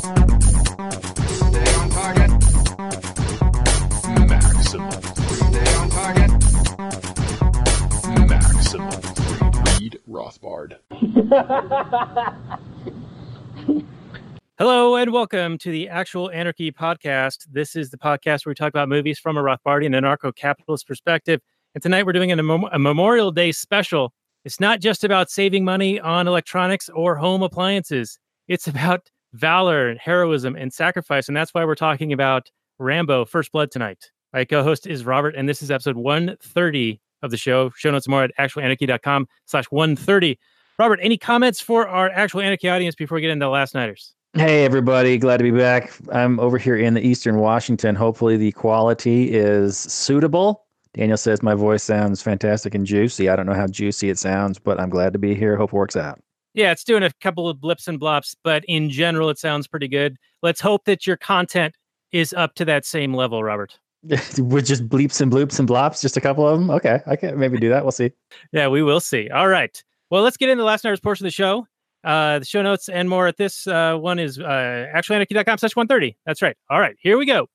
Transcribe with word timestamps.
Hello 14.58 14.96
and 14.96 15.12
welcome 15.12 15.58
to 15.58 15.70
the 15.70 15.88
Actual 15.90 16.30
Anarchy 16.30 16.72
podcast. 16.72 17.46
This 17.50 17.76
is 17.76 17.90
the 17.90 17.98
podcast 17.98 18.46
where 18.46 18.52
we 18.52 18.54
talk 18.54 18.70
about 18.70 18.88
movies 18.88 19.18
from 19.18 19.36
a 19.36 19.42
Rothbardian 19.42 19.94
anarcho-capitalist 19.94 20.86
perspective. 20.86 21.42
And 21.74 21.82
tonight 21.82 22.06
we're 22.06 22.12
doing 22.12 22.32
a, 22.32 22.42
mem- 22.42 22.64
a 22.72 22.78
Memorial 22.78 23.32
Day 23.32 23.52
special. 23.52 24.14
It's 24.46 24.60
not 24.60 24.80
just 24.80 25.04
about 25.04 25.30
saving 25.30 25.64
money 25.64 26.00
on 26.00 26.26
electronics 26.26 26.88
or 26.88 27.16
home 27.16 27.42
appliances. 27.42 28.18
It's 28.48 28.66
about 28.66 29.10
valor, 29.32 29.88
and 29.88 29.98
heroism, 29.98 30.56
and 30.56 30.72
sacrifice. 30.72 31.28
And 31.28 31.36
that's 31.36 31.52
why 31.52 31.64
we're 31.64 31.74
talking 31.74 32.12
about 32.12 32.50
Rambo 32.78 33.24
First 33.26 33.52
Blood 33.52 33.70
tonight. 33.70 34.10
My 34.32 34.44
co-host 34.44 34.86
is 34.86 35.04
Robert, 35.04 35.34
and 35.36 35.48
this 35.48 35.62
is 35.62 35.70
episode 35.70 35.96
130 35.96 37.00
of 37.22 37.30
the 37.30 37.36
show. 37.36 37.70
Show 37.76 37.90
notes 37.90 38.08
more 38.08 38.24
at 38.24 38.32
actualanarchy.com 38.38 39.26
slash 39.46 39.64
130. 39.70 40.38
Robert, 40.78 41.00
any 41.02 41.18
comments 41.18 41.60
for 41.60 41.86
our 41.88 42.08
actual 42.10 42.40
anarchy 42.40 42.68
audience 42.68 42.94
before 42.94 43.16
we 43.16 43.20
get 43.20 43.30
into 43.30 43.48
last 43.48 43.74
nighters? 43.74 44.14
Hey, 44.34 44.64
everybody. 44.64 45.18
Glad 45.18 45.38
to 45.38 45.44
be 45.44 45.50
back. 45.50 45.92
I'm 46.12 46.38
over 46.38 46.56
here 46.56 46.76
in 46.76 46.94
the 46.94 47.04
Eastern 47.04 47.38
Washington. 47.38 47.96
Hopefully, 47.96 48.36
the 48.36 48.52
quality 48.52 49.32
is 49.32 49.76
suitable. 49.76 50.64
Daniel 50.94 51.16
says 51.16 51.42
my 51.42 51.54
voice 51.54 51.82
sounds 51.82 52.22
fantastic 52.22 52.74
and 52.74 52.86
juicy. 52.86 53.28
I 53.28 53.36
don't 53.36 53.46
know 53.46 53.54
how 53.54 53.66
juicy 53.66 54.08
it 54.08 54.18
sounds, 54.18 54.58
but 54.58 54.80
I'm 54.80 54.90
glad 54.90 55.12
to 55.12 55.18
be 55.18 55.34
here. 55.34 55.56
Hope 55.56 55.70
it 55.70 55.76
works 55.76 55.96
out. 55.96 56.20
Yeah, 56.54 56.72
it's 56.72 56.84
doing 56.84 57.02
a 57.02 57.10
couple 57.20 57.48
of 57.48 57.60
blips 57.60 57.86
and 57.86 58.00
blops, 58.00 58.34
but 58.42 58.64
in 58.66 58.90
general, 58.90 59.30
it 59.30 59.38
sounds 59.38 59.68
pretty 59.68 59.88
good. 59.88 60.16
Let's 60.42 60.60
hope 60.60 60.84
that 60.86 61.06
your 61.06 61.16
content 61.16 61.74
is 62.12 62.32
up 62.32 62.54
to 62.56 62.64
that 62.64 62.84
same 62.84 63.14
level, 63.14 63.42
Robert. 63.44 63.78
With 64.02 64.66
just 64.66 64.88
bleeps 64.88 65.20
and 65.20 65.30
bloops 65.30 65.58
and 65.58 65.68
blops, 65.68 66.00
just 66.00 66.16
a 66.16 66.20
couple 66.20 66.48
of 66.48 66.58
them. 66.58 66.70
Okay, 66.70 67.00
I 67.06 67.16
can 67.16 67.38
maybe 67.38 67.58
do 67.58 67.68
that. 67.68 67.84
We'll 67.84 67.92
see. 67.92 68.10
Yeah, 68.52 68.68
we 68.68 68.82
will 68.82 69.00
see. 69.00 69.28
All 69.28 69.48
right. 69.48 69.82
Well, 70.10 70.22
let's 70.22 70.36
get 70.36 70.48
into 70.48 70.62
the 70.62 70.66
last 70.66 70.84
night's 70.84 71.00
portion 71.00 71.24
of 71.24 71.28
the 71.28 71.34
show. 71.34 71.66
Uh, 72.02 72.38
the 72.38 72.46
show 72.46 72.62
notes 72.62 72.88
and 72.88 73.08
more 73.08 73.26
at 73.26 73.36
this 73.36 73.66
uh, 73.66 73.94
one 73.94 74.18
is 74.18 74.38
uh, 74.38 74.86
actualanarchy.com 74.94 75.58
slash 75.58 75.76
130. 75.76 76.16
That's 76.24 76.40
right. 76.40 76.56
All 76.70 76.80
right, 76.80 76.96
here 77.00 77.18
we 77.18 77.26
go. 77.26 77.46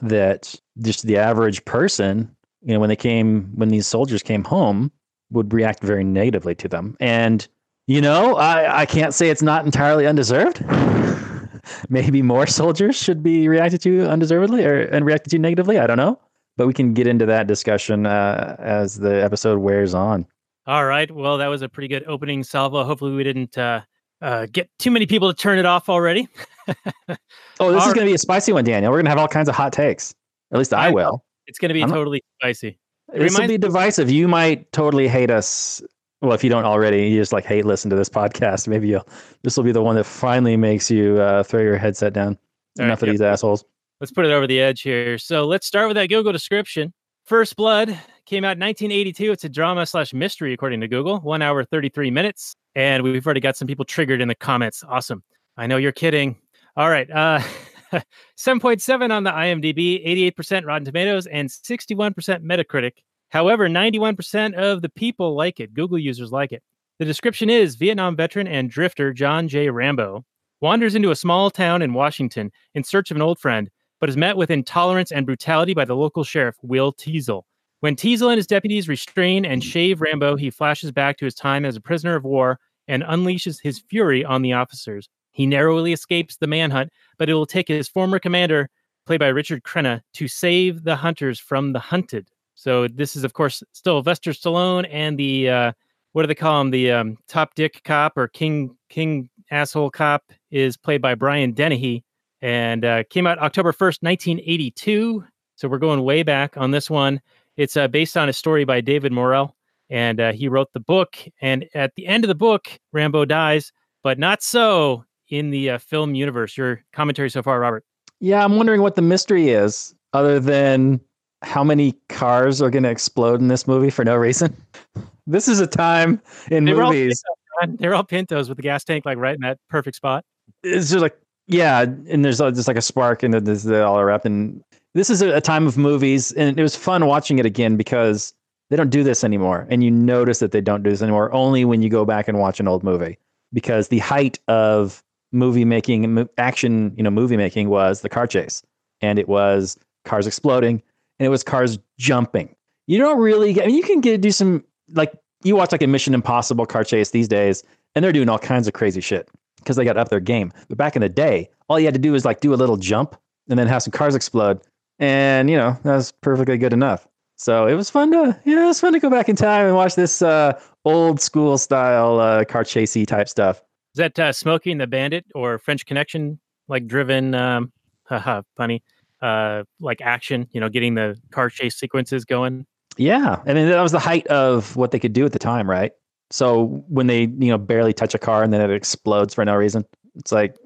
that 0.00 0.58
just 0.80 1.04
the 1.04 1.18
average 1.18 1.62
person 1.66 2.34
you 2.62 2.74
know 2.74 2.80
when 2.80 2.88
they 2.88 2.96
came 2.96 3.50
when 3.54 3.68
these 3.68 3.86
soldiers 3.86 4.22
came 4.22 4.44
home 4.44 4.90
would 5.30 5.52
react 5.52 5.82
very 5.82 6.04
negatively 6.04 6.54
to 6.56 6.68
them. 6.68 6.96
And 7.00 7.46
you 7.86 8.00
know 8.02 8.36
i 8.36 8.80
i 8.80 8.86
can't 8.86 9.14
say 9.14 9.30
it's 9.30 9.42
not 9.42 9.64
entirely 9.64 10.06
undeserved. 10.06 10.64
Maybe 11.88 12.22
more 12.22 12.46
soldiers 12.46 12.96
should 12.96 13.22
be 13.22 13.48
reacted 13.48 13.80
to 13.82 14.08
undeservedly 14.08 14.64
or 14.64 14.82
and 14.82 15.04
reacted 15.04 15.30
to 15.32 15.38
negatively. 15.38 15.78
I 15.78 15.86
don't 15.86 15.96
know. 15.96 16.18
But 16.56 16.66
we 16.66 16.74
can 16.74 16.92
get 16.92 17.06
into 17.06 17.24
that 17.26 17.46
discussion 17.46 18.04
uh, 18.04 18.56
as 18.58 18.96
the 18.96 19.22
episode 19.22 19.60
wears 19.60 19.94
on. 19.94 20.26
All 20.66 20.84
right. 20.84 21.08
Well, 21.10 21.38
that 21.38 21.46
was 21.46 21.62
a 21.62 21.68
pretty 21.68 21.86
good 21.88 22.04
opening 22.08 22.42
salvo. 22.42 22.82
Hopefully, 22.84 23.14
we 23.14 23.22
didn't 23.22 23.56
uh, 23.56 23.82
uh, 24.20 24.46
get 24.50 24.68
too 24.78 24.90
many 24.90 25.06
people 25.06 25.32
to 25.32 25.36
turn 25.36 25.58
it 25.58 25.66
off 25.66 25.88
already. 25.88 26.28
oh 26.68 26.72
this 27.08 27.18
All 27.60 27.76
is 27.76 27.94
going 27.94 28.06
to 28.06 28.10
be 28.10 28.14
a 28.14 28.18
spicy 28.18 28.52
one 28.52 28.64
daniel. 28.64 28.90
We're 28.90 28.98
going 28.98 29.06
to 29.06 29.10
have 29.10 29.18
all 29.18 29.28
kinds 29.28 29.48
of 29.48 29.54
hot 29.54 29.72
takes. 29.72 30.14
At 30.52 30.58
least 30.58 30.74
i 30.74 30.88
I- 30.88 30.90
will 30.90 31.24
It's 31.48 31.58
going 31.58 31.70
to 31.70 31.74
be 31.74 31.82
I'm 31.82 31.88
not- 31.88 31.96
totally 31.96 32.22
spicy. 32.40 32.78
It 33.12 33.18
this 33.20 33.38
will 33.38 33.48
be 33.48 33.58
divisive 33.58 34.10
you 34.10 34.28
might 34.28 34.70
totally 34.72 35.08
hate 35.08 35.30
us 35.30 35.80
well 36.20 36.34
if 36.34 36.44
you 36.44 36.50
don't 36.50 36.66
already 36.66 37.08
you 37.08 37.18
just 37.18 37.32
like 37.32 37.46
hate 37.46 37.64
listen 37.64 37.88
to 37.88 37.96
this 37.96 38.10
podcast 38.10 38.68
maybe 38.68 38.86
you'll 38.86 39.08
this 39.44 39.56
will 39.56 39.64
be 39.64 39.72
the 39.72 39.82
one 39.82 39.96
that 39.96 40.04
finally 40.04 40.58
makes 40.58 40.90
you 40.90 41.18
uh, 41.18 41.42
throw 41.42 41.62
your 41.62 41.78
headset 41.78 42.12
down 42.12 42.36
All 42.78 42.84
enough 42.84 43.00
right, 43.00 43.04
of 43.04 43.06
yep. 43.08 43.12
these 43.14 43.22
assholes 43.22 43.64
Let's 44.00 44.12
put 44.12 44.26
it 44.26 44.30
over 44.30 44.46
the 44.46 44.60
edge 44.60 44.82
here. 44.82 45.18
So 45.18 45.44
let's 45.44 45.66
start 45.66 45.88
with 45.88 45.96
that 45.96 46.08
Google 46.08 46.32
description. 46.32 46.92
First 47.24 47.56
Blood 47.56 47.88
came 48.26 48.44
out 48.44 48.56
in 48.56 48.60
1982. 48.60 49.32
It's 49.32 49.44
a 49.44 49.48
drama 49.48 49.84
slash 49.86 50.14
mystery, 50.14 50.52
according 50.52 50.80
to 50.82 50.88
Google. 50.88 51.18
One 51.18 51.42
hour, 51.42 51.64
33 51.64 52.10
minutes. 52.12 52.54
And 52.76 53.02
we've 53.02 53.26
already 53.26 53.40
got 53.40 53.56
some 53.56 53.66
people 53.66 53.84
triggered 53.84 54.20
in 54.20 54.28
the 54.28 54.36
comments. 54.36 54.84
Awesome. 54.88 55.24
I 55.56 55.66
know 55.66 55.78
you're 55.78 55.90
kidding. 55.90 56.36
All 56.76 56.88
right. 56.88 57.10
Uh, 57.10 57.40
7.7 57.92 59.10
on 59.10 59.24
the 59.24 59.30
IMDb, 59.30 60.34
88% 60.36 60.66
Rotten 60.66 60.84
Tomatoes, 60.84 61.26
and 61.26 61.48
61% 61.48 62.14
Metacritic. 62.42 62.92
However, 63.30 63.68
91% 63.68 64.54
of 64.54 64.82
the 64.82 64.88
people 64.88 65.36
like 65.36 65.60
it. 65.60 65.74
Google 65.74 65.98
users 65.98 66.32
like 66.32 66.52
it. 66.52 66.62
The 66.98 67.04
description 67.04 67.50
is 67.50 67.76
Vietnam 67.76 68.16
veteran 68.16 68.48
and 68.48 68.70
drifter 68.70 69.12
John 69.12 69.48
J. 69.48 69.70
Rambo 69.70 70.24
wanders 70.60 70.94
into 70.94 71.10
a 71.10 71.16
small 71.16 71.50
town 71.50 71.82
in 71.82 71.94
Washington 71.94 72.50
in 72.74 72.82
search 72.82 73.10
of 73.10 73.16
an 73.16 73.22
old 73.22 73.38
friend, 73.38 73.70
but 74.00 74.08
is 74.08 74.16
met 74.16 74.36
with 74.36 74.50
intolerance 74.50 75.12
and 75.12 75.26
brutality 75.26 75.74
by 75.74 75.84
the 75.84 75.94
local 75.94 76.24
sheriff, 76.24 76.56
Will 76.62 76.92
Teasle. 76.92 77.42
When 77.80 77.94
Teasle 77.94 78.30
and 78.30 78.38
his 78.38 78.46
deputies 78.46 78.88
restrain 78.88 79.44
and 79.44 79.62
shave 79.62 80.00
Rambo, 80.00 80.34
he 80.34 80.50
flashes 80.50 80.90
back 80.90 81.16
to 81.18 81.24
his 81.24 81.34
time 81.34 81.64
as 81.64 81.76
a 81.76 81.80
prisoner 81.80 82.16
of 82.16 82.24
war 82.24 82.58
and 82.88 83.04
unleashes 83.04 83.60
his 83.62 83.78
fury 83.78 84.24
on 84.24 84.42
the 84.42 84.54
officers. 84.54 85.08
He 85.38 85.46
narrowly 85.46 85.92
escapes 85.92 86.36
the 86.36 86.48
manhunt, 86.48 86.90
but 87.16 87.30
it 87.30 87.34
will 87.34 87.46
take 87.46 87.68
his 87.68 87.88
former 87.88 88.18
commander, 88.18 88.68
played 89.06 89.20
by 89.20 89.28
Richard 89.28 89.62
Crenna, 89.62 90.00
to 90.14 90.26
save 90.26 90.82
the 90.82 90.96
hunters 90.96 91.38
from 91.38 91.72
the 91.72 91.78
hunted. 91.78 92.26
So 92.56 92.88
this 92.88 93.14
is, 93.14 93.22
of 93.22 93.34
course, 93.34 93.62
still 93.72 93.98
Sylvester 93.98 94.32
Stallone 94.32 94.88
and 94.90 95.16
the 95.16 95.48
uh, 95.48 95.72
what 96.12 96.22
do 96.22 96.26
they 96.26 96.34
call 96.34 96.60
him? 96.60 96.72
The 96.72 96.90
um, 96.90 97.18
top 97.28 97.54
dick 97.54 97.82
cop 97.84 98.18
or 98.18 98.26
king 98.26 98.76
king 98.88 99.30
asshole 99.52 99.90
cop 99.90 100.24
is 100.50 100.76
played 100.76 101.00
by 101.00 101.14
Brian 101.14 101.52
Dennehy, 101.52 102.02
and 102.42 102.84
uh, 102.84 103.04
came 103.08 103.28
out 103.28 103.38
October 103.38 103.72
first, 103.72 104.02
nineteen 104.02 104.40
eighty 104.44 104.72
two. 104.72 105.24
So 105.54 105.68
we're 105.68 105.78
going 105.78 106.02
way 106.02 106.24
back 106.24 106.56
on 106.56 106.72
this 106.72 106.90
one. 106.90 107.20
It's 107.56 107.76
uh, 107.76 107.86
based 107.86 108.16
on 108.16 108.28
a 108.28 108.32
story 108.32 108.64
by 108.64 108.80
David 108.80 109.12
Morrell, 109.12 109.54
and 109.88 110.18
uh, 110.18 110.32
he 110.32 110.48
wrote 110.48 110.72
the 110.72 110.80
book. 110.80 111.16
And 111.40 111.64
at 111.74 111.94
the 111.94 112.08
end 112.08 112.24
of 112.24 112.28
the 112.28 112.34
book, 112.34 112.66
Rambo 112.92 113.24
dies, 113.24 113.70
but 114.02 114.18
not 114.18 114.42
so 114.42 115.04
in 115.28 115.50
the 115.50 115.70
uh, 115.70 115.78
film 115.78 116.14
universe. 116.14 116.56
Your 116.56 116.82
commentary 116.92 117.30
so 117.30 117.42
far, 117.42 117.60
Robert? 117.60 117.84
Yeah, 118.20 118.44
I'm 118.44 118.56
wondering 118.56 118.82
what 118.82 118.94
the 118.94 119.02
mystery 119.02 119.50
is, 119.50 119.94
other 120.12 120.40
than 120.40 121.00
how 121.42 121.62
many 121.62 121.94
cars 122.08 122.60
are 122.60 122.70
going 122.70 122.82
to 122.82 122.90
explode 122.90 123.40
in 123.40 123.48
this 123.48 123.66
movie 123.66 123.90
for 123.90 124.04
no 124.04 124.16
reason. 124.16 124.56
This 125.30 125.46
is 125.46 125.60
a 125.60 125.66
time 125.66 126.22
in 126.50 126.64
They 126.64 126.72
were 126.72 126.84
all 126.84 126.90
movies. 126.90 127.22
Pintos. 127.60 127.78
They're 127.78 127.94
all 127.94 128.02
Pintos 128.02 128.48
with 128.48 128.56
the 128.56 128.62
gas 128.62 128.82
tank 128.82 129.04
like 129.04 129.18
right 129.18 129.34
in 129.34 129.42
that 129.42 129.58
perfect 129.68 129.94
spot. 129.94 130.24
It's 130.62 130.88
just 130.88 131.02
like 131.02 131.18
yeah, 131.48 131.82
and 131.82 132.24
there's 132.24 132.40
uh, 132.40 132.50
just 132.50 132.66
like 132.66 132.78
a 132.78 132.82
spark, 132.82 133.22
and 133.22 133.34
there's 133.34 133.64
they 133.64 133.80
all 133.80 133.98
erupt. 133.98 134.24
And 134.24 134.62
this 134.94 135.10
is 135.10 135.20
a 135.20 135.40
time 135.42 135.66
of 135.66 135.76
movies, 135.76 136.32
and 136.32 136.58
it 136.58 136.62
was 136.62 136.76
fun 136.76 137.04
watching 137.06 137.38
it 137.38 137.44
again 137.44 137.76
because 137.76 138.32
they 138.70 138.76
don't 138.76 138.90
do 138.90 139.02
this 139.02 139.24
anymore, 139.24 139.66
and 139.70 139.84
you 139.84 139.90
notice 139.90 140.38
that 140.38 140.52
they 140.52 140.62
don't 140.62 140.82
do 140.82 140.88
this 140.88 141.02
anymore 141.02 141.32
only 141.32 141.66
when 141.66 141.82
you 141.82 141.90
go 141.90 142.06
back 142.06 142.26
and 142.26 142.38
watch 142.38 142.58
an 142.58 142.68
old 142.68 142.82
movie 142.82 143.18
because 143.52 143.88
the 143.88 143.98
height 143.98 144.38
of 144.48 145.02
movie 145.32 145.64
making 145.64 146.28
action, 146.38 146.92
you 146.96 147.02
know, 147.02 147.10
movie 147.10 147.36
making 147.36 147.68
was 147.68 148.00
the 148.00 148.08
car 148.08 148.26
chase, 148.26 148.62
and 149.00 149.18
it 149.18 149.28
was 149.28 149.78
cars 150.04 150.26
exploding, 150.26 150.82
and 151.18 151.26
it 151.26 151.30
was 151.30 151.42
cars 151.42 151.78
jumping. 151.98 152.54
You 152.86 152.98
don't 152.98 153.18
really 153.18 153.52
get. 153.52 153.64
I 153.64 153.66
mean, 153.66 153.76
you 153.76 153.82
can 153.82 154.00
get 154.00 154.20
do 154.20 154.30
some 154.30 154.64
like 154.92 155.12
you 155.42 155.56
watch 155.56 155.72
like 155.72 155.82
a 155.82 155.86
Mission 155.86 156.14
Impossible 156.14 156.66
car 156.66 156.84
chase 156.84 157.10
these 157.10 157.28
days, 157.28 157.62
and 157.94 158.04
they're 158.04 158.12
doing 158.12 158.28
all 158.28 158.38
kinds 158.38 158.66
of 158.66 158.74
crazy 158.74 159.00
shit 159.00 159.28
because 159.58 159.76
they 159.76 159.84
got 159.84 159.96
up 159.96 160.08
their 160.08 160.20
game. 160.20 160.52
But 160.68 160.78
back 160.78 160.96
in 160.96 161.02
the 161.02 161.08
day, 161.08 161.50
all 161.68 161.78
you 161.78 161.86
had 161.86 161.94
to 161.94 162.00
do 162.00 162.12
was 162.12 162.24
like 162.24 162.40
do 162.40 162.54
a 162.54 162.56
little 162.56 162.76
jump 162.76 163.16
and 163.48 163.58
then 163.58 163.66
have 163.66 163.82
some 163.82 163.92
cars 163.92 164.14
explode, 164.14 164.60
and 164.98 165.50
you 165.50 165.56
know 165.56 165.76
that 165.84 165.96
was 165.96 166.12
perfectly 166.12 166.58
good 166.58 166.72
enough. 166.72 167.06
So 167.36 167.68
it 167.68 167.74
was 167.74 167.88
fun 167.88 168.10
to 168.12 168.38
yeah, 168.44 168.64
it 168.64 168.66
was 168.66 168.80
fun 168.80 168.92
to 168.94 169.00
go 169.00 169.10
back 169.10 169.28
in 169.28 169.36
time 169.36 169.66
and 169.66 169.76
watch 169.76 169.94
this 169.94 170.22
uh, 170.22 170.58
old 170.84 171.20
school 171.20 171.56
style 171.58 172.18
uh, 172.18 172.44
car 172.44 172.64
chasey 172.64 173.06
type 173.06 173.28
stuff. 173.28 173.62
Is 173.94 173.98
that 173.98 174.18
uh, 174.18 174.32
Smokey 174.32 174.70
and 174.70 174.80
the 174.80 174.86
Bandit 174.86 175.24
or 175.34 175.58
French 175.58 175.86
Connection 175.86 176.38
like 176.68 176.86
driven? 176.86 177.34
Um, 177.34 177.72
haha, 178.04 178.42
funny. 178.56 178.82
Uh, 179.20 179.64
like 179.80 180.00
action, 180.00 180.46
you 180.52 180.60
know, 180.60 180.68
getting 180.68 180.94
the 180.94 181.16
car 181.32 181.50
chase 181.50 181.76
sequences 181.76 182.24
going. 182.24 182.64
Yeah, 182.96 183.40
I 183.46 183.54
mean 183.54 183.68
that 183.68 183.80
was 183.80 183.92
the 183.92 183.98
height 183.98 184.26
of 184.28 184.76
what 184.76 184.90
they 184.92 184.98
could 184.98 185.12
do 185.12 185.24
at 185.24 185.32
the 185.32 185.38
time, 185.38 185.68
right? 185.68 185.92
So 186.30 186.84
when 186.88 187.06
they 187.06 187.22
you 187.22 187.48
know 187.48 187.58
barely 187.58 187.92
touch 187.92 188.14
a 188.14 188.18
car 188.18 188.42
and 188.42 188.52
then 188.52 188.60
it 188.60 188.74
explodes 188.74 189.34
for 189.34 189.44
no 189.44 189.54
reason, 189.56 189.84
it's 190.16 190.30
like 190.32 190.56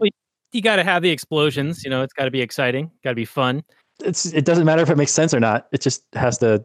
You 0.52 0.60
got 0.60 0.76
to 0.76 0.84
have 0.84 1.02
the 1.02 1.10
explosions. 1.10 1.84
You 1.84 1.90
know, 1.90 2.02
it's 2.02 2.12
got 2.12 2.24
to 2.24 2.30
be 2.30 2.40
exciting. 2.42 2.90
Got 3.04 3.10
to 3.10 3.16
be 3.16 3.24
fun. 3.24 3.62
it's 4.04 4.26
it 4.26 4.44
doesn't 4.44 4.64
matter 4.64 4.82
if 4.82 4.90
it 4.90 4.96
makes 4.96 5.12
sense 5.12 5.32
or 5.32 5.40
not. 5.40 5.68
It 5.72 5.80
just 5.80 6.04
has 6.14 6.38
to 6.38 6.64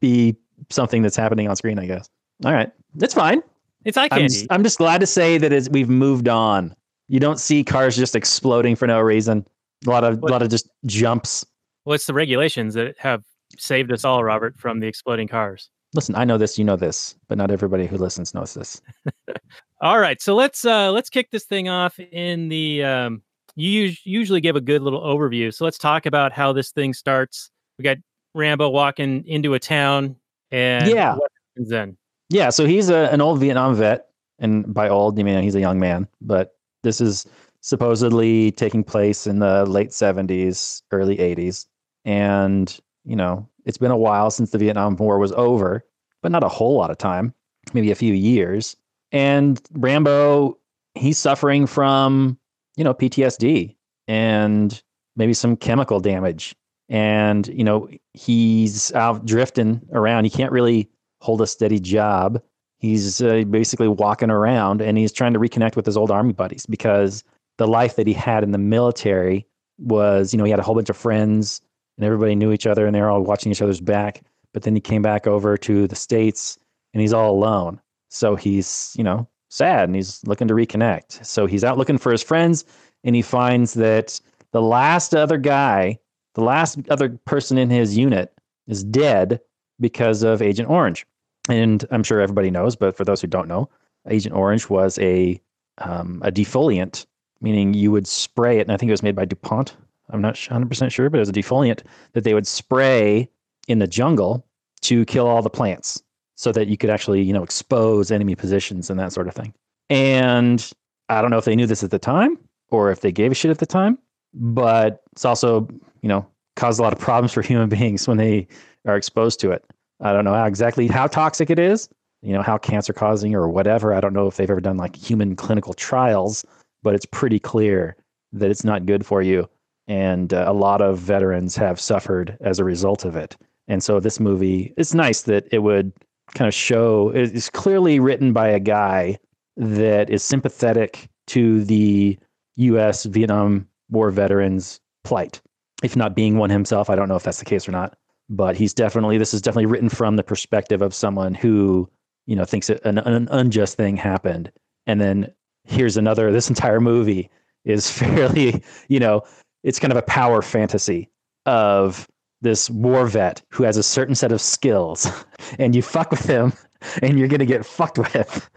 be 0.00 0.36
something 0.70 1.02
that's 1.02 1.16
happening 1.16 1.48
on 1.48 1.56
screen, 1.56 1.78
I 1.78 1.86
guess. 1.86 2.08
All 2.44 2.52
right, 2.52 2.70
it's 3.00 3.14
fine. 3.14 3.42
It's 3.86 3.96
eye 3.96 4.08
I'm, 4.10 4.22
just- 4.28 4.46
I'm 4.50 4.62
just 4.62 4.78
glad 4.78 4.98
to 5.00 5.06
say 5.06 5.38
that 5.38 5.52
it's, 5.52 5.68
we've 5.70 5.88
moved 5.88 6.28
on. 6.28 6.74
You 7.08 7.20
don't 7.20 7.38
see 7.40 7.62
cars 7.64 7.96
just 7.96 8.14
exploding 8.16 8.76
for 8.76 8.86
no 8.86 9.00
reason. 9.00 9.46
A 9.86 9.90
lot 9.90 10.04
of 10.04 10.18
What- 10.18 10.30
lot 10.32 10.42
of 10.42 10.50
just 10.50 10.68
jumps. 10.84 11.46
well, 11.84 11.94
it's 11.94 12.06
the 12.06 12.14
regulations 12.14 12.74
that 12.74 12.96
have 12.98 13.22
saved 13.56 13.92
us 13.92 14.04
all, 14.04 14.22
Robert, 14.24 14.58
from 14.58 14.80
the 14.80 14.86
exploding 14.88 15.28
cars. 15.28 15.70
Listen, 15.94 16.14
I 16.16 16.24
know 16.24 16.36
this, 16.36 16.58
you 16.58 16.64
know 16.64 16.76
this, 16.76 17.14
but 17.28 17.38
not 17.38 17.50
everybody 17.50 17.86
who 17.86 17.96
listens 17.96 18.34
knows 18.34 18.52
this. 18.54 18.82
All 19.80 19.98
right, 20.00 20.20
so 20.20 20.34
let's 20.34 20.64
uh 20.64 20.90
let's 20.90 21.08
kick 21.08 21.30
this 21.30 21.44
thing 21.44 21.68
off 21.68 21.98
in 22.00 22.48
the 22.48 22.82
um 22.82 23.22
you 23.54 23.92
usually 24.04 24.40
give 24.40 24.56
a 24.56 24.60
good 24.60 24.82
little 24.82 25.00
overview. 25.00 25.54
So 25.54 25.64
let's 25.64 25.78
talk 25.78 26.04
about 26.06 26.32
how 26.32 26.52
this 26.52 26.70
thing 26.72 26.92
starts. 26.92 27.50
We 27.78 27.84
got 27.84 27.98
Rambo 28.34 28.68
walking 28.68 29.24
into 29.26 29.54
a 29.54 29.58
town 29.60 30.16
and 30.50 30.88
Yeah. 30.88 31.14
what 31.14 31.30
happens 31.54 31.70
then? 31.70 31.96
Yeah, 32.28 32.50
so 32.50 32.66
he's 32.66 32.88
a, 32.88 33.10
an 33.12 33.20
old 33.20 33.40
Vietnam 33.40 33.74
vet, 33.74 34.08
and 34.38 34.72
by 34.72 34.88
old, 34.88 35.18
you 35.18 35.24
mean 35.24 35.42
he's 35.42 35.54
a 35.54 35.60
young 35.60 35.78
man. 35.78 36.08
But 36.20 36.56
this 36.82 37.00
is 37.00 37.26
supposedly 37.60 38.52
taking 38.52 38.84
place 38.84 39.26
in 39.26 39.38
the 39.38 39.64
late 39.66 39.90
70s, 39.90 40.82
early 40.92 41.16
80s. 41.16 41.66
And, 42.04 42.78
you 43.04 43.16
know, 43.16 43.48
it's 43.64 43.78
been 43.78 43.90
a 43.90 43.96
while 43.96 44.30
since 44.30 44.50
the 44.50 44.58
Vietnam 44.58 44.96
War 44.96 45.18
was 45.18 45.32
over, 45.32 45.84
but 46.22 46.30
not 46.30 46.44
a 46.44 46.48
whole 46.48 46.76
lot 46.76 46.90
of 46.90 46.98
time, 46.98 47.34
maybe 47.72 47.90
a 47.90 47.96
few 47.96 48.14
years. 48.14 48.76
And 49.12 49.60
Rambo, 49.72 50.58
he's 50.94 51.18
suffering 51.18 51.66
from, 51.66 52.38
you 52.76 52.84
know, 52.84 52.94
PTSD 52.94 53.74
and 54.06 54.80
maybe 55.16 55.34
some 55.34 55.56
chemical 55.56 56.00
damage. 56.00 56.54
And, 56.88 57.48
you 57.48 57.64
know, 57.64 57.88
he's 58.12 58.92
out 58.92 59.26
drifting 59.26 59.80
around. 59.92 60.24
He 60.24 60.30
can't 60.30 60.52
really 60.52 60.88
hold 61.26 61.42
a 61.42 61.46
steady 61.46 61.80
job. 61.80 62.40
He's 62.78 63.20
uh, 63.20 63.42
basically 63.50 63.88
walking 63.88 64.30
around 64.30 64.80
and 64.80 64.96
he's 64.96 65.12
trying 65.12 65.32
to 65.32 65.40
reconnect 65.40 65.74
with 65.74 65.84
his 65.84 65.96
old 65.96 66.12
army 66.12 66.32
buddies 66.32 66.66
because 66.66 67.24
the 67.58 67.66
life 67.66 67.96
that 67.96 68.06
he 68.06 68.12
had 68.12 68.44
in 68.44 68.52
the 68.52 68.58
military 68.58 69.44
was, 69.78 70.32
you 70.32 70.38
know, 70.38 70.44
he 70.44 70.52
had 70.52 70.60
a 70.60 70.62
whole 70.62 70.76
bunch 70.76 70.88
of 70.88 70.96
friends 70.96 71.60
and 71.98 72.06
everybody 72.06 72.36
knew 72.36 72.52
each 72.52 72.66
other 72.66 72.86
and 72.86 72.94
they 72.94 73.00
were 73.00 73.10
all 73.10 73.22
watching 73.22 73.50
each 73.50 73.60
other's 73.60 73.80
back. 73.80 74.22
But 74.54 74.62
then 74.62 74.76
he 74.76 74.80
came 74.80 75.02
back 75.02 75.26
over 75.26 75.56
to 75.56 75.88
the 75.88 75.96
States 75.96 76.58
and 76.94 77.00
he's 77.00 77.12
all 77.12 77.32
alone. 77.32 77.80
So 78.08 78.36
he's, 78.36 78.94
you 78.96 79.02
know, 79.02 79.28
sad 79.50 79.88
and 79.88 79.96
he's 79.96 80.22
looking 80.26 80.46
to 80.46 80.54
reconnect. 80.54 81.26
So 81.26 81.46
he's 81.46 81.64
out 81.64 81.76
looking 81.76 81.98
for 81.98 82.12
his 82.12 82.22
friends 82.22 82.64
and 83.02 83.16
he 83.16 83.22
finds 83.22 83.74
that 83.74 84.20
the 84.52 84.62
last 84.62 85.12
other 85.12 85.38
guy, 85.38 85.98
the 86.34 86.44
last 86.44 86.78
other 86.88 87.18
person 87.24 87.58
in 87.58 87.68
his 87.68 87.96
unit 87.96 88.32
is 88.68 88.84
dead 88.84 89.40
because 89.80 90.22
of 90.22 90.40
Agent 90.40 90.70
Orange. 90.70 91.04
And 91.48 91.84
I'm 91.90 92.02
sure 92.02 92.20
everybody 92.20 92.50
knows, 92.50 92.76
but 92.76 92.96
for 92.96 93.04
those 93.04 93.20
who 93.20 93.28
don't 93.28 93.48
know, 93.48 93.68
Agent 94.08 94.34
Orange 94.34 94.68
was 94.68 94.98
a 94.98 95.40
um, 95.78 96.20
a 96.24 96.32
defoliant, 96.32 97.06
meaning 97.40 97.74
you 97.74 97.90
would 97.92 98.06
spray 98.06 98.58
it. 98.58 98.62
And 98.62 98.72
I 98.72 98.76
think 98.76 98.88
it 98.88 98.92
was 98.92 99.02
made 99.02 99.14
by 99.16 99.24
DuPont. 99.24 99.76
I'm 100.10 100.22
not 100.22 100.34
100% 100.34 100.90
sure, 100.90 101.10
but 101.10 101.18
it 101.18 101.20
was 101.20 101.28
a 101.28 101.32
defoliant 101.32 101.82
that 102.12 102.24
they 102.24 102.32
would 102.32 102.46
spray 102.46 103.28
in 103.68 103.78
the 103.78 103.86
jungle 103.86 104.46
to 104.82 105.04
kill 105.06 105.26
all 105.26 105.42
the 105.42 105.50
plants 105.50 106.02
so 106.36 106.52
that 106.52 106.68
you 106.68 106.76
could 106.76 106.90
actually, 106.90 107.22
you 107.22 107.32
know, 107.32 107.42
expose 107.42 108.10
enemy 108.10 108.34
positions 108.34 108.88
and 108.88 109.00
that 109.00 109.12
sort 109.12 109.26
of 109.26 109.34
thing. 109.34 109.52
And 109.90 110.70
I 111.08 111.20
don't 111.20 111.30
know 111.30 111.38
if 111.38 111.44
they 111.44 111.56
knew 111.56 111.66
this 111.66 111.82
at 111.82 111.90
the 111.90 111.98
time 111.98 112.38
or 112.70 112.90
if 112.90 113.00
they 113.00 113.12
gave 113.12 113.32
a 113.32 113.34
shit 113.34 113.50
at 113.50 113.58
the 113.58 113.66
time, 113.66 113.98
but 114.34 115.02
it's 115.12 115.24
also, 115.24 115.68
you 116.02 116.08
know, 116.08 116.26
caused 116.56 116.78
a 116.78 116.82
lot 116.82 116.92
of 116.92 116.98
problems 116.98 117.32
for 117.32 117.42
human 117.42 117.68
beings 117.68 118.06
when 118.06 118.16
they 118.16 118.46
are 118.86 118.96
exposed 118.96 119.40
to 119.40 119.50
it. 119.50 119.64
I 120.00 120.12
don't 120.12 120.24
know 120.24 120.44
exactly 120.44 120.86
how 120.88 121.06
toxic 121.06 121.50
it 121.50 121.58
is, 121.58 121.88
you 122.22 122.32
know, 122.32 122.42
how 122.42 122.58
cancer 122.58 122.92
causing 122.92 123.34
or 123.34 123.48
whatever. 123.48 123.94
I 123.94 124.00
don't 124.00 124.12
know 124.12 124.26
if 124.26 124.36
they've 124.36 124.50
ever 124.50 124.60
done 124.60 124.76
like 124.76 124.94
human 124.94 125.36
clinical 125.36 125.74
trials, 125.74 126.44
but 126.82 126.94
it's 126.94 127.06
pretty 127.06 127.38
clear 127.38 127.96
that 128.32 128.50
it's 128.50 128.64
not 128.64 128.86
good 128.86 129.06
for 129.06 129.22
you. 129.22 129.48
And 129.88 130.34
uh, 130.34 130.44
a 130.46 130.52
lot 130.52 130.82
of 130.82 130.98
veterans 130.98 131.56
have 131.56 131.80
suffered 131.80 132.36
as 132.40 132.58
a 132.58 132.64
result 132.64 133.04
of 133.04 133.16
it. 133.16 133.36
And 133.68 133.82
so 133.82 134.00
this 134.00 134.20
movie, 134.20 134.74
it's 134.76 134.94
nice 134.94 135.22
that 135.22 135.46
it 135.50 135.60
would 135.60 135.92
kind 136.34 136.48
of 136.48 136.54
show 136.54 137.10
it's 137.14 137.48
clearly 137.48 138.00
written 138.00 138.32
by 138.32 138.48
a 138.48 138.60
guy 138.60 139.16
that 139.56 140.10
is 140.10 140.22
sympathetic 140.22 141.08
to 141.28 141.64
the 141.64 142.18
US 142.56 143.04
Vietnam 143.04 143.66
War 143.90 144.10
veterans' 144.10 144.80
plight. 145.04 145.40
If 145.82 145.96
not 145.96 146.16
being 146.16 146.36
one 146.36 146.50
himself, 146.50 146.90
I 146.90 146.96
don't 146.96 147.08
know 147.08 147.16
if 147.16 147.22
that's 147.22 147.38
the 147.38 147.44
case 147.44 147.68
or 147.68 147.72
not 147.72 147.96
but 148.28 148.56
he's 148.56 148.74
definitely 148.74 149.18
this 149.18 149.34
is 149.34 149.42
definitely 149.42 149.66
written 149.66 149.88
from 149.88 150.16
the 150.16 150.22
perspective 150.22 150.82
of 150.82 150.94
someone 150.94 151.34
who 151.34 151.88
you 152.26 152.36
know 152.36 152.44
thinks 152.44 152.68
an, 152.70 152.98
an 152.98 153.28
unjust 153.30 153.76
thing 153.76 153.96
happened. 153.96 154.50
And 154.86 155.00
then 155.00 155.32
here's 155.64 155.96
another 155.96 156.32
this 156.32 156.48
entire 156.48 156.80
movie 156.80 157.30
is 157.64 157.90
fairly 157.98 158.62
you 158.88 159.00
know 159.00 159.22
it's 159.62 159.78
kind 159.78 159.92
of 159.92 159.98
a 159.98 160.02
power 160.02 160.42
fantasy 160.42 161.08
of 161.46 162.06
this 162.42 162.68
war 162.70 163.06
vet 163.06 163.42
who 163.50 163.64
has 163.64 163.76
a 163.76 163.82
certain 163.82 164.14
set 164.14 164.32
of 164.32 164.40
skills 164.40 165.10
and 165.58 165.74
you 165.74 165.82
fuck 165.82 166.10
with 166.10 166.24
him 166.24 166.52
and 167.02 167.18
you're 167.18 167.28
going 167.28 167.40
to 167.40 167.46
get 167.46 167.64
fucked 167.64 167.98
with. 167.98 168.48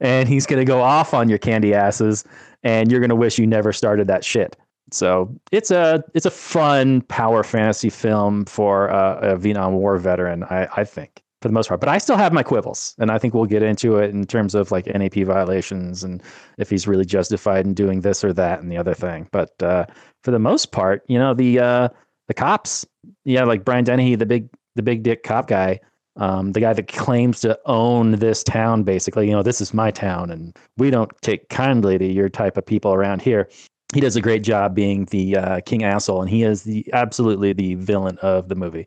And 0.00 0.28
he's 0.28 0.46
going 0.46 0.58
to 0.58 0.64
go 0.64 0.82
off 0.82 1.14
on 1.14 1.28
your 1.28 1.38
candy 1.38 1.74
asses 1.74 2.24
and 2.64 2.90
you're 2.90 2.98
going 3.00 3.10
to 3.10 3.16
wish 3.16 3.38
you 3.38 3.46
never 3.46 3.72
started 3.72 4.08
that 4.08 4.24
shit 4.24 4.56
so 4.92 5.34
it's 5.52 5.70
a 5.70 6.02
it's 6.14 6.26
a 6.26 6.30
fun 6.30 7.02
power 7.02 7.42
fantasy 7.42 7.90
film 7.90 8.44
for 8.44 8.88
a 8.88 9.36
Vietnam 9.36 9.74
War 9.74 9.98
veteran, 9.98 10.44
I, 10.44 10.68
I 10.76 10.84
think, 10.84 11.22
for 11.40 11.48
the 11.48 11.54
most 11.54 11.68
part. 11.68 11.80
But 11.80 11.88
I 11.88 11.98
still 11.98 12.16
have 12.16 12.32
my 12.32 12.42
quibbles, 12.42 12.94
and 12.98 13.10
I 13.10 13.18
think 13.18 13.34
we'll 13.34 13.46
get 13.46 13.62
into 13.62 13.98
it 13.98 14.10
in 14.10 14.26
terms 14.26 14.54
of 14.54 14.70
like 14.70 14.86
NAP 14.86 15.14
violations 15.14 16.04
and 16.04 16.22
if 16.58 16.70
he's 16.70 16.86
really 16.86 17.04
justified 17.04 17.66
in 17.66 17.74
doing 17.74 18.00
this 18.00 18.24
or 18.24 18.32
that 18.32 18.60
and 18.60 18.70
the 18.70 18.76
other 18.76 18.94
thing. 18.94 19.28
But 19.32 19.62
uh, 19.62 19.86
for 20.22 20.30
the 20.30 20.38
most 20.38 20.72
part, 20.72 21.04
you 21.08 21.18
know, 21.18 21.34
the 21.34 21.58
uh, 21.58 21.88
the 22.28 22.34
cops, 22.34 22.86
yeah, 23.24 23.44
like 23.44 23.64
Brian 23.64 23.84
Dennehy, 23.84 24.14
the 24.14 24.26
big 24.26 24.48
the 24.76 24.82
big 24.82 25.02
dick 25.02 25.22
cop 25.24 25.48
guy, 25.48 25.80
um, 26.16 26.52
the 26.52 26.60
guy 26.60 26.72
that 26.72 26.88
claims 26.88 27.40
to 27.40 27.58
own 27.66 28.12
this 28.12 28.42
town, 28.42 28.82
basically, 28.82 29.26
you 29.26 29.32
know, 29.32 29.42
this 29.42 29.60
is 29.60 29.72
my 29.72 29.90
town, 29.90 30.30
and 30.30 30.56
we 30.76 30.90
don't 30.90 31.10
take 31.22 31.48
kindly 31.48 31.98
to 31.98 32.06
your 32.06 32.28
type 32.28 32.56
of 32.56 32.66
people 32.66 32.92
around 32.92 33.22
here. 33.22 33.48
He 33.92 34.00
does 34.00 34.16
a 34.16 34.20
great 34.20 34.42
job 34.42 34.74
being 34.74 35.06
the 35.06 35.36
uh, 35.36 35.60
king 35.60 35.82
asshole, 35.82 36.20
and 36.20 36.30
he 36.30 36.42
is 36.44 36.62
the 36.62 36.86
absolutely 36.92 37.52
the 37.52 37.74
villain 37.74 38.18
of 38.18 38.48
the 38.48 38.54
movie. 38.54 38.86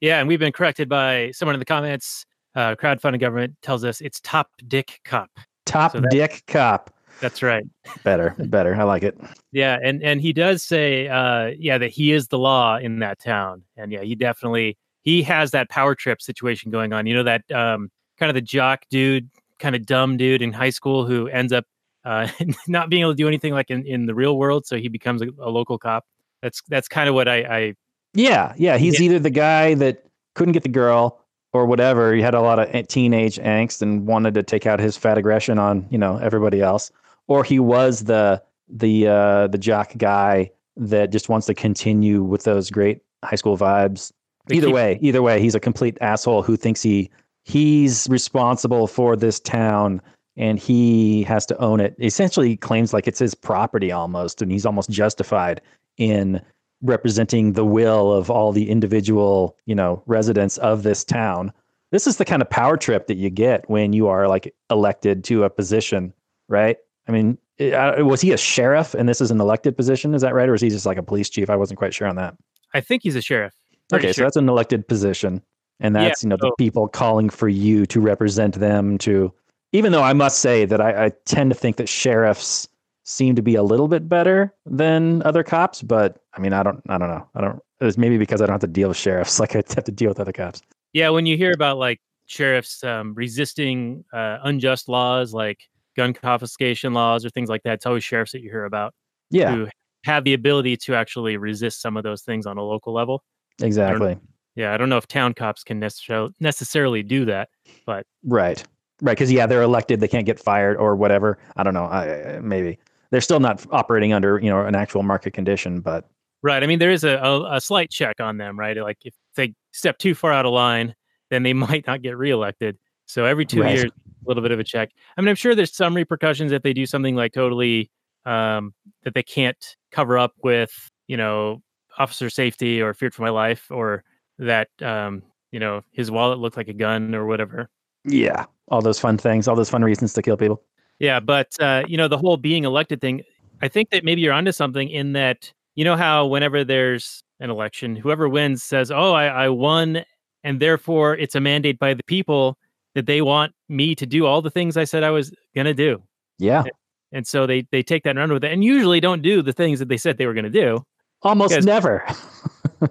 Yeah, 0.00 0.20
and 0.20 0.28
we've 0.28 0.38
been 0.38 0.52
corrected 0.52 0.88
by 0.88 1.32
someone 1.32 1.54
in 1.54 1.58
the 1.58 1.64
comments. 1.64 2.24
Uh, 2.54 2.74
crowdfunding 2.76 3.20
government 3.20 3.56
tells 3.62 3.84
us 3.84 4.00
it's 4.00 4.20
Top 4.20 4.50
Dick 4.68 5.00
Cop. 5.04 5.30
Top 5.68 5.92
So 5.92 6.00
dick 6.10 6.44
cop. 6.46 6.90
That's 7.20 7.42
right. 7.42 7.64
Better, 8.04 8.34
better. 8.38 8.74
I 8.74 8.84
like 8.84 9.02
it. 9.02 9.18
Yeah, 9.52 9.78
and 9.82 10.02
and 10.02 10.20
he 10.20 10.32
does 10.32 10.62
say, 10.62 11.08
uh, 11.08 11.52
yeah, 11.58 11.78
that 11.78 11.90
he 11.90 12.12
is 12.12 12.28
the 12.28 12.38
law 12.38 12.78
in 12.78 13.00
that 13.00 13.18
town, 13.18 13.64
and 13.76 13.92
yeah, 13.92 14.02
he 14.02 14.14
definitely 14.14 14.78
he 15.02 15.22
has 15.24 15.50
that 15.50 15.68
power 15.68 15.94
trip 15.94 16.22
situation 16.22 16.70
going 16.70 16.92
on. 16.92 17.06
You 17.06 17.14
know 17.14 17.22
that 17.24 17.50
um, 17.50 17.90
kind 18.18 18.30
of 18.30 18.34
the 18.34 18.40
jock 18.40 18.84
dude, 18.90 19.28
kind 19.58 19.74
of 19.74 19.84
dumb 19.84 20.16
dude 20.16 20.42
in 20.42 20.52
high 20.52 20.70
school 20.70 21.06
who 21.06 21.28
ends 21.28 21.52
up 21.52 21.64
uh, 22.08 22.26
not 22.68 22.88
being 22.88 23.02
able 23.02 23.12
to 23.12 23.16
do 23.16 23.28
anything 23.28 23.52
like 23.52 23.70
in, 23.70 23.86
in 23.86 24.06
the 24.06 24.14
real 24.14 24.38
world, 24.38 24.66
so 24.66 24.76
he 24.76 24.88
becomes 24.88 25.22
a, 25.22 25.28
a 25.40 25.50
local 25.50 25.78
cop. 25.78 26.04
That's 26.42 26.62
that's 26.68 26.88
kind 26.88 27.08
of 27.08 27.14
what 27.14 27.28
I, 27.28 27.36
I 27.36 27.74
Yeah, 28.14 28.54
yeah. 28.56 28.78
He's 28.78 29.00
either 29.00 29.18
the 29.18 29.30
guy 29.30 29.74
that 29.74 30.04
couldn't 30.34 30.52
get 30.52 30.62
the 30.62 30.68
girl 30.68 31.20
or 31.52 31.66
whatever. 31.66 32.14
He 32.14 32.22
had 32.22 32.34
a 32.34 32.40
lot 32.40 32.58
of 32.58 32.88
teenage 32.88 33.36
angst 33.38 33.82
and 33.82 34.06
wanted 34.06 34.34
to 34.34 34.42
take 34.42 34.66
out 34.66 34.80
his 34.80 34.96
fat 34.96 35.18
aggression 35.18 35.58
on 35.58 35.86
you 35.90 35.98
know 35.98 36.16
everybody 36.16 36.62
else, 36.62 36.90
or 37.26 37.44
he 37.44 37.58
was 37.58 38.04
the 38.04 38.42
the 38.68 39.08
uh, 39.08 39.46
the 39.48 39.58
jock 39.58 39.92
guy 39.98 40.50
that 40.76 41.10
just 41.10 41.28
wants 41.28 41.46
to 41.48 41.54
continue 41.54 42.22
with 42.22 42.44
those 42.44 42.70
great 42.70 43.02
high 43.24 43.36
school 43.36 43.58
vibes. 43.58 44.12
they 44.46 44.56
either 44.56 44.68
keep- 44.68 44.74
way, 44.74 44.98
either 45.02 45.22
way, 45.22 45.40
he's 45.40 45.54
a 45.54 45.60
complete 45.60 45.98
asshole 46.00 46.42
who 46.42 46.56
thinks 46.56 46.80
he 46.80 47.10
he's 47.44 48.06
responsible 48.08 48.86
for 48.86 49.16
this 49.16 49.40
town 49.40 50.00
and 50.38 50.58
he 50.58 51.24
has 51.24 51.44
to 51.46 51.58
own 51.58 51.80
it. 51.80 51.94
Essentially, 52.00 52.56
claims 52.56 52.94
like 52.94 53.06
it's 53.06 53.18
his 53.18 53.34
property 53.34 53.92
almost, 53.92 54.40
and 54.40 54.50
he's 54.50 54.64
almost 54.64 54.88
justified 54.88 55.60
in 55.98 56.40
representing 56.80 57.52
the 57.52 57.64
will 57.64 58.12
of 58.12 58.30
all 58.30 58.52
the 58.52 58.70
individual, 58.70 59.56
you 59.66 59.74
know, 59.74 60.02
residents 60.06 60.56
of 60.58 60.84
this 60.84 61.04
town. 61.04 61.52
This 61.90 62.06
is 62.06 62.18
the 62.18 62.24
kind 62.24 62.40
of 62.40 62.48
power 62.48 62.76
trip 62.76 63.08
that 63.08 63.16
you 63.16 63.30
get 63.30 63.68
when 63.68 63.92
you 63.92 64.06
are 64.06 64.28
like 64.28 64.54
elected 64.70 65.24
to 65.24 65.42
a 65.42 65.50
position, 65.50 66.14
right? 66.48 66.76
I 67.08 67.12
mean, 67.12 67.36
was 67.58 68.20
he 68.20 68.32
a 68.32 68.36
sheriff 68.36 68.94
and 68.94 69.08
this 69.08 69.20
is 69.20 69.32
an 69.32 69.40
elected 69.40 69.76
position? 69.76 70.14
Is 70.14 70.22
that 70.22 70.34
right? 70.34 70.48
Or 70.48 70.54
is 70.54 70.60
he 70.60 70.68
just 70.68 70.86
like 70.86 70.98
a 70.98 71.02
police 71.02 71.28
chief? 71.28 71.50
I 71.50 71.56
wasn't 71.56 71.78
quite 71.78 71.94
sure 71.94 72.06
on 72.06 72.14
that. 72.16 72.36
I 72.74 72.80
think 72.80 73.02
he's 73.02 73.16
a 73.16 73.22
sheriff. 73.22 73.54
Pretty 73.88 74.06
Okay, 74.06 74.12
so 74.12 74.22
that's 74.22 74.36
an 74.36 74.48
elected 74.48 74.86
position, 74.86 75.42
and 75.80 75.96
Yeah, 75.96 76.04
that's 76.04 76.22
you 76.22 76.28
know 76.28 76.36
the 76.38 76.52
people 76.58 76.86
calling 76.88 77.30
for 77.30 77.48
you 77.48 77.86
to 77.86 78.00
represent 78.00 78.54
them. 78.56 78.98
To 78.98 79.32
even 79.72 79.92
though 79.92 80.02
I 80.02 80.12
must 80.12 80.38
say 80.38 80.64
that 80.64 80.80
I, 80.80 81.06
I 81.06 81.12
tend 81.24 81.50
to 81.50 81.56
think 81.56 81.76
that 81.76 81.88
sheriffs 81.88 82.68
seem 83.04 83.34
to 83.36 83.42
be 83.42 83.54
a 83.54 83.62
little 83.62 83.88
bit 83.88 84.08
better 84.08 84.54
than 84.66 85.22
other 85.22 85.42
cops, 85.42 85.82
but 85.82 86.20
I 86.34 86.40
mean 86.40 86.52
I 86.52 86.62
don't 86.62 86.82
I 86.88 86.98
don't 86.98 87.08
know 87.08 87.26
I 87.34 87.40
don't. 87.40 87.60
It's 87.80 87.96
maybe 87.96 88.18
because 88.18 88.42
I 88.42 88.46
don't 88.46 88.54
have 88.54 88.60
to 88.62 88.66
deal 88.66 88.88
with 88.88 88.96
sheriffs 88.96 89.40
like 89.40 89.54
I 89.54 89.62
have 89.74 89.84
to 89.84 89.92
deal 89.92 90.08
with 90.08 90.20
other 90.20 90.32
cops. 90.32 90.62
Yeah, 90.92 91.10
when 91.10 91.26
you 91.26 91.36
hear 91.36 91.52
about 91.52 91.78
like 91.78 92.00
sheriffs 92.26 92.84
um, 92.84 93.14
resisting 93.14 94.04
uh, 94.12 94.38
unjust 94.42 94.88
laws 94.88 95.32
like 95.32 95.60
gun 95.96 96.12
confiscation 96.12 96.92
laws 96.92 97.24
or 97.24 97.30
things 97.30 97.48
like 97.48 97.62
that, 97.64 97.74
it's 97.74 97.86
always 97.86 98.04
sheriffs 98.04 98.32
that 98.32 98.42
you 98.42 98.50
hear 98.50 98.64
about 98.64 98.94
Yeah, 99.30 99.54
who 99.54 99.68
have 100.04 100.24
the 100.24 100.34
ability 100.34 100.76
to 100.76 100.94
actually 100.94 101.36
resist 101.36 101.80
some 101.82 101.96
of 101.96 102.02
those 102.02 102.22
things 102.22 102.46
on 102.46 102.56
a 102.58 102.62
local 102.62 102.92
level. 102.92 103.22
exactly. 103.60 104.16
Yeah, 104.54 104.74
I 104.74 104.76
don't 104.76 104.88
know 104.88 104.96
if 104.96 105.06
town 105.06 105.34
cops 105.34 105.62
can 105.62 105.78
necessarily 105.78 106.34
necessarily 106.40 107.02
do 107.02 107.26
that. 107.26 107.48
But 107.86 108.06
right, 108.24 108.62
right. 109.02 109.12
Because 109.12 109.30
yeah, 109.32 109.46
they're 109.46 109.62
elected; 109.62 110.00
they 110.00 110.08
can't 110.08 110.26
get 110.26 110.38
fired 110.38 110.76
or 110.76 110.96
whatever. 110.96 111.38
I 111.56 111.62
don't 111.62 111.74
know. 111.74 111.84
I, 111.84 112.38
maybe 112.40 112.78
they're 113.10 113.20
still 113.20 113.40
not 113.40 113.64
operating 113.72 114.12
under 114.12 114.38
you 114.38 114.50
know 114.50 114.60
an 114.60 114.74
actual 114.74 115.02
market 115.02 115.32
condition, 115.32 115.80
but 115.80 116.08
Right. 116.42 116.62
I 116.62 116.66
mean, 116.66 116.78
there 116.78 116.92
is 116.92 117.02
a, 117.04 117.16
a, 117.16 117.56
a 117.56 117.60
slight 117.60 117.90
check 117.90 118.20
on 118.20 118.36
them, 118.36 118.58
right? 118.58 118.76
Like 118.76 118.98
if 119.04 119.14
they 119.34 119.54
step 119.72 119.98
too 119.98 120.14
far 120.14 120.32
out 120.32 120.46
of 120.46 120.52
line, 120.52 120.94
then 121.30 121.42
they 121.42 121.52
might 121.54 121.86
not 121.86 122.02
get 122.02 122.16
reelected. 122.16 122.78
So 123.06 123.24
every 123.24 123.46
two 123.46 123.62
Right. 123.62 123.76
years, 123.76 123.90
a 123.90 124.28
little 124.28 124.42
bit 124.42 124.52
of 124.52 124.60
a 124.60 124.64
check. 124.64 124.90
I 125.16 125.20
mean, 125.20 125.28
I'm 125.28 125.34
sure 125.36 125.54
there's 125.54 125.74
some 125.74 125.94
repercussions 125.94 126.52
if 126.52 126.62
they 126.62 126.72
do 126.72 126.86
something 126.86 127.16
like 127.16 127.32
totally 127.32 127.90
um, 128.26 128.74
that 129.04 129.14
they 129.14 129.22
can't 129.22 129.76
cover 129.90 130.18
up 130.18 130.32
with, 130.42 130.70
you 131.06 131.16
know, 131.16 131.62
officer 131.98 132.30
safety 132.30 132.80
or 132.80 132.94
feared 132.94 133.14
for 133.14 133.22
my 133.22 133.30
life 133.30 133.66
or 133.70 134.04
that, 134.38 134.68
um, 134.82 135.22
you 135.50 135.58
know, 135.58 135.82
his 135.92 136.10
wallet 136.10 136.38
looked 136.38 136.56
like 136.56 136.68
a 136.68 136.74
gun 136.74 137.14
or 137.14 137.26
whatever. 137.26 137.68
Yeah, 138.04 138.44
all 138.68 138.80
those 138.80 138.98
fun 138.98 139.18
things, 139.18 139.48
all 139.48 139.56
those 139.56 139.70
fun 139.70 139.82
reasons 139.82 140.12
to 140.14 140.22
kill 140.22 140.36
people. 140.36 140.62
Yeah, 140.98 141.20
but 141.20 141.48
uh, 141.60 141.84
you 141.86 141.96
know, 141.96 142.08
the 142.08 142.18
whole 142.18 142.36
being 142.36 142.64
elected 142.64 143.00
thing, 143.00 143.22
I 143.62 143.68
think 143.68 143.90
that 143.90 144.04
maybe 144.04 144.20
you're 144.20 144.32
onto 144.32 144.52
something 144.52 144.88
in 144.88 145.12
that 145.12 145.52
you 145.74 145.84
know 145.84 145.96
how 145.96 146.26
whenever 146.26 146.64
there's 146.64 147.22
an 147.40 147.50
election, 147.50 147.94
whoever 147.94 148.28
wins 148.28 148.62
says, 148.62 148.90
Oh, 148.90 149.12
I, 149.12 149.26
I 149.26 149.48
won, 149.48 150.04
and 150.42 150.60
therefore 150.60 151.14
it's 151.16 151.34
a 151.34 151.40
mandate 151.40 151.78
by 151.78 151.94
the 151.94 152.02
people 152.04 152.58
that 152.94 153.06
they 153.06 153.22
want 153.22 153.52
me 153.68 153.94
to 153.94 154.06
do 154.06 154.26
all 154.26 154.42
the 154.42 154.50
things 154.50 154.76
I 154.76 154.84
said 154.84 155.04
I 155.04 155.10
was 155.10 155.32
gonna 155.54 155.74
do. 155.74 156.02
Yeah, 156.38 156.64
And 157.12 157.26
so 157.26 157.46
they 157.46 157.66
they 157.70 157.82
take 157.82 158.02
that 158.04 158.10
and 158.10 158.18
run 158.18 158.32
with 158.32 158.44
it 158.44 158.52
and 158.52 158.64
usually 158.64 159.00
don't 159.00 159.22
do 159.22 159.42
the 159.42 159.52
things 159.52 159.78
that 159.78 159.88
they 159.88 159.96
said 159.96 160.18
they 160.18 160.26
were 160.26 160.34
gonna 160.34 160.50
do. 160.50 160.82
almost 161.22 161.62
never. 161.62 162.04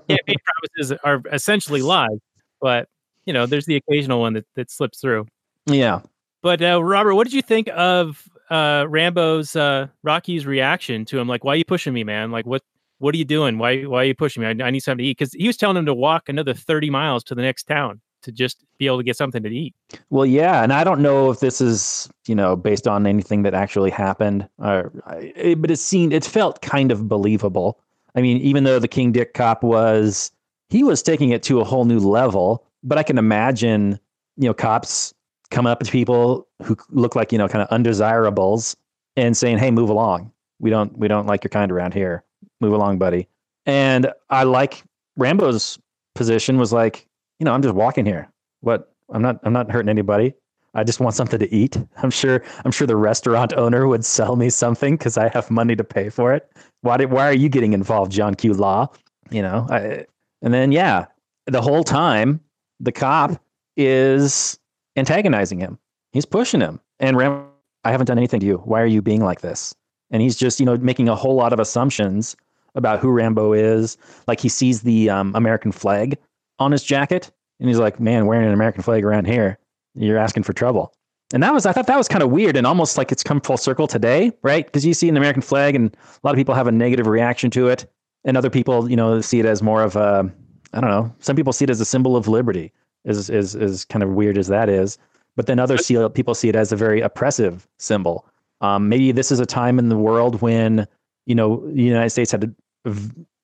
Campaign 0.07 0.35
promises 0.77 0.97
are 1.03 1.21
essentially 1.31 1.81
lies, 1.81 2.19
but 2.61 2.87
you 3.27 3.33
know, 3.33 3.45
there's 3.45 3.65
the 3.65 3.75
occasional 3.75 4.21
one 4.21 4.33
that, 4.33 4.45
that 4.55 4.71
slips 4.71 4.99
through. 4.99 5.27
yeah. 5.67 5.99
But 6.41 6.61
uh, 6.61 6.81
Robert, 6.81 7.15
what 7.15 7.25
did 7.25 7.33
you 7.33 7.41
think 7.41 7.67
of 7.75 8.23
uh, 8.49 8.85
Rambo's 8.87 9.55
uh, 9.55 9.87
Rocky's 10.03 10.45
reaction 10.45 11.03
to 11.05 11.19
him? 11.19 11.27
Like, 11.27 11.43
why 11.43 11.53
are 11.53 11.57
you 11.57 11.65
pushing 11.65 11.93
me, 11.93 12.03
man? 12.03 12.31
Like, 12.31 12.45
what 12.45 12.61
what 12.99 13.13
are 13.13 13.17
you 13.17 13.25
doing? 13.25 13.57
Why 13.57 13.81
why 13.83 14.03
are 14.03 14.05
you 14.05 14.15
pushing 14.15 14.41
me? 14.41 14.47
I, 14.47 14.67
I 14.67 14.71
need 14.71 14.79
something 14.79 15.03
to 15.03 15.09
eat 15.09 15.17
because 15.17 15.33
he 15.33 15.47
was 15.47 15.57
telling 15.57 15.77
him 15.77 15.85
to 15.87 15.93
walk 15.93 16.29
another 16.29 16.53
thirty 16.53 16.89
miles 16.89 17.23
to 17.25 17.35
the 17.35 17.41
next 17.41 17.63
town 17.65 18.01
to 18.21 18.31
just 18.31 18.63
be 18.77 18.85
able 18.85 18.97
to 18.97 19.03
get 19.03 19.17
something 19.17 19.43
to 19.43 19.49
eat. 19.49 19.75
Well, 20.09 20.25
yeah, 20.25 20.63
and 20.63 20.71
I 20.71 20.83
don't 20.83 21.01
know 21.01 21.31
if 21.31 21.39
this 21.39 21.59
is 21.59 22.07
you 22.27 22.35
know 22.35 22.55
based 22.55 22.87
on 22.87 23.07
anything 23.07 23.41
that 23.43 23.53
actually 23.53 23.91
happened, 23.91 24.47
or 24.59 24.91
it, 25.35 25.59
but 25.59 25.71
it 25.71 25.77
seemed 25.77 26.13
it 26.13 26.23
felt 26.23 26.61
kind 26.61 26.91
of 26.91 27.09
believable. 27.09 27.79
I 28.15 28.21
mean, 28.21 28.37
even 28.37 28.63
though 28.63 28.79
the 28.79 28.87
King 28.87 29.11
Dick 29.11 29.33
cop 29.33 29.63
was 29.63 30.31
he 30.69 30.83
was 30.83 31.01
taking 31.01 31.31
it 31.31 31.43
to 31.43 31.59
a 31.59 31.63
whole 31.63 31.85
new 31.85 31.99
level, 31.99 32.66
but 32.83 32.97
I 32.97 33.03
can 33.03 33.17
imagine 33.17 33.99
you 34.37 34.47
know 34.47 34.53
cops 34.53 35.13
coming 35.49 35.71
up 35.71 35.79
to 35.79 35.91
people 35.91 36.47
who 36.63 36.75
look 36.89 37.15
like 37.15 37.31
you 37.31 37.37
know 37.37 37.47
kind 37.47 37.61
of 37.61 37.67
undesirables 37.69 38.75
and 39.15 39.35
saying, 39.35 39.57
"Hey, 39.57 39.71
move 39.71 39.89
along. 39.89 40.31
We 40.59 40.69
don't 40.69 40.97
we 40.97 41.07
don't 41.07 41.27
like 41.27 41.43
your 41.43 41.49
kind 41.49 41.71
around 41.71 41.93
here. 41.93 42.23
Move 42.61 42.73
along, 42.73 42.97
buddy." 42.97 43.27
And 43.65 44.11
I 44.29 44.43
like 44.43 44.83
Rambo's 45.17 45.77
position 46.15 46.57
was 46.57 46.73
like, 46.73 47.07
you 47.39 47.45
know, 47.45 47.53
I'm 47.53 47.61
just 47.61 47.75
walking 47.75 48.05
here. 48.05 48.29
What? 48.61 48.93
I'm 49.09 49.21
not 49.21 49.39
I'm 49.43 49.53
not 49.53 49.71
hurting 49.71 49.89
anybody. 49.89 50.33
I 50.73 50.83
just 50.83 50.99
want 50.99 51.15
something 51.15 51.39
to 51.39 51.53
eat. 51.53 51.77
I'm 51.97 52.09
sure 52.09 52.43
I'm 52.65 52.71
sure 52.71 52.87
the 52.87 52.95
restaurant 52.95 53.53
owner 53.53 53.87
would 53.87 54.05
sell 54.05 54.35
me 54.35 54.49
something 54.49 54.97
because 54.97 55.17
I 55.17 55.29
have 55.29 55.49
money 55.49 55.75
to 55.75 55.83
pay 55.83 56.09
for 56.09 56.33
it. 56.33 56.49
Why 56.81 56.97
did 56.97 57.11
why 57.11 57.27
are 57.27 57.33
you 57.33 57.49
getting 57.49 57.73
involved, 57.73 58.11
John 58.11 58.35
Q. 58.35 58.53
Law? 58.53 58.87
You 59.29 59.41
know, 59.41 59.67
I, 59.69 60.05
and 60.41 60.53
then 60.53 60.71
yeah, 60.71 61.05
the 61.45 61.61
whole 61.61 61.83
time 61.83 62.39
the 62.79 62.91
cop 62.91 63.41
is 63.75 64.59
antagonizing 64.95 65.59
him. 65.59 65.77
He's 66.11 66.25
pushing 66.25 66.61
him. 66.61 66.79
And 66.99 67.17
Ram, 67.17 67.45
I 67.83 67.91
haven't 67.91 68.07
done 68.07 68.17
anything 68.17 68.39
to 68.39 68.45
you. 68.45 68.57
Why 68.57 68.81
are 68.81 68.87
you 68.87 69.01
being 69.01 69.23
like 69.23 69.41
this? 69.41 69.75
And 70.11 70.21
he's 70.21 70.35
just, 70.35 70.59
you 70.59 70.65
know, 70.65 70.77
making 70.77 71.09
a 71.09 71.15
whole 71.15 71.35
lot 71.35 71.53
of 71.53 71.59
assumptions 71.59 72.35
about 72.75 72.99
who 72.99 73.09
Rambo 73.09 73.53
is. 73.53 73.97
Like 74.27 74.39
he 74.39 74.49
sees 74.49 74.81
the 74.81 75.09
um, 75.09 75.33
American 75.35 75.71
flag 75.71 76.17
on 76.59 76.71
his 76.71 76.83
jacket 76.83 77.31
and 77.59 77.69
he's 77.69 77.79
like, 77.79 77.99
man, 77.99 78.25
wearing 78.25 78.47
an 78.47 78.53
American 78.53 78.83
flag 78.83 79.03
around 79.03 79.25
here, 79.25 79.57
you're 79.95 80.17
asking 80.17 80.43
for 80.43 80.53
trouble. 80.53 80.93
And 81.33 81.43
that 81.43 81.53
was, 81.53 81.65
I 81.65 81.73
thought 81.73 81.87
that 81.87 81.97
was 81.97 82.07
kind 82.07 82.23
of 82.23 82.31
weird 82.31 82.55
and 82.55 82.65
almost 82.65 82.97
like 82.97 83.11
it's 83.11 83.23
come 83.23 83.41
full 83.41 83.57
circle 83.57 83.87
today, 83.87 84.31
right? 84.43 84.65
Because 84.65 84.85
you 84.85 84.93
see 84.93 85.09
an 85.09 85.17
American 85.17 85.41
flag 85.41 85.75
and 85.75 85.93
a 85.93 86.19
lot 86.23 86.31
of 86.31 86.37
people 86.37 86.55
have 86.55 86.67
a 86.67 86.71
negative 86.71 87.07
reaction 87.07 87.51
to 87.51 87.67
it. 87.67 87.85
And 88.23 88.37
other 88.37 88.49
people, 88.49 88.89
you 88.89 88.95
know, 88.95 89.21
see 89.21 89.39
it 89.39 89.45
as 89.45 89.61
more 89.61 89.83
of 89.83 89.95
a, 89.95 90.31
I 90.77 90.81
don't 90.81 90.89
know, 90.89 91.13
some 91.19 91.35
people 91.35 91.51
see 91.51 91.63
it 91.63 91.69
as 91.69 91.81
a 91.81 91.85
symbol 91.85 92.15
of 92.15 92.27
liberty, 92.27 92.71
is, 93.03 93.29
is, 93.29 93.55
is 93.55 93.83
kind 93.85 94.03
of 94.03 94.11
weird 94.11 94.37
as 94.37 94.47
that 94.47 94.69
is. 94.69 94.97
But 95.35 95.47
then 95.47 95.59
other 95.59 95.77
see 95.77 95.97
people 96.09 96.33
see 96.33 96.49
it 96.49 96.55
as 96.55 96.71
a 96.71 96.75
very 96.75 97.01
oppressive 97.01 97.67
symbol. 97.77 98.25
Um, 98.61 98.89
maybe 98.89 99.11
this 99.11 99.31
is 99.31 99.39
a 99.39 99.45
time 99.45 99.77
in 99.77 99.89
the 99.89 99.97
world 99.97 100.41
when, 100.41 100.87
you 101.25 101.35
know, 101.35 101.63
the 101.67 101.83
United 101.83 102.09
States 102.09 102.31
had 102.31 102.55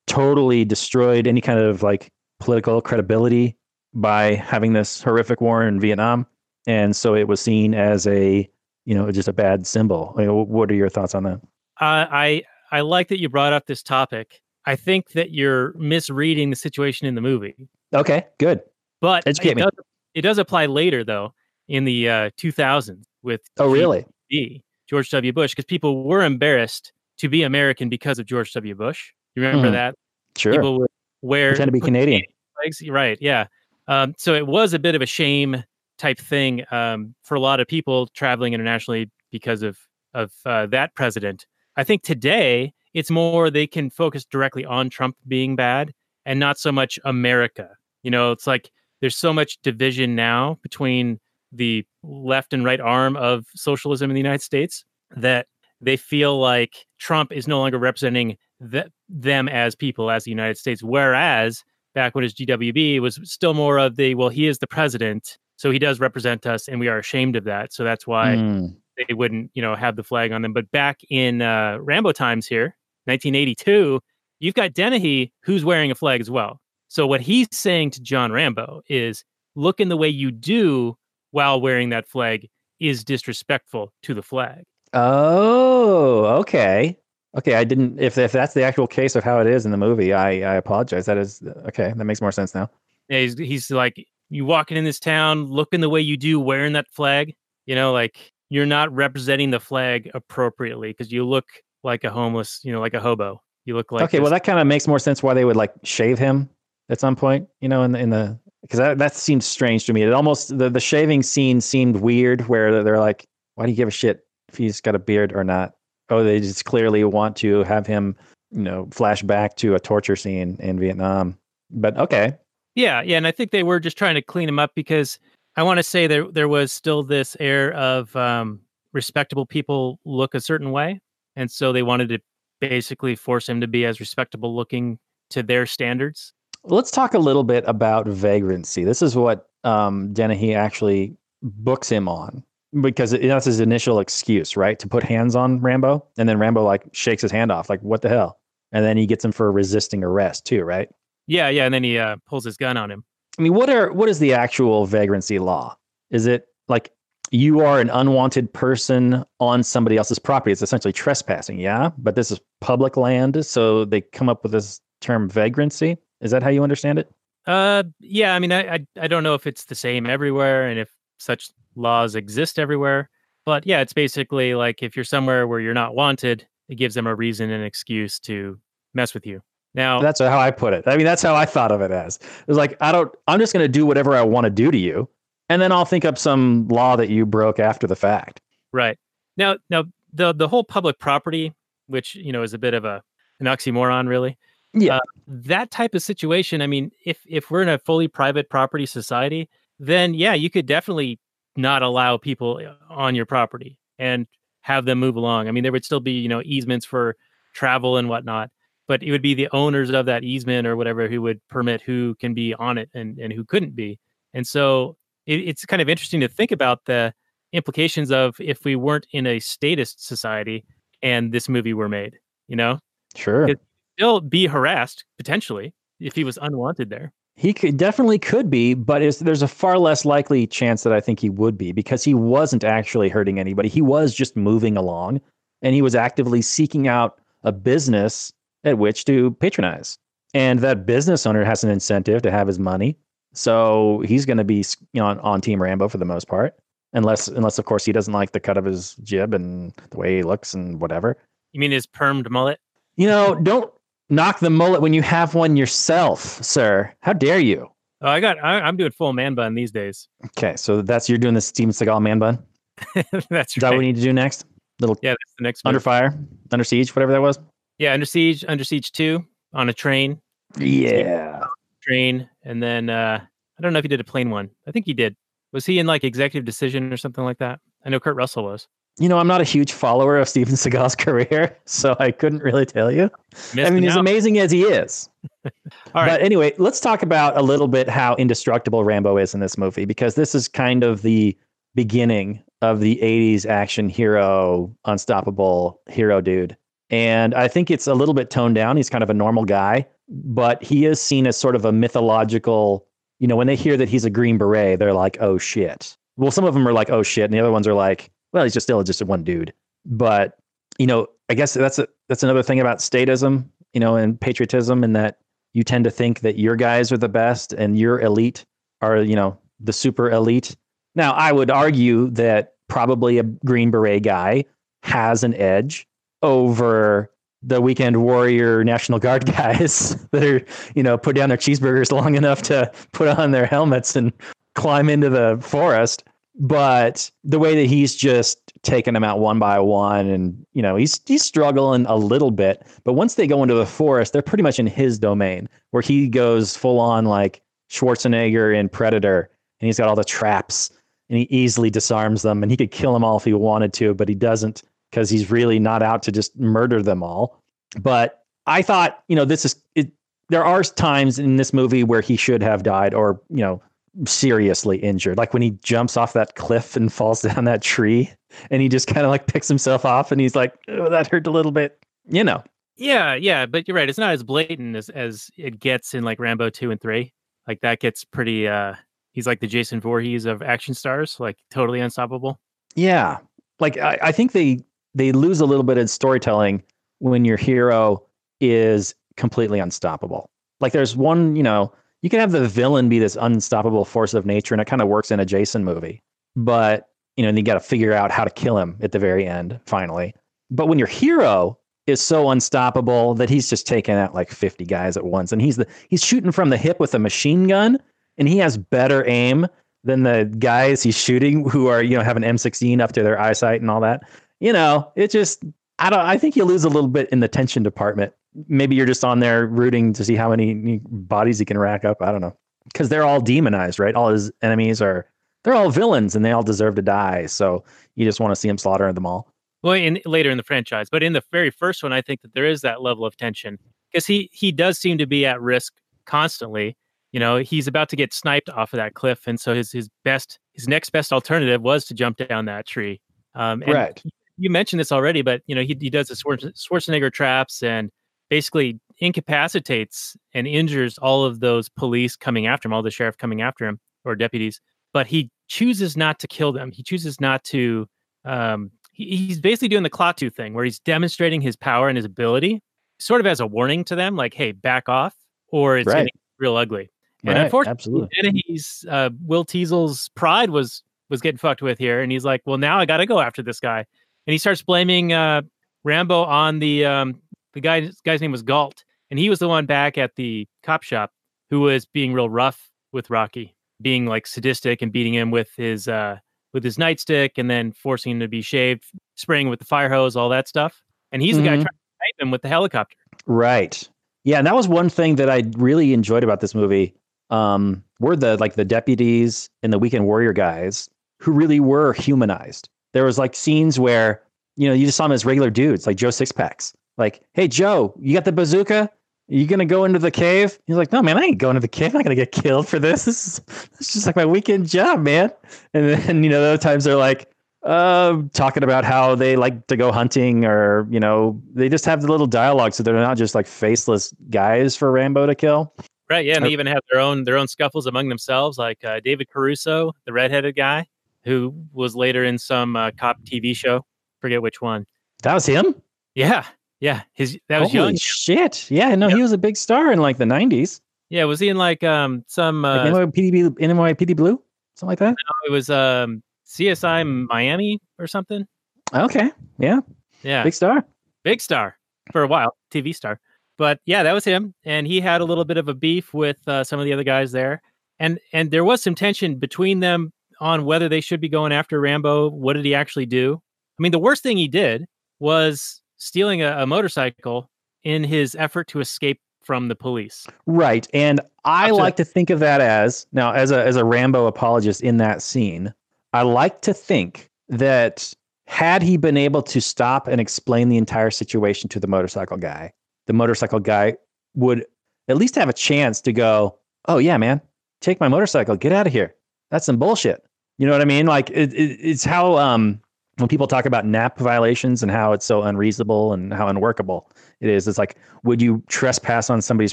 totally 0.06 0.64
destroyed 0.64 1.26
any 1.26 1.40
kind 1.40 1.58
of 1.58 1.82
like 1.82 2.10
political 2.40 2.80
credibility 2.80 3.56
by 3.94 4.34
having 4.34 4.72
this 4.72 5.02
horrific 5.02 5.40
war 5.40 5.66
in 5.66 5.80
Vietnam, 5.80 6.26
and 6.66 6.94
so 6.94 7.14
it 7.14 7.28
was 7.28 7.40
seen 7.40 7.74
as 7.74 8.06
a 8.06 8.48
you 8.84 8.94
know 8.94 9.10
just 9.10 9.28
a 9.28 9.32
bad 9.32 9.66
symbol. 9.66 10.14
I 10.16 10.22
mean, 10.22 10.30
what 10.48 10.70
are 10.70 10.74
your 10.74 10.88
thoughts 10.88 11.14
on 11.14 11.22
that? 11.24 11.40
Uh, 11.80 12.06
I 12.10 12.42
I 12.70 12.80
like 12.80 13.08
that 13.08 13.20
you 13.20 13.28
brought 13.28 13.52
up 13.52 13.66
this 13.66 13.82
topic. 13.82 14.40
I 14.66 14.76
think 14.76 15.10
that 15.10 15.30
you're 15.32 15.72
misreading 15.74 16.50
the 16.50 16.56
situation 16.56 17.06
in 17.06 17.14
the 17.14 17.20
movie. 17.20 17.54
Okay, 17.92 18.26
good. 18.38 18.60
But 19.00 19.26
Educate 19.26 19.50
it 19.50 19.56
me. 19.56 19.62
does, 19.62 19.72
it 20.14 20.22
does 20.22 20.38
apply 20.38 20.66
later 20.66 21.04
though 21.04 21.34
in 21.68 21.84
the 21.84 22.08
uh, 22.08 22.30
2000s 22.38 23.02
with 23.22 23.42
Oh, 23.58 23.70
really? 23.70 24.06
GW, 24.32 24.60
George 24.88 25.10
W. 25.10 25.32
Bush 25.32 25.52
because 25.52 25.64
people 25.66 26.04
were 26.04 26.22
embarrassed 26.22 26.92
to 27.18 27.28
be 27.28 27.42
American 27.42 27.88
because 27.88 28.18
of 28.18 28.26
George 28.26 28.52
W. 28.54 28.74
Bush. 28.74 29.12
You 29.34 29.42
remember 29.42 29.68
Mhm. 29.68 29.72
that 29.72 29.94
Sure. 30.36 30.52
people 30.52 30.78
would 30.80 30.90
wear 31.22 31.50
Pretend 31.50 31.68
to 31.68 31.72
be 31.72 31.80
Canadian. 31.80 32.22
flags. 32.60 32.82
Right. 32.88 33.18
Yeah. 33.20 33.46
Um, 33.86 34.14
so 34.18 34.34
it 34.34 34.46
was 34.46 34.72
a 34.72 34.78
bit 34.78 34.94
of 34.94 35.02
a 35.02 35.06
shame 35.06 35.62
type 35.98 36.18
thing 36.18 36.64
um, 36.70 37.14
for 37.22 37.34
a 37.34 37.40
lot 37.40 37.60
of 37.60 37.68
people 37.68 38.06
traveling 38.08 38.52
internationally 38.54 39.10
because 39.30 39.62
of 39.62 39.78
of 40.14 40.32
uh, 40.46 40.64
that 40.66 40.94
president. 40.94 41.44
I 41.76 41.82
think 41.84 42.02
today 42.02 42.72
it's 42.94 43.10
more 43.10 43.50
they 43.50 43.66
can 43.66 43.90
focus 43.90 44.24
directly 44.24 44.64
on 44.64 44.88
Trump 44.90 45.16
being 45.28 45.56
bad 45.56 45.92
and 46.24 46.40
not 46.40 46.58
so 46.58 46.72
much 46.72 46.98
America. 47.04 47.68
You 48.02 48.10
know, 48.10 48.32
it's 48.32 48.46
like 48.46 48.70
there's 49.00 49.16
so 49.16 49.32
much 49.32 49.58
division 49.62 50.14
now 50.14 50.58
between 50.62 51.18
the 51.52 51.84
left 52.02 52.52
and 52.52 52.64
right 52.64 52.80
arm 52.80 53.16
of 53.16 53.44
socialism 53.54 54.10
in 54.10 54.14
the 54.14 54.20
United 54.20 54.42
States 54.42 54.84
that 55.16 55.46
they 55.80 55.96
feel 55.96 56.38
like 56.38 56.86
Trump 56.98 57.30
is 57.32 57.46
no 57.46 57.58
longer 57.58 57.78
representing 57.78 58.36
th- 58.70 58.86
them 59.08 59.48
as 59.48 59.74
people, 59.74 60.10
as 60.10 60.24
the 60.24 60.30
United 60.30 60.56
States. 60.56 60.82
Whereas 60.82 61.62
back 61.94 62.14
when 62.14 62.22
his 62.22 62.34
GWB 62.34 63.00
was 63.00 63.20
still 63.22 63.54
more 63.54 63.78
of 63.78 63.96
the, 63.96 64.14
well, 64.14 64.30
he 64.30 64.46
is 64.46 64.58
the 64.58 64.66
president, 64.66 65.36
so 65.56 65.70
he 65.70 65.78
does 65.78 66.00
represent 66.00 66.46
us, 66.46 66.66
and 66.68 66.80
we 66.80 66.88
are 66.88 66.98
ashamed 66.98 67.36
of 67.36 67.44
that. 67.44 67.72
So 67.72 67.84
that's 67.84 68.06
why 68.06 68.34
Mm. 68.36 68.76
they 68.96 69.14
wouldn't, 69.14 69.50
you 69.54 69.62
know, 69.62 69.74
have 69.76 69.94
the 69.96 70.02
flag 70.02 70.32
on 70.32 70.42
them. 70.42 70.52
But 70.52 70.70
back 70.72 71.00
in 71.10 71.42
uh, 71.42 71.78
Rambo 71.80 72.12
times 72.12 72.46
here, 72.48 72.76
1982, 73.06 74.00
you've 74.40 74.54
got 74.54 74.74
Dennehy 74.74 75.32
who's 75.42 75.64
wearing 75.64 75.90
a 75.90 75.94
flag 75.94 76.20
as 76.20 76.30
well. 76.30 76.60
So 76.88 77.06
what 77.06 77.20
he's 77.20 77.48
saying 77.52 77.90
to 77.92 78.00
John 78.00 78.32
Rambo 78.32 78.82
is, 78.88 79.24
look 79.56 79.80
in 79.80 79.88
the 79.88 79.96
way 79.96 80.08
you 80.08 80.30
do 80.30 80.96
while 81.30 81.60
wearing 81.60 81.90
that 81.90 82.08
flag 82.08 82.48
is 82.80 83.04
disrespectful 83.04 83.92
to 84.02 84.14
the 84.14 84.22
flag. 84.22 84.64
Oh, 84.92 86.24
okay. 86.40 86.96
Okay, 87.36 87.56
I 87.56 87.64
didn't. 87.64 87.98
If 87.98 88.16
if 88.16 88.30
that's 88.30 88.54
the 88.54 88.62
actual 88.62 88.86
case 88.86 89.16
of 89.16 89.24
how 89.24 89.40
it 89.40 89.48
is 89.48 89.64
in 89.64 89.72
the 89.72 89.76
movie, 89.76 90.12
I 90.12 90.28
I 90.28 90.54
apologize. 90.54 91.06
That 91.06 91.18
is 91.18 91.42
okay. 91.66 91.92
That 91.96 92.04
makes 92.04 92.20
more 92.20 92.30
sense 92.30 92.54
now. 92.54 92.70
Yeah, 93.08 93.20
he's, 93.20 93.36
he's 93.36 93.70
like, 93.70 94.06
you 94.30 94.44
walking 94.44 94.76
in 94.76 94.84
this 94.84 95.00
town, 95.00 95.46
looking 95.46 95.80
the 95.80 95.90
way 95.90 96.00
you 96.00 96.16
do 96.16 96.38
wearing 96.40 96.72
that 96.74 96.86
flag, 96.90 97.34
you 97.66 97.74
know, 97.74 97.92
like 97.92 98.32
you're 98.50 98.66
not 98.66 98.92
representing 98.92 99.50
the 99.50 99.60
flag 99.60 100.10
appropriately 100.14 100.90
because 100.90 101.12
you 101.12 101.26
look 101.26 101.46
like 101.84 102.04
a 102.04 102.10
homeless, 102.10 102.60
you 102.64 102.72
know, 102.72 102.80
like 102.80 102.94
a 102.94 103.00
hobo. 103.00 103.40
You 103.64 103.76
look 103.76 103.92
like 103.92 104.02
okay, 104.04 104.20
well 104.20 104.30
that 104.30 104.44
kind 104.44 104.58
of 104.58 104.66
makes 104.66 104.86
more 104.86 104.98
sense 104.98 105.22
why 105.22 105.32
they 105.34 105.44
would 105.44 105.56
like 105.56 105.72
shave 105.84 106.18
him 106.18 106.50
at 106.90 107.00
some 107.00 107.16
point. 107.16 107.48
You 107.60 107.68
know, 107.68 107.82
in 107.82 107.92
the 107.92 107.98
in 107.98 108.10
the 108.10 108.38
because 108.62 108.78
that 108.78 108.98
that 108.98 109.14
seems 109.14 109.46
strange 109.46 109.84
to 109.86 109.92
me. 109.92 110.02
It 110.02 110.12
almost 110.12 110.58
the 110.58 110.68
the 110.70 110.80
shaving 110.80 111.22
scene 111.22 111.60
seemed 111.60 111.96
weird, 111.96 112.48
where 112.48 112.82
they're 112.82 113.00
like, 113.00 113.26
why 113.54 113.66
do 113.66 113.70
you 113.70 113.76
give 113.76 113.88
a 113.88 113.92
shit 113.92 114.26
if 114.48 114.56
he's 114.56 114.80
got 114.80 114.94
a 114.94 114.98
beard 114.98 115.32
or 115.34 115.44
not? 115.44 115.74
Oh, 116.10 116.22
they 116.22 116.40
just 116.40 116.64
clearly 116.64 117.04
want 117.04 117.36
to 117.36 117.62
have 117.64 117.86
him, 117.86 118.16
you 118.50 118.62
know, 118.62 118.88
flash 118.90 119.22
back 119.22 119.56
to 119.56 119.74
a 119.74 119.80
torture 119.80 120.16
scene 120.16 120.56
in 120.60 120.78
Vietnam. 120.78 121.38
But 121.70 121.96
okay, 121.98 122.36
Yeah, 122.74 123.02
yeah, 123.02 123.16
and 123.16 123.26
I 123.26 123.30
think 123.30 123.50
they 123.50 123.62
were 123.62 123.80
just 123.80 123.96
trying 123.96 124.14
to 124.14 124.22
clean 124.22 124.48
him 124.48 124.58
up 124.58 124.72
because 124.74 125.18
I 125.56 125.62
want 125.62 125.78
to 125.78 125.82
say 125.82 126.06
there 126.06 126.30
there 126.30 126.48
was 126.48 126.72
still 126.72 127.02
this 127.02 127.36
air 127.40 127.72
of 127.72 128.14
um, 128.16 128.60
respectable 128.92 129.46
people 129.46 129.98
look 130.04 130.34
a 130.34 130.40
certain 130.40 130.70
way, 130.70 131.00
and 131.36 131.50
so 131.50 131.72
they 131.72 131.82
wanted 131.82 132.08
to 132.10 132.18
basically 132.60 133.14
force 133.14 133.48
him 133.48 133.60
to 133.60 133.66
be 133.66 133.84
as 133.84 134.00
respectable 134.00 134.54
looking 134.54 134.98
to 135.30 135.42
their 135.42 135.66
standards. 135.66 136.32
Let's 136.64 136.90
talk 136.90 137.14
a 137.14 137.18
little 137.18 137.44
bit 137.44 137.64
about 137.66 138.06
vagrancy. 138.06 138.84
This 138.84 139.02
is 139.02 139.14
what 139.16 139.48
um, 139.64 140.12
Dennehy 140.12 140.54
actually 140.54 141.16
books 141.42 141.88
him 141.90 142.08
on 142.08 142.42
because 142.80 143.12
it- 143.12 143.22
that's 143.22 143.44
his 143.44 143.60
initial 143.60 144.00
excuse, 144.00 144.56
right? 144.56 144.78
To 144.78 144.88
put 144.88 145.02
hands 145.02 145.36
on 145.36 145.60
Rambo, 145.60 146.06
and 146.16 146.28
then 146.28 146.38
Rambo 146.38 146.62
like 146.64 146.84
shakes 146.92 147.22
his 147.22 147.30
hand 147.30 147.52
off, 147.52 147.68
like 147.68 147.80
what 147.80 148.00
the 148.02 148.08
hell? 148.08 148.38
And 148.72 148.84
then 148.84 148.96
he 148.96 149.06
gets 149.06 149.24
him 149.24 149.32
for 149.32 149.52
resisting 149.52 150.02
arrest 150.02 150.46
too, 150.46 150.62
right? 150.64 150.88
Yeah, 151.26 151.48
yeah, 151.48 151.64
and 151.64 151.72
then 151.74 151.84
he 151.84 151.98
uh, 151.98 152.16
pulls 152.26 152.44
his 152.44 152.56
gun 152.56 152.76
on 152.76 152.90
him. 152.90 153.04
I 153.38 153.42
mean, 153.42 153.52
what 153.54 153.68
are 153.68 153.92
what 153.92 154.08
is 154.08 154.18
the 154.18 154.32
actual 154.32 154.86
vagrancy 154.86 155.38
law? 155.38 155.76
Is 156.10 156.26
it 156.26 156.46
like 156.68 156.92
you 157.34 157.60
are 157.60 157.80
an 157.80 157.90
unwanted 157.90 158.52
person 158.52 159.24
on 159.40 159.64
somebody 159.64 159.96
else's 159.96 160.20
property? 160.20 160.52
It's 160.52 160.62
essentially 160.62 160.92
trespassing, 160.92 161.58
yeah. 161.58 161.90
But 161.98 162.14
this 162.14 162.30
is 162.30 162.40
public 162.60 162.96
land, 162.96 163.44
so 163.44 163.84
they 163.84 164.02
come 164.02 164.28
up 164.28 164.44
with 164.44 164.52
this 164.52 164.80
term 165.00 165.28
vagrancy. 165.28 165.98
Is 166.20 166.30
that 166.30 166.44
how 166.44 166.50
you 166.50 166.62
understand 166.62 167.00
it? 167.00 167.12
Uh, 167.44 167.82
yeah, 167.98 168.36
I 168.36 168.38
mean, 168.38 168.52
I, 168.52 168.74
I 168.74 168.86
I 169.00 169.08
don't 169.08 169.24
know 169.24 169.34
if 169.34 169.48
it's 169.48 169.64
the 169.64 169.74
same 169.74 170.06
everywhere 170.06 170.68
and 170.68 170.78
if 170.78 170.90
such 171.18 171.50
laws 171.74 172.14
exist 172.14 172.58
everywhere, 172.58 173.10
but 173.44 173.66
yeah, 173.66 173.80
it's 173.80 173.92
basically 173.92 174.54
like 174.54 174.82
if 174.82 174.94
you're 174.94 175.04
somewhere 175.04 175.48
where 175.48 175.58
you're 175.58 175.74
not 175.74 175.96
wanted, 175.96 176.46
it 176.68 176.76
gives 176.76 176.94
them 176.94 177.08
a 177.08 177.14
reason 177.16 177.50
and 177.50 177.64
excuse 177.64 178.20
to 178.20 178.60
mess 178.94 179.12
with 179.12 179.26
you. 179.26 179.42
Now, 179.74 180.00
That's 180.00 180.20
how 180.20 180.38
I 180.38 180.52
put 180.52 180.72
it. 180.72 180.84
I 180.86 180.96
mean, 180.96 181.04
that's 181.04 181.20
how 181.20 181.34
I 181.34 181.46
thought 181.46 181.72
of 181.72 181.80
it 181.80 181.90
as. 181.90 182.16
It 182.16 182.46
was 182.46 182.56
like 182.56 182.76
I 182.80 182.92
don't. 182.92 183.12
I'm 183.26 183.40
just 183.40 183.52
going 183.52 183.64
to 183.64 183.68
do 183.68 183.84
whatever 183.84 184.14
I 184.14 184.22
want 184.22 184.44
to 184.44 184.50
do 184.50 184.70
to 184.70 184.78
you, 184.78 185.08
and 185.48 185.60
then 185.60 185.72
I'll 185.72 185.84
think 185.84 186.04
up 186.04 186.18
some 186.18 186.68
law 186.68 186.96
that 186.96 187.08
you 187.08 187.26
broke 187.26 187.58
after 187.58 187.86
the 187.86 187.96
fact. 187.96 188.40
Right. 188.72 188.98
Now 189.36 189.56
now 189.70 189.84
the 190.12 190.32
the 190.32 190.48
whole 190.48 190.64
public 190.64 190.98
property, 190.98 191.52
which 191.86 192.14
you 192.14 192.32
know 192.32 192.42
is 192.42 192.54
a 192.54 192.58
bit 192.58 192.74
of 192.74 192.84
a 192.84 193.02
an 193.40 193.46
oxymoron 193.46 194.08
really. 194.08 194.38
Yeah. 194.72 194.96
Uh, 194.96 195.00
that 195.28 195.70
type 195.70 195.94
of 195.94 196.02
situation, 196.02 196.60
I 196.60 196.66
mean, 196.66 196.90
if 197.04 197.20
if 197.26 197.50
we're 197.50 197.62
in 197.62 197.68
a 197.68 197.78
fully 197.78 198.08
private 198.08 198.50
property 198.50 198.86
society, 198.86 199.48
then 199.78 200.14
yeah, 200.14 200.34
you 200.34 200.50
could 200.50 200.66
definitely 200.66 201.20
not 201.56 201.82
allow 201.82 202.16
people 202.16 202.60
uh, 202.64 202.92
on 202.92 203.14
your 203.14 203.26
property 203.26 203.78
and 203.98 204.26
have 204.62 204.84
them 204.84 204.98
move 204.98 205.16
along. 205.16 205.46
I 205.46 205.52
mean, 205.52 205.62
there 205.62 205.72
would 205.72 205.84
still 205.84 206.00
be, 206.00 206.12
you 206.12 206.28
know, 206.28 206.42
easements 206.44 206.86
for 206.86 207.16
travel 207.52 207.96
and 207.96 208.08
whatnot, 208.08 208.50
but 208.88 209.02
it 209.02 209.10
would 209.10 209.22
be 209.22 209.34
the 209.34 209.48
owners 209.52 209.90
of 209.90 210.06
that 210.06 210.24
easement 210.24 210.66
or 210.66 210.76
whatever 210.76 211.08
who 211.08 211.22
would 211.22 211.40
permit 211.48 211.82
who 211.82 212.16
can 212.16 212.34
be 212.34 212.54
on 212.54 212.78
it 212.78 212.90
and, 212.94 213.18
and 213.18 213.32
who 213.32 213.44
couldn't 213.44 213.76
be. 213.76 213.98
And 214.32 214.46
so 214.46 214.96
it, 215.26 215.40
it's 215.40 215.64
kind 215.66 215.82
of 215.82 215.88
interesting 215.88 216.20
to 216.20 216.28
think 216.28 216.52
about 216.52 216.84
the 216.86 217.12
implications 217.52 218.10
of 218.10 218.36
if 218.40 218.64
we 218.64 218.76
weren't 218.76 219.06
in 219.12 219.26
a 219.26 219.38
statist 219.38 220.04
society 220.06 220.64
and 221.02 221.32
this 221.32 221.48
movie 221.48 221.74
were 221.74 221.88
made, 221.88 222.18
you 222.48 222.56
know, 222.56 222.78
Sure. 223.14 223.48
It- 223.48 223.60
still 223.96 224.20
be 224.20 224.46
harassed 224.48 225.04
potentially 225.18 225.72
if 226.00 226.16
he 226.16 226.24
was 226.24 226.36
unwanted 226.42 226.90
there. 226.90 227.12
He 227.36 227.52
could 227.52 227.76
definitely 227.76 228.18
could 228.18 228.50
be, 228.50 228.74
but 228.74 229.00
there's 229.20 229.42
a 229.42 229.46
far 229.46 229.78
less 229.78 230.04
likely 230.04 230.48
chance 230.48 230.82
that 230.82 230.92
I 230.92 231.00
think 231.00 231.20
he 231.20 231.30
would 231.30 231.56
be 231.56 231.70
because 231.70 232.02
he 232.02 232.12
wasn't 232.12 232.64
actually 232.64 233.08
hurting 233.08 233.38
anybody. 233.38 233.68
He 233.68 233.82
was 233.82 234.12
just 234.12 234.34
moving 234.36 234.76
along, 234.76 235.20
and 235.62 235.74
he 235.76 235.82
was 235.82 235.94
actively 235.94 236.42
seeking 236.42 236.88
out 236.88 237.20
a 237.44 237.52
business 237.52 238.32
at 238.64 238.78
which 238.78 239.04
to 239.04 239.30
patronize. 239.40 239.96
And 240.32 240.58
that 240.58 240.86
business 240.86 241.24
owner 241.26 241.44
has 241.44 241.62
an 241.62 241.70
incentive 241.70 242.22
to 242.22 242.32
have 242.32 242.48
his 242.48 242.58
money, 242.58 242.96
so 243.34 244.02
he's 244.06 244.24
going 244.24 244.38
to 244.38 244.44
be 244.44 244.64
you 244.92 245.00
know, 245.00 245.06
on, 245.06 245.20
on 245.20 245.40
Team 245.40 245.60
Rambo 245.62 245.88
for 245.88 245.98
the 245.98 246.04
most 246.04 246.26
part, 246.28 246.54
unless 246.94 247.28
unless 247.28 247.58
of 247.58 247.64
course 247.66 247.84
he 247.84 247.92
doesn't 247.92 248.12
like 248.14 248.32
the 248.32 248.40
cut 248.40 248.56
of 248.56 248.64
his 248.64 248.94
jib 248.96 249.34
and 249.34 249.72
the 249.90 249.96
way 249.98 250.16
he 250.16 250.22
looks 250.22 250.54
and 250.54 250.80
whatever. 250.80 251.16
You 251.52 251.60
mean 251.60 251.70
his 251.70 251.86
permed 251.86 252.30
mullet? 252.30 252.58
You 252.96 253.06
know, 253.08 253.34
don't 253.34 253.72
knock 254.08 254.38
the 254.40 254.50
mullet 254.50 254.80
when 254.80 254.92
you 254.94 255.02
have 255.02 255.34
one 255.34 255.56
yourself, 255.56 256.20
sir. 256.42 256.92
How 257.00 257.12
dare 257.12 257.38
you? 257.40 257.68
Oh, 258.00 258.08
I 258.08 258.20
got. 258.20 258.42
I, 258.42 258.60
I'm 258.60 258.76
doing 258.76 258.90
full 258.92 259.12
man 259.12 259.34
bun 259.34 259.54
these 259.54 259.70
days. 259.70 260.08
Okay, 260.26 260.56
so 260.56 260.82
that's 260.82 261.08
you're 261.08 261.18
doing 261.18 261.34
the 261.34 261.40
Steven 261.40 261.72
Seagal 261.72 262.02
man 262.02 262.18
bun. 262.18 262.38
that's 262.94 263.12
Is 263.12 263.22
right. 263.30 263.60
that 263.60 263.70
what 263.70 263.78
we 263.78 263.86
need 263.86 263.96
to 263.96 264.02
do 264.02 264.12
next? 264.12 264.44
Little 264.80 264.96
yeah, 265.02 265.12
that's 265.12 265.34
the 265.38 265.42
next. 265.44 265.62
under 265.64 265.76
Under, 265.76 265.80
fire, 265.80 266.18
under 266.52 266.64
siege, 266.64 266.94
whatever 266.94 267.12
that 267.12 267.20
was. 267.22 267.38
yeah, 267.78 267.92
under 267.94 268.04
siege, 268.04 268.44
under 268.48 268.64
siege 268.64 268.90
two 268.92 269.24
on 269.52 269.68
a 269.68 269.72
train, 269.72 270.20
Yeah. 270.58 271.44
train, 271.82 272.28
and 272.44 272.62
then 272.62 272.90
uh 272.90 273.20
I 273.58 273.62
don't 273.62 273.72
know 273.72 273.78
if 273.78 273.84
he 273.84 273.88
did 273.88 274.00
a 274.00 274.04
plane 274.04 274.30
one. 274.30 274.50
I 274.66 274.72
think 274.72 274.86
he 274.86 274.94
did. 274.94 275.16
Was 275.52 275.64
he 275.64 275.78
in 275.78 275.86
like 275.86 276.02
executive 276.04 276.44
decision 276.44 276.92
or 276.92 276.96
something 276.96 277.24
like 277.24 277.38
that? 277.38 277.60
I 277.84 277.90
know 277.90 278.00
Kurt 278.00 278.16
Russell 278.16 278.44
was. 278.44 278.66
You 278.98 279.08
know, 279.08 279.18
I'm 279.18 279.26
not 279.26 279.40
a 279.40 279.44
huge 279.44 279.72
follower 279.72 280.18
of 280.18 280.28
Steven 280.28 280.54
Seagal's 280.56 280.94
career, 280.94 281.56
so 281.64 281.96
I 281.98 282.10
couldn't 282.10 282.42
really 282.42 282.66
tell 282.66 282.92
you. 282.92 283.10
I 283.56 283.70
mean, 283.70 283.84
as 283.84 283.96
amazing 283.96 284.38
as 284.38 284.50
he 284.50 284.62
is. 284.62 285.08
All 285.44 285.50
right. 285.94 286.10
But 286.10 286.22
anyway, 286.22 286.54
let's 286.58 286.80
talk 286.80 287.02
about 287.02 287.36
a 287.36 287.42
little 287.42 287.68
bit 287.68 287.88
how 287.88 288.14
indestructible 288.16 288.84
Rambo 288.84 289.16
is 289.16 289.34
in 289.34 289.40
this 289.40 289.58
movie 289.58 289.84
because 289.84 290.14
this 290.14 290.34
is 290.34 290.48
kind 290.48 290.84
of 290.84 291.02
the 291.02 291.36
beginning 291.74 292.42
of 292.62 292.80
the 292.80 292.98
80s 293.02 293.46
action 293.46 293.88
hero, 293.88 294.74
unstoppable 294.84 295.80
hero 295.88 296.20
dude. 296.20 296.56
And 296.94 297.34
I 297.34 297.48
think 297.48 297.72
it's 297.72 297.88
a 297.88 297.94
little 297.94 298.14
bit 298.14 298.30
toned 298.30 298.54
down. 298.54 298.76
He's 298.76 298.88
kind 298.88 299.02
of 299.02 299.10
a 299.10 299.14
normal 299.14 299.44
guy, 299.44 299.84
but 300.08 300.62
he 300.62 300.86
is 300.86 301.00
seen 301.00 301.26
as 301.26 301.36
sort 301.36 301.56
of 301.56 301.64
a 301.64 301.72
mythological, 301.72 302.86
you 303.18 303.26
know, 303.26 303.34
when 303.34 303.48
they 303.48 303.56
hear 303.56 303.76
that 303.76 303.88
he's 303.88 304.04
a 304.04 304.10
Green 304.10 304.38
Beret, 304.38 304.78
they're 304.78 304.92
like, 304.92 305.16
oh 305.20 305.36
shit. 305.36 305.96
Well, 306.16 306.30
some 306.30 306.44
of 306.44 306.54
them 306.54 306.68
are 306.68 306.72
like, 306.72 306.90
oh 306.90 307.02
shit. 307.02 307.24
And 307.24 307.34
the 307.34 307.40
other 307.40 307.50
ones 307.50 307.66
are 307.66 307.74
like, 307.74 308.12
well, 308.32 308.44
he's 308.44 308.54
just 308.54 308.66
still 308.66 308.80
just 308.84 309.02
one 309.02 309.24
dude. 309.24 309.52
But, 309.84 310.38
you 310.78 310.86
know, 310.86 311.08
I 311.28 311.34
guess 311.34 311.54
that's 311.54 311.80
a, 311.80 311.88
that's 312.08 312.22
another 312.22 312.44
thing 312.44 312.60
about 312.60 312.78
statism, 312.78 313.48
you 313.72 313.80
know, 313.80 313.96
and 313.96 314.20
patriotism, 314.20 314.84
in 314.84 314.92
that 314.92 315.18
you 315.52 315.64
tend 315.64 315.82
to 315.84 315.90
think 315.90 316.20
that 316.20 316.38
your 316.38 316.54
guys 316.54 316.92
are 316.92 316.96
the 316.96 317.08
best 317.08 317.52
and 317.52 317.76
your 317.76 318.00
elite 318.00 318.44
are 318.82 319.02
you 319.02 319.16
know 319.16 319.36
the 319.58 319.72
super 319.72 320.10
elite. 320.10 320.56
Now, 320.94 321.12
I 321.14 321.32
would 321.32 321.50
argue 321.50 322.10
that 322.10 322.52
probably 322.68 323.18
a 323.18 323.24
Green 323.24 323.72
Beret 323.72 324.04
guy 324.04 324.44
has 324.84 325.24
an 325.24 325.34
edge 325.34 325.88
over 326.24 327.10
the 327.42 327.60
weekend 327.60 328.02
warrior 328.02 328.64
national 328.64 328.98
guard 328.98 329.26
guys 329.36 329.94
that 330.10 330.24
are 330.24 330.44
you 330.74 330.82
know 330.82 330.98
put 330.98 331.14
down 331.14 331.28
their 331.28 331.38
cheeseburgers 331.38 331.92
long 331.92 332.14
enough 332.16 332.42
to 332.42 332.70
put 332.92 333.06
on 333.06 333.30
their 333.30 333.46
helmets 333.46 333.94
and 333.94 334.12
climb 334.54 334.88
into 334.88 335.08
the 335.08 335.38
forest. 335.40 336.04
But 336.36 337.12
the 337.22 337.38
way 337.38 337.54
that 337.54 337.66
he's 337.66 337.94
just 337.94 338.52
taking 338.62 338.94
them 338.94 339.04
out 339.04 339.20
one 339.20 339.38
by 339.38 339.60
one 339.60 340.08
and 340.08 340.44
you 340.52 340.62
know 340.62 340.74
he's 340.74 341.00
he's 341.06 341.22
struggling 341.22 341.86
a 341.86 341.94
little 341.94 342.32
bit. 342.32 342.66
But 342.82 342.94
once 342.94 343.14
they 343.14 343.28
go 343.28 343.42
into 343.42 343.54
the 343.54 343.66
forest 343.66 344.12
they're 344.12 344.22
pretty 344.22 344.42
much 344.42 344.58
in 344.58 344.66
his 344.66 344.98
domain 344.98 345.48
where 345.70 345.82
he 345.82 346.08
goes 346.08 346.56
full 346.56 346.80
on 346.80 347.04
like 347.04 347.40
Schwarzenegger 347.70 348.58
in 348.58 348.68
Predator 348.68 349.30
and 349.60 349.66
he's 349.66 349.78
got 349.78 349.88
all 349.88 349.94
the 349.94 350.04
traps 350.04 350.70
and 351.08 351.18
he 351.18 351.24
easily 351.30 351.70
disarms 351.70 352.22
them 352.22 352.42
and 352.42 352.50
he 352.50 352.56
could 352.56 352.72
kill 352.72 352.94
them 352.94 353.04
all 353.04 353.18
if 353.18 353.24
he 353.24 353.32
wanted 353.32 353.72
to 353.74 353.94
but 353.94 354.08
he 354.08 354.14
doesn't 354.14 354.62
because 354.94 355.10
he's 355.10 355.30
really 355.30 355.58
not 355.58 355.82
out 355.82 356.02
to 356.02 356.12
just 356.12 356.38
murder 356.38 356.82
them 356.82 357.02
all 357.02 357.40
but 357.80 358.24
I 358.46 358.62
thought 358.62 359.02
you 359.08 359.16
know 359.16 359.24
this 359.24 359.44
is 359.44 359.56
it 359.74 359.90
there 360.30 360.44
are 360.44 360.62
times 360.62 361.18
in 361.18 361.36
this 361.36 361.52
movie 361.52 361.84
where 361.84 362.00
he 362.00 362.16
should 362.16 362.42
have 362.42 362.62
died 362.62 362.94
or 362.94 363.20
you 363.30 363.42
know 363.42 363.62
seriously 364.06 364.78
injured. 364.78 365.16
Like 365.16 365.32
when 365.32 365.42
he 365.42 365.52
jumps 365.62 365.96
off 365.96 366.14
that 366.14 366.34
cliff 366.34 366.76
and 366.76 366.92
falls 366.92 367.22
down 367.22 367.44
that 367.44 367.62
tree 367.62 368.10
and 368.50 368.60
he 368.60 368.68
just 368.68 368.88
kind 368.88 369.04
of 369.04 369.10
like 369.10 369.26
picks 369.26 369.48
himself 369.48 369.84
off 369.84 370.10
and 370.12 370.20
he's 370.20 370.34
like, 370.34 370.54
oh, 370.68 370.90
that 370.90 371.08
hurt 371.08 371.26
a 371.26 371.30
little 371.30 371.52
bit, 371.52 371.78
you 372.08 372.24
know. 372.24 372.42
Yeah, 372.76 373.14
yeah, 373.14 373.46
but 373.46 373.68
you're 373.68 373.76
right. 373.76 373.88
It's 373.88 373.98
not 373.98 374.12
as 374.12 374.24
blatant 374.24 374.74
as 374.74 374.88
as 374.88 375.30
it 375.36 375.60
gets 375.60 375.94
in 375.94 376.02
like 376.02 376.18
Rambo 376.18 376.50
two 376.50 376.70
and 376.70 376.80
three. 376.80 377.12
Like 377.46 377.60
that 377.60 377.80
gets 377.80 378.04
pretty. 378.04 378.48
uh 378.48 378.74
He's 379.12 379.28
like 379.28 379.38
the 379.38 379.46
Jason 379.46 379.80
Voorhees 379.80 380.24
of 380.24 380.42
action 380.42 380.74
stars, 380.74 381.20
like 381.20 381.38
totally 381.48 381.78
unstoppable. 381.78 382.40
Yeah, 382.74 383.18
like 383.60 383.78
I, 383.78 383.96
I 384.02 384.10
think 384.10 384.32
they 384.32 384.58
they 384.94 385.12
lose 385.12 385.40
a 385.40 385.46
little 385.46 385.64
bit 385.64 385.78
of 385.78 385.90
storytelling 385.90 386.62
when 386.98 387.24
your 387.24 387.36
hero 387.36 388.04
is 388.40 388.94
completely 389.16 389.58
unstoppable. 389.58 390.30
Like 390.60 390.72
there's 390.72 390.96
one, 390.96 391.36
you 391.36 391.42
know, 391.42 391.72
you 392.02 392.10
can 392.10 392.20
have 392.20 392.32
the 392.32 392.46
villain 392.46 392.88
be 392.88 392.98
this 392.98 393.16
unstoppable 393.20 393.84
force 393.84 394.14
of 394.14 394.26
nature, 394.26 394.54
and 394.54 394.60
it 394.60 394.66
kind 394.66 394.82
of 394.82 394.88
works 394.88 395.10
in 395.10 395.20
a 395.20 395.24
Jason 395.24 395.64
movie. 395.64 396.02
But 396.36 396.88
you 397.16 397.22
know, 397.22 397.28
and 397.28 397.38
you 397.38 397.44
got 397.44 397.54
to 397.54 397.60
figure 397.60 397.92
out 397.92 398.10
how 398.10 398.24
to 398.24 398.30
kill 398.30 398.58
him 398.58 398.76
at 398.80 398.92
the 398.92 398.98
very 398.98 399.26
end, 399.26 399.58
finally. 399.66 400.14
But 400.50 400.66
when 400.66 400.78
your 400.78 400.88
hero 400.88 401.58
is 401.86 402.00
so 402.00 402.30
unstoppable 402.30 403.14
that 403.14 403.30
he's 403.30 403.48
just 403.48 403.66
taking 403.66 403.94
out 403.94 404.14
like 404.14 404.30
50 404.30 404.64
guys 404.64 404.96
at 404.96 405.04
once, 405.04 405.32
and 405.32 405.40
he's 405.40 405.56
the 405.56 405.66
he's 405.88 406.04
shooting 406.04 406.32
from 406.32 406.50
the 406.50 406.56
hip 406.56 406.80
with 406.80 406.94
a 406.94 406.98
machine 406.98 407.46
gun, 407.46 407.78
and 408.18 408.28
he 408.28 408.38
has 408.38 408.58
better 408.58 409.08
aim 409.08 409.46
than 409.84 410.02
the 410.02 410.24
guys 410.38 410.82
he's 410.82 410.98
shooting 410.98 411.48
who 411.48 411.68
are 411.68 411.82
you 411.82 411.96
know 411.96 412.02
have 412.02 412.16
an 412.16 412.22
M16 412.22 412.80
up 412.80 412.92
to 412.92 413.02
their 413.02 413.18
eyesight 413.18 413.60
and 413.60 413.70
all 413.70 413.80
that. 413.80 414.02
You 414.44 414.52
know, 414.52 414.92
it 414.94 415.10
just 415.10 415.42
I 415.78 415.88
don't. 415.88 416.00
I 416.00 416.18
think 416.18 416.36
you 416.36 416.44
lose 416.44 416.64
a 416.64 416.68
little 416.68 416.90
bit 416.90 417.08
in 417.08 417.20
the 417.20 417.28
tension 417.28 417.62
department. 417.62 418.12
Maybe 418.46 418.76
you're 418.76 418.84
just 418.84 419.02
on 419.02 419.20
there 419.20 419.46
rooting 419.46 419.94
to 419.94 420.04
see 420.04 420.16
how 420.16 420.28
many 420.28 420.82
bodies 420.84 421.38
he 421.38 421.46
can 421.46 421.56
rack 421.56 421.86
up. 421.86 422.02
I 422.02 422.12
don't 422.12 422.20
know 422.20 422.36
because 422.70 422.90
they're 422.90 423.04
all 423.04 423.22
demonized, 423.22 423.78
right? 423.78 423.94
All 423.94 424.10
his 424.10 424.30
enemies 424.42 424.82
are 424.82 425.08
they're 425.44 425.54
all 425.54 425.70
villains 425.70 426.14
and 426.14 426.26
they 426.26 426.30
all 426.30 426.42
deserve 426.42 426.74
to 426.74 426.82
die. 426.82 427.24
So 427.24 427.64
you 427.94 428.04
just 428.04 428.20
want 428.20 428.32
to 428.32 428.36
see 428.36 428.48
him 428.48 428.58
slaughter 428.58 428.92
them 428.92 429.06
all. 429.06 429.32
Well, 429.62 429.72
in 429.72 429.98
later 430.04 430.28
in 430.28 430.36
the 430.36 430.42
franchise, 430.42 430.88
but 430.90 431.02
in 431.02 431.14
the 431.14 431.22
very 431.32 431.50
first 431.50 431.82
one, 431.82 431.94
I 431.94 432.02
think 432.02 432.20
that 432.20 432.34
there 432.34 432.44
is 432.44 432.60
that 432.60 432.82
level 432.82 433.06
of 433.06 433.16
tension 433.16 433.58
because 433.90 434.06
he 434.06 434.28
he 434.30 434.52
does 434.52 434.78
seem 434.78 434.98
to 434.98 435.06
be 435.06 435.24
at 435.24 435.40
risk 435.40 435.72
constantly. 436.04 436.76
You 437.12 437.20
know, 437.20 437.38
he's 437.38 437.66
about 437.66 437.88
to 437.88 437.96
get 437.96 438.12
sniped 438.12 438.50
off 438.50 438.74
of 438.74 438.76
that 438.76 438.92
cliff, 438.92 439.26
and 439.26 439.40
so 439.40 439.54
his 439.54 439.72
his 439.72 439.88
best 440.04 440.38
his 440.52 440.68
next 440.68 440.90
best 440.90 441.14
alternative 441.14 441.62
was 441.62 441.86
to 441.86 441.94
jump 441.94 442.18
down 442.18 442.44
that 442.44 442.66
tree. 442.66 443.00
Um, 443.34 443.62
and 443.62 443.72
Right. 443.72 444.02
You 444.36 444.50
mentioned 444.50 444.80
this 444.80 444.92
already, 444.92 445.22
but 445.22 445.42
you 445.46 445.54
know 445.54 445.62
he 445.62 445.76
he 445.80 445.90
does 445.90 446.08
the 446.08 446.14
Schwarzenegger 446.14 447.12
traps 447.12 447.62
and 447.62 447.90
basically 448.30 448.80
incapacitates 448.98 450.16
and 450.32 450.46
injures 450.46 450.98
all 450.98 451.24
of 451.24 451.40
those 451.40 451.68
police 451.68 452.16
coming 452.16 452.46
after 452.46 452.68
him, 452.68 452.72
all 452.72 452.82
the 452.82 452.90
sheriff 452.90 453.16
coming 453.18 453.42
after 453.42 453.66
him 453.66 453.78
or 454.04 454.16
deputies. 454.16 454.60
But 454.92 455.06
he 455.06 455.30
chooses 455.48 455.96
not 455.96 456.18
to 456.20 456.26
kill 456.28 456.52
them. 456.52 456.70
He 456.72 456.82
chooses 456.82 457.20
not 457.20 457.44
to. 457.44 457.86
Um, 458.24 458.70
he, 458.92 459.16
he's 459.16 459.40
basically 459.40 459.68
doing 459.68 459.82
the 459.82 459.90
Klaatu 459.90 460.32
thing, 460.32 460.54
where 460.54 460.64
he's 460.64 460.78
demonstrating 460.80 461.40
his 461.40 461.56
power 461.56 461.88
and 461.88 461.96
his 461.96 462.04
ability, 462.04 462.60
sort 462.98 463.20
of 463.20 463.26
as 463.26 463.40
a 463.40 463.46
warning 463.46 463.84
to 463.84 463.96
them, 463.96 464.16
like, 464.16 464.34
"Hey, 464.34 464.52
back 464.52 464.88
off, 464.88 465.14
or 465.48 465.76
it's 465.78 465.86
Right. 465.88 465.98
getting 465.98 466.12
real 466.38 466.56
ugly." 466.56 466.90
And 467.26 467.36
Right, 467.36 467.44
unfortunately, 467.44 467.70
absolutely. 467.70 468.08
Dennehy's 468.22 468.84
uh, 468.90 469.10
Will 469.26 469.44
Teasle's 469.44 470.10
pride 470.14 470.50
was 470.50 470.82
was 471.10 471.20
getting 471.20 471.38
fucked 471.38 471.62
with 471.62 471.78
here, 471.78 472.00
and 472.00 472.10
he's 472.12 472.24
like, 472.24 472.42
"Well, 472.46 472.58
now 472.58 472.78
I 472.78 472.86
got 472.86 472.98
to 472.98 473.06
go 473.06 473.20
after 473.20 473.42
this 473.42 473.60
guy," 473.60 473.84
and 474.26 474.32
he 474.32 474.38
starts 474.38 474.62
blaming 474.62 475.12
uh, 475.12 475.42
Rambo 475.84 476.24
on 476.24 476.58
the 476.58 476.84
um, 476.84 477.20
the 477.52 477.60
guy. 477.60 477.90
Guy's 478.04 478.20
name 478.20 478.32
was 478.32 478.42
Galt, 478.42 478.84
and 479.10 479.18
he 479.18 479.28
was 479.30 479.38
the 479.38 479.48
one 479.48 479.66
back 479.66 479.98
at 479.98 480.16
the 480.16 480.46
cop 480.62 480.82
shop 480.82 481.10
who 481.50 481.60
was 481.60 481.86
being 481.86 482.12
real 482.12 482.28
rough 482.28 482.70
with 482.92 483.10
Rocky, 483.10 483.54
being 483.82 484.06
like 484.06 484.26
sadistic 484.26 484.82
and 484.82 484.92
beating 484.92 485.14
him 485.14 485.30
with 485.30 485.50
his 485.56 485.88
uh, 485.88 486.16
with 486.52 486.64
his 486.64 486.76
nightstick, 486.76 487.32
and 487.36 487.50
then 487.50 487.72
forcing 487.72 488.12
him 488.12 488.20
to 488.20 488.28
be 488.28 488.42
shaved, 488.42 488.84
spraying 489.16 489.48
with 489.48 489.58
the 489.58 489.64
fire 489.64 489.88
hose, 489.88 490.16
all 490.16 490.28
that 490.30 490.48
stuff. 490.48 490.82
And 491.12 491.22
he's 491.22 491.36
the 491.36 491.42
guy 491.42 491.50
Mhm. 491.56 491.62
trying 491.62 491.64
to 491.64 491.70
snipe 491.98 492.20
him 492.26 492.30
with 492.30 492.42
the 492.42 492.48
helicopter. 492.48 492.96
Right. 493.26 493.88
Yeah, 494.24 494.38
and 494.38 494.46
that 494.46 494.54
was 494.54 494.66
one 494.66 494.88
thing 494.88 495.16
that 495.16 495.28
I 495.30 495.44
really 495.56 495.92
enjoyed 495.92 496.24
about 496.24 496.40
this 496.40 496.54
movie. 496.54 496.94
Um, 497.30 497.82
were 498.00 498.16
the 498.16 498.36
like 498.38 498.54
the 498.54 498.64
deputies 498.64 499.48
and 499.62 499.72
the 499.72 499.78
weekend 499.78 500.06
warrior 500.06 500.32
guys 500.32 500.88
who 501.20 501.32
really 501.32 501.60
were 501.60 501.92
humanized. 501.94 502.68
There 502.94 503.04
was 503.04 503.18
like 503.18 503.34
scenes 503.34 503.78
where 503.78 504.22
you 504.56 504.66
know 504.66 504.74
you 504.74 504.86
just 504.86 504.96
saw 504.96 505.04
them 505.04 505.12
as 505.12 505.26
regular 505.26 505.50
dudes, 505.50 505.86
like 505.86 505.98
Joe 505.98 506.08
Sixpacks. 506.08 506.72
Like, 506.96 507.22
hey 507.34 507.48
Joe, 507.48 507.92
you 508.00 508.14
got 508.14 508.24
the 508.24 508.32
bazooka? 508.32 508.90
Are 509.30 509.34
you 509.34 509.46
gonna 509.46 509.66
go 509.66 509.84
into 509.84 509.98
the 509.98 510.10
cave? 510.10 510.58
He's 510.66 510.76
like, 510.76 510.92
no 510.92 511.02
man, 511.02 511.18
I 511.18 511.22
ain't 511.22 511.38
going 511.38 511.54
to 511.54 511.60
the 511.60 511.68
cave. 511.68 511.88
I'm 511.88 511.98
not 511.98 512.04
gonna 512.04 512.14
get 512.14 512.32
killed 512.32 512.68
for 512.68 512.78
this. 512.78 513.04
This 513.04 513.26
is 513.26 513.40
this 513.78 513.88
is 513.88 513.92
just 513.94 514.06
like 514.06 514.16
my 514.16 514.24
weekend 514.24 514.68
job, 514.68 515.00
man. 515.00 515.30
And 515.74 515.90
then 515.90 516.24
you 516.24 516.30
know, 516.30 516.40
other 516.42 516.58
times 516.58 516.84
they're 516.84 516.96
like, 516.96 517.28
uh, 517.64 518.22
talking 518.32 518.62
about 518.62 518.84
how 518.84 519.14
they 519.14 519.36
like 519.36 519.66
to 519.68 519.76
go 519.76 519.90
hunting, 519.90 520.44
or 520.44 520.86
you 520.90 521.00
know, 521.00 521.40
they 521.54 521.68
just 521.68 521.84
have 521.86 522.02
the 522.02 522.08
little 522.08 522.26
dialogue, 522.26 522.74
so 522.74 522.82
they're 522.82 522.94
not 522.94 523.16
just 523.16 523.34
like 523.34 523.46
faceless 523.46 524.14
guys 524.30 524.76
for 524.76 524.92
Rambo 524.92 525.26
to 525.26 525.34
kill. 525.34 525.74
Right. 526.10 526.26
Yeah. 526.26 526.36
And 526.36 526.44
Uh, 526.44 526.48
they 526.48 526.52
even 526.52 526.66
have 526.66 526.82
their 526.92 527.00
own 527.00 527.24
their 527.24 527.38
own 527.38 527.48
scuffles 527.48 527.86
among 527.86 528.08
themselves, 528.08 528.58
like 528.58 528.84
uh, 528.84 529.00
David 529.00 529.30
Caruso, 529.30 529.92
the 530.04 530.12
redheaded 530.12 530.54
guy, 530.54 530.86
who 531.24 531.54
was 531.72 531.94
later 531.96 532.24
in 532.24 532.38
some 532.38 532.76
uh, 532.76 532.90
cop 532.98 533.22
TV 533.24 533.54
show. 533.56 533.84
Forget 534.20 534.42
which 534.42 534.60
one. 534.60 534.86
That 535.22 535.34
was 535.34 535.46
him. 535.46 535.74
Yeah. 536.14 536.44
Yeah. 536.80 537.02
His 537.14 537.38
that 537.48 537.60
was 537.60 537.70
Holy 537.72 537.84
young. 537.84 537.96
shit! 537.96 538.70
Yeah, 538.70 538.94
no, 538.94 539.08
he 539.08 539.22
was 539.22 539.32
a 539.32 539.38
big 539.38 539.56
star 539.56 539.90
in 539.92 539.98
like 540.00 540.18
the 540.18 540.24
'90s. 540.24 540.80
Yeah. 541.10 541.24
Was 541.24 541.40
he 541.40 541.48
in 541.48 541.56
like 541.56 541.82
um 541.84 542.24
some 542.26 542.64
uh 542.64 542.90
Like 542.90 543.12
NYPD, 543.14 543.50
NYPD 543.58 544.16
Blue, 544.16 544.42
something 544.76 544.88
like 544.90 544.98
that. 544.98 545.14
it 545.46 545.50
was 545.50 545.70
um 545.70 546.22
CSI 546.46 547.26
Miami 547.28 547.80
or 547.98 548.06
something? 548.06 548.46
Okay, 548.94 549.30
yeah, 549.58 549.80
Yeah. 550.22 550.42
big 550.44 550.54
star. 550.54 550.84
big 551.24 551.40
star 551.40 551.76
for 552.12 552.22
a 552.22 552.26
while, 552.28 552.56
TV 552.70 552.94
star. 552.94 553.18
But 553.56 553.80
yeah, 553.86 554.02
that 554.02 554.12
was 554.12 554.24
him, 554.24 554.52
and 554.64 554.86
he 554.86 555.00
had 555.00 555.20
a 555.20 555.24
little 555.24 555.44
bit 555.44 555.56
of 555.56 555.68
a 555.68 555.74
beef 555.74 556.12
with 556.12 556.36
uh, 556.46 556.64
some 556.64 556.78
of 556.80 556.84
the 556.86 556.92
other 556.92 557.04
guys 557.04 557.32
there, 557.32 557.62
and 557.98 558.18
and 558.32 558.50
there 558.50 558.64
was 558.64 558.82
some 558.82 558.94
tension 558.94 559.36
between 559.38 559.80
them 559.80 560.12
on 560.40 560.64
whether 560.64 560.88
they 560.88 561.00
should 561.00 561.20
be 561.20 561.28
going 561.28 561.52
after 561.52 561.80
Rambo. 561.80 562.30
What 562.30 562.54
did 562.54 562.64
he 562.64 562.74
actually 562.74 563.06
do? 563.06 563.40
I 563.78 563.82
mean, 563.82 563.92
the 563.92 563.98
worst 563.98 564.22
thing 564.22 564.36
he 564.36 564.48
did 564.48 564.86
was 565.18 565.80
stealing 565.96 566.42
a, 566.42 566.62
a 566.62 566.66
motorcycle 566.66 567.50
in 567.82 568.04
his 568.04 568.34
effort 568.34 568.68
to 568.68 568.80
escape 568.80 569.20
from 569.42 569.68
the 569.68 569.74
police. 569.74 570.26
Right. 570.46 570.86
And 570.94 571.20
I 571.44 571.68
to- 571.68 571.74
like 571.74 571.96
to 571.96 572.04
think 572.04 572.30
of 572.30 572.40
that 572.40 572.60
as 572.60 573.06
now 573.12 573.32
as 573.32 573.50
a 573.50 573.62
as 573.64 573.76
a 573.76 573.84
Rambo 573.84 574.26
apologist 574.26 574.82
in 574.82 574.96
that 574.98 575.22
scene, 575.22 575.72
I 576.12 576.22
like 576.22 576.62
to 576.62 576.72
think 576.72 577.30
that 577.48 578.12
had 578.46 578.82
he 578.82 578.96
been 578.96 579.16
able 579.16 579.42
to 579.42 579.60
stop 579.60 580.08
and 580.08 580.20
explain 580.20 580.68
the 580.68 580.76
entire 580.76 581.10
situation 581.10 581.68
to 581.70 581.80
the 581.80 581.86
motorcycle 581.86 582.36
guy, 582.36 582.72
the 583.06 583.12
motorcycle 583.12 583.60
guy 583.60 583.96
would 584.34 584.64
at 585.08 585.16
least 585.16 585.34
have 585.34 585.48
a 585.48 585.52
chance 585.52 586.00
to 586.02 586.12
go, 586.12 586.58
"Oh 586.88 586.98
yeah, 586.98 587.16
man, 587.18 587.40
take 587.80 588.00
my 588.00 588.08
motorcycle, 588.08 588.56
get 588.56 588.72
out 588.72 588.86
of 588.86 588.92
here. 588.92 589.14
That's 589.54 589.66
some 589.66 589.76
bullshit." 589.78 590.24
You 590.58 590.66
know 590.66 590.72
what 590.72 590.82
I 590.82 590.84
mean? 590.84 591.06
Like 591.06 591.30
it, 591.30 591.52
it, 591.54 591.78
it's 591.80 592.04
how 592.04 592.36
um 592.38 592.80
when 593.18 593.28
people 593.28 593.46
talk 593.46 593.64
about 593.64 593.86
NAP 593.86 594.18
violations 594.18 594.82
and 594.82 594.90
how 594.90 595.12
it's 595.12 595.24
so 595.24 595.42
unreasonable 595.42 596.12
and 596.12 596.34
how 596.34 596.48
unworkable 596.48 597.08
it 597.40 597.48
is, 597.48 597.68
it's 597.68 597.78
like 597.78 597.96
would 598.24 598.42
you 598.42 598.62
trespass 598.66 599.30
on 599.30 599.40
somebody's 599.40 599.72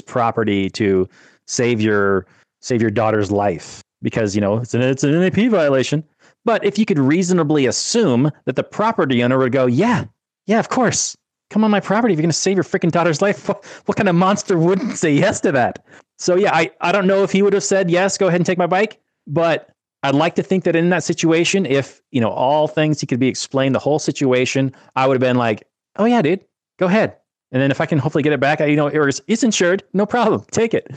property 0.00 0.70
to 0.70 1.08
save 1.46 1.80
your 1.80 2.26
save 2.60 2.80
your 2.80 2.92
daughter's 2.92 3.32
life 3.32 3.82
because 4.02 4.36
you 4.36 4.40
know 4.40 4.58
it's 4.58 4.72
an 4.74 4.82
it's 4.82 5.02
an 5.02 5.18
NAP 5.18 5.50
violation. 5.50 6.04
But 6.44 6.64
if 6.64 6.78
you 6.78 6.86
could 6.86 6.98
reasonably 6.98 7.66
assume 7.66 8.30
that 8.44 8.56
the 8.56 8.64
property 8.64 9.22
owner 9.22 9.38
would 9.38 9.52
go, 9.52 9.66
yeah, 9.66 10.04
yeah, 10.46 10.58
of 10.58 10.68
course, 10.68 11.16
come 11.50 11.64
on 11.64 11.70
my 11.70 11.80
property 11.80 12.14
if 12.14 12.18
you're 12.18 12.22
going 12.22 12.30
to 12.30 12.36
save 12.36 12.56
your 12.56 12.64
freaking 12.64 12.90
daughter's 12.90 13.22
life. 13.22 13.48
What, 13.48 13.64
what 13.86 13.96
kind 13.96 14.08
of 14.08 14.14
monster 14.14 14.58
wouldn't 14.58 14.96
say 14.96 15.12
yes 15.12 15.40
to 15.40 15.52
that? 15.52 15.84
So 16.18 16.36
yeah, 16.36 16.54
I 16.54 16.70
I 16.80 16.92
don't 16.92 17.08
know 17.08 17.24
if 17.24 17.32
he 17.32 17.42
would 17.42 17.52
have 17.52 17.64
said 17.64 17.90
yes, 17.90 18.18
go 18.18 18.28
ahead 18.28 18.40
and 18.40 18.46
take 18.46 18.58
my 18.58 18.66
bike, 18.68 19.00
But 19.26 19.71
I'd 20.02 20.14
like 20.14 20.34
to 20.34 20.42
think 20.42 20.64
that 20.64 20.74
in 20.74 20.90
that 20.90 21.04
situation, 21.04 21.64
if 21.66 22.02
you 22.10 22.20
know 22.20 22.30
all 22.30 22.68
things 22.68 23.00
he 23.00 23.06
could 23.06 23.20
be 23.20 23.28
explained, 23.28 23.74
the 23.74 23.78
whole 23.80 23.98
situation, 23.98 24.74
I 24.96 25.06
would 25.06 25.14
have 25.14 25.20
been 25.20 25.36
like, 25.36 25.66
"Oh 25.96 26.04
yeah, 26.04 26.22
dude, 26.22 26.44
go 26.78 26.86
ahead." 26.86 27.16
And 27.52 27.60
then 27.60 27.70
if 27.70 27.80
I 27.80 27.86
can 27.86 27.98
hopefully 27.98 28.22
get 28.22 28.32
it 28.32 28.40
back, 28.40 28.60
I- 28.60 28.66
you 28.66 28.76
know, 28.76 28.86
it's, 28.86 29.42
insured, 29.42 29.82
no 29.92 30.06
problem, 30.06 30.42
take 30.50 30.72
it. 30.72 30.88